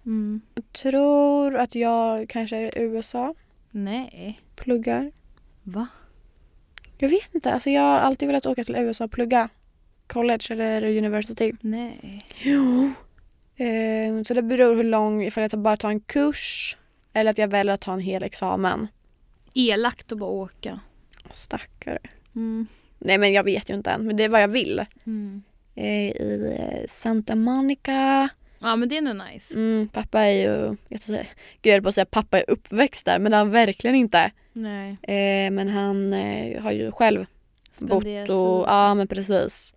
Mm. 0.07 0.41
Jag 0.55 0.73
tror 0.73 1.57
att 1.57 1.75
jag 1.75 2.29
kanske 2.29 2.57
är 2.57 2.79
i 2.79 2.83
USA. 2.83 3.35
Nej. 3.71 4.41
Pluggar. 4.57 5.13
Va? 5.63 5.87
Jag 6.99 7.09
vet 7.09 7.35
inte. 7.35 7.53
Alltså 7.53 7.71
jag 7.71 7.83
har 7.83 7.99
alltid 7.99 8.29
velat 8.29 8.47
åka 8.47 8.65
till 8.65 8.77
USA 8.77 9.05
och 9.05 9.11
plugga. 9.11 9.49
College 10.07 10.47
eller 10.51 10.99
university. 10.99 11.53
Nej. 11.61 12.19
Jo. 12.43 12.91
Eh, 13.61 14.23
så 14.23 14.35
det 14.35 14.43
beror 14.43 14.77
hur 14.77 14.85
lång, 14.85 15.25
ifall 15.25 15.49
jag 15.51 15.61
bara 15.61 15.77
tar 15.77 15.91
en 15.91 16.01
kurs 16.01 16.77
eller 17.13 17.31
att 17.31 17.39
jag 17.39 17.49
väljer 17.49 17.75
att 17.75 17.81
ta 17.81 17.93
en 17.93 18.01
hel 18.01 18.23
examen. 18.23 18.89
Elakt 19.55 20.13
att 20.13 20.19
bara 20.19 20.31
åka. 20.31 20.81
Stackare. 21.33 21.99
Mm. 22.37 22.67
Nej 22.99 23.19
men 23.19 23.33
jag 23.33 23.45
vet 23.45 23.71
ju 23.71 23.75
inte 23.75 23.91
än, 23.91 24.07
men 24.07 24.17
det 24.17 24.25
är 24.25 24.29
vad 24.29 24.43
jag 24.43 24.49
vill. 24.49 24.85
Mm. 25.07 25.43
Eh, 25.79 26.11
I 26.23 26.57
eh, 26.59 26.87
Santa 26.89 27.35
Monica. 27.35 28.29
Ja 28.59 28.77
men 28.77 28.89
det 28.89 28.97
är 28.97 29.03
nog 29.03 29.17
nice. 29.33 29.55
Mm, 29.55 29.89
pappa 29.89 30.21
är 30.21 30.33
ju, 30.33 30.77
jag 30.89 31.01
säga, 31.01 31.23
gud 31.63 31.71
jag 31.71 31.73
höll 31.73 31.83
på 31.83 31.89
att 31.89 31.95
säga 31.95 32.05
pappa 32.05 32.39
är 32.39 32.51
uppväxt 32.51 33.07
där 33.07 33.19
men 33.19 33.31
det 33.31 33.37
är 33.37 33.39
han 33.39 33.51
verkligen 33.51 33.97
inte. 33.97 34.31
Nej. 34.53 34.91
Eh, 35.03 35.51
men 35.51 35.69
han 35.69 36.13
eh, 36.13 36.63
har 36.63 36.73
ju 36.73 36.93
själv 36.93 37.27
bott 37.81 38.03
Spendera 38.03 38.35
och, 38.35 38.69
ja 38.69 38.95
men 38.95 39.09
precis. 39.09 39.75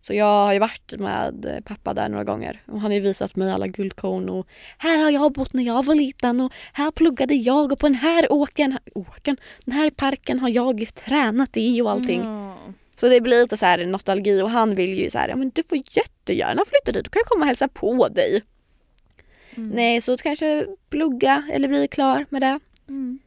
Så 0.00 0.14
jag 0.14 0.44
har 0.44 0.52
ju 0.52 0.58
varit 0.58 0.94
med 0.98 1.46
eh, 1.46 1.60
pappa 1.64 1.94
där 1.94 2.08
några 2.08 2.24
gånger 2.24 2.62
och 2.66 2.80
han 2.80 2.90
har 2.90 2.98
ju 2.98 3.00
visat 3.00 3.36
mig 3.36 3.52
alla 3.52 3.66
guldkorn 3.66 4.28
och 4.28 4.46
här 4.78 4.98
har 4.98 5.10
jag 5.10 5.32
bott 5.32 5.52
när 5.52 5.62
jag 5.62 5.84
var 5.84 5.94
liten 5.94 6.40
och 6.40 6.52
här 6.72 6.90
pluggade 6.90 7.34
jag 7.34 7.72
och 7.72 7.78
på 7.78 7.88
den 7.88 7.94
här 7.94 8.32
åkern, 8.32 8.78
åkern, 8.94 9.36
den 9.64 9.74
här 9.74 9.90
parken 9.90 10.38
har 10.38 10.48
jag 10.48 10.86
tränat 10.94 11.56
i 11.56 11.82
och 11.82 11.90
allting. 11.90 12.20
Ja. 12.20 12.56
Så 12.96 13.08
det 13.08 13.20
blir 13.20 13.40
lite 13.40 13.56
så 13.56 13.66
här 13.66 13.86
nostalgi 13.86 14.42
och 14.42 14.50
han 14.50 14.74
vill 14.74 14.98
ju 14.98 15.10
så 15.10 15.18
här, 15.18 15.28
ja 15.28 15.36
men 15.36 15.50
du 15.54 15.62
får 15.62 15.78
jättegärna 15.90 16.62
flytta 16.66 16.92
dit, 16.92 17.04
du 17.04 17.10
kan 17.10 17.22
komma 17.26 17.42
och 17.42 17.46
hälsa 17.46 17.68
på 17.68 18.08
dig. 18.08 18.42
Mm. 19.54 19.68
Nej, 19.70 20.00
så 20.00 20.16
kanske 20.16 20.66
plugga 20.90 21.42
eller 21.52 21.68
bli 21.68 21.88
klar 21.88 22.26
med 22.28 22.42
det. 22.42 22.60
Mm. 22.88 23.18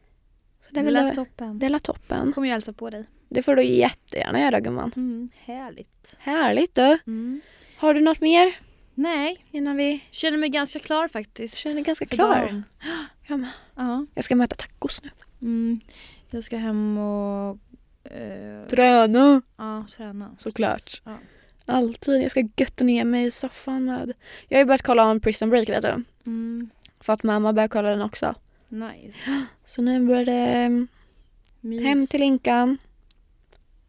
Så 0.62 0.74
Det 0.74 0.80
är 0.80 0.84
väl 0.84 1.16
toppen. 1.16 1.60
det 1.60 1.66
är 1.66 1.80
toppen. 1.80 2.34
kommer 2.34 2.48
jag 2.48 2.54
hälsa 2.54 2.74
på 2.74 2.90
dig. 2.90 3.06
Det 3.30 3.42
får 3.42 3.56
du 3.56 3.64
jättegärna 3.64 4.42
göra 4.42 4.60
gumman. 4.60 4.92
Mm. 4.96 5.30
Härligt. 5.36 6.16
Härligt 6.20 6.76
du. 6.76 6.98
Mm. 7.08 7.42
Har 7.78 7.94
du 7.94 8.02
något 8.02 8.22
mer 8.22 8.56
Nej, 8.98 9.46
innan 9.52 9.76
vi 9.78 10.04
känner 10.12 10.38
mig 10.38 10.50
ganska 10.50 10.80
klar 10.80 11.08
faktiskt. 11.08 11.56
känner 11.58 11.82
ganska 11.82 12.06
för 12.08 12.16
klar? 12.16 12.64
Jag. 13.28 13.46
Ja. 13.76 14.06
Jag 14.16 14.24
ska 14.24 14.36
möta 14.36 14.56
tacos 14.56 15.02
nu. 15.04 15.10
Mm. 15.42 15.80
Jag 16.30 16.44
ska 16.44 16.58
hem 16.58 16.98
och 16.98 17.58
eh, 18.12 18.68
Träna. 18.70 19.42
ja, 19.58 19.86
träna. 19.96 20.36
Såklart. 20.38 21.02
Ja. 21.06 21.18
Alltid. 21.66 22.24
Jag 22.24 22.32
ska 22.32 22.48
götta 22.58 22.84
ner 22.84 23.06
mig 23.06 23.26
i 23.26 23.32
soffan 23.32 23.86
med... 23.86 24.14
Jag 24.48 24.58
har 24.58 24.62
ju 24.62 24.66
börjat 24.66 24.82
kolla 24.82 25.12
om 25.12 25.20
Prison 25.20 25.50
Break 25.50 25.70
vet 25.70 25.82
du. 25.84 26.04
Mm. 26.26 26.70
För 27.00 27.14
att 27.14 27.24
mamma 27.24 27.54
börjar 27.54 27.68
kolla 27.68 27.90
den 27.90 28.02
också. 28.02 28.36
Nice. 28.70 29.46
Så 29.66 29.82
nu 29.82 30.08
börjar 30.08 30.26
det 30.26 30.32
mm, 30.34 30.88
Mys. 31.62 31.84
hem 31.84 32.08
till 32.08 32.20
Linkan. 32.20 32.78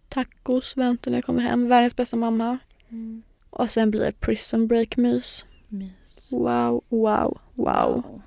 Tacos 0.08 0.76
väntar 0.76 1.10
när 1.10 1.18
jag 1.18 1.24
kommer 1.24 1.42
hem. 1.42 1.68
Världens 1.68 1.96
bästa 1.96 2.16
mamma. 2.16 2.58
Mm. 2.88 3.22
Och 3.50 3.70
sen 3.70 3.90
blir 3.90 4.00
det 4.00 4.12
Prison 4.20 4.66
Break-mys. 4.68 5.44
Mys. 5.68 5.90
Wow, 6.30 6.84
wow, 6.88 7.38
wow. 7.54 8.22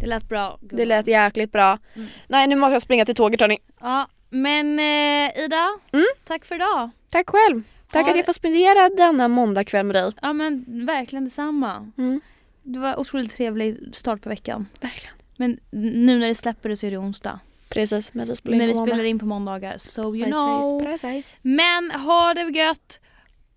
Det 0.00 0.06
lät 0.06 0.28
bra. 0.28 0.58
gumman. 0.60 0.76
Det 0.76 0.84
lät 0.84 1.06
jäkligt 1.06 1.52
bra. 1.52 1.78
Mm. 1.94 2.08
Nej, 2.28 2.46
nu 2.46 2.56
måste 2.56 2.72
jag 2.72 2.82
springa 2.82 3.04
till 3.04 3.14
tåget 3.14 3.40
hörni. 3.40 3.58
Ja, 3.80 4.08
men 4.30 4.78
eh, 4.78 5.44
Ida, 5.44 5.68
Mm. 5.92 6.06
tack 6.24 6.44
för 6.44 6.54
idag. 6.54 6.90
Tack 7.10 7.30
själv. 7.30 7.62
Tack 7.92 8.04
Ha 8.04 8.10
att 8.10 8.16
jag 8.16 8.26
får 8.26 8.32
spendera 8.32 8.88
denna 8.88 9.28
måndagkväll 9.28 9.86
med 9.86 9.96
dig. 9.96 10.12
Ja 10.22 10.32
men 10.32 10.64
verkligen 10.86 11.24
detsamma. 11.24 11.90
Mm. 11.98 12.20
Det 12.62 12.78
var 12.78 13.00
otroligt 13.00 13.36
trevlig 13.36 13.78
start 13.92 14.22
på 14.22 14.28
veckan. 14.28 14.66
Verkligen. 14.80 15.14
Men 15.36 15.58
nu 15.70 16.18
när 16.18 16.28
det 16.28 16.34
släpper 16.34 16.68
det 16.68 16.76
så 16.76 16.86
är 16.86 16.90
det 16.90 16.98
onsdag. 16.98 17.40
Precis, 17.68 18.14
men 18.14 18.28
vi 18.28 18.36
spelar 18.36 18.54
in 18.54 18.58
Men 18.58 18.66
vi 18.68 18.72
på 18.72 18.78
måndag. 18.78 18.92
spelar 18.94 19.04
in 19.08 19.18
på 19.18 19.26
måndagar 19.26 19.74
so 19.78 20.14
you 20.16 20.24
Precis, 20.24 20.32
know. 20.34 20.82
precis. 20.84 21.36
Men 21.42 21.90
ha 21.90 22.34
det 22.34 22.42
gött. 22.58 23.00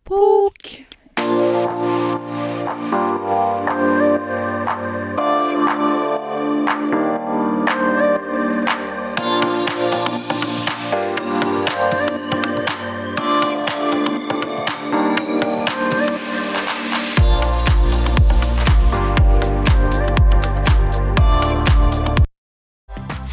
Pok! 0.04 0.86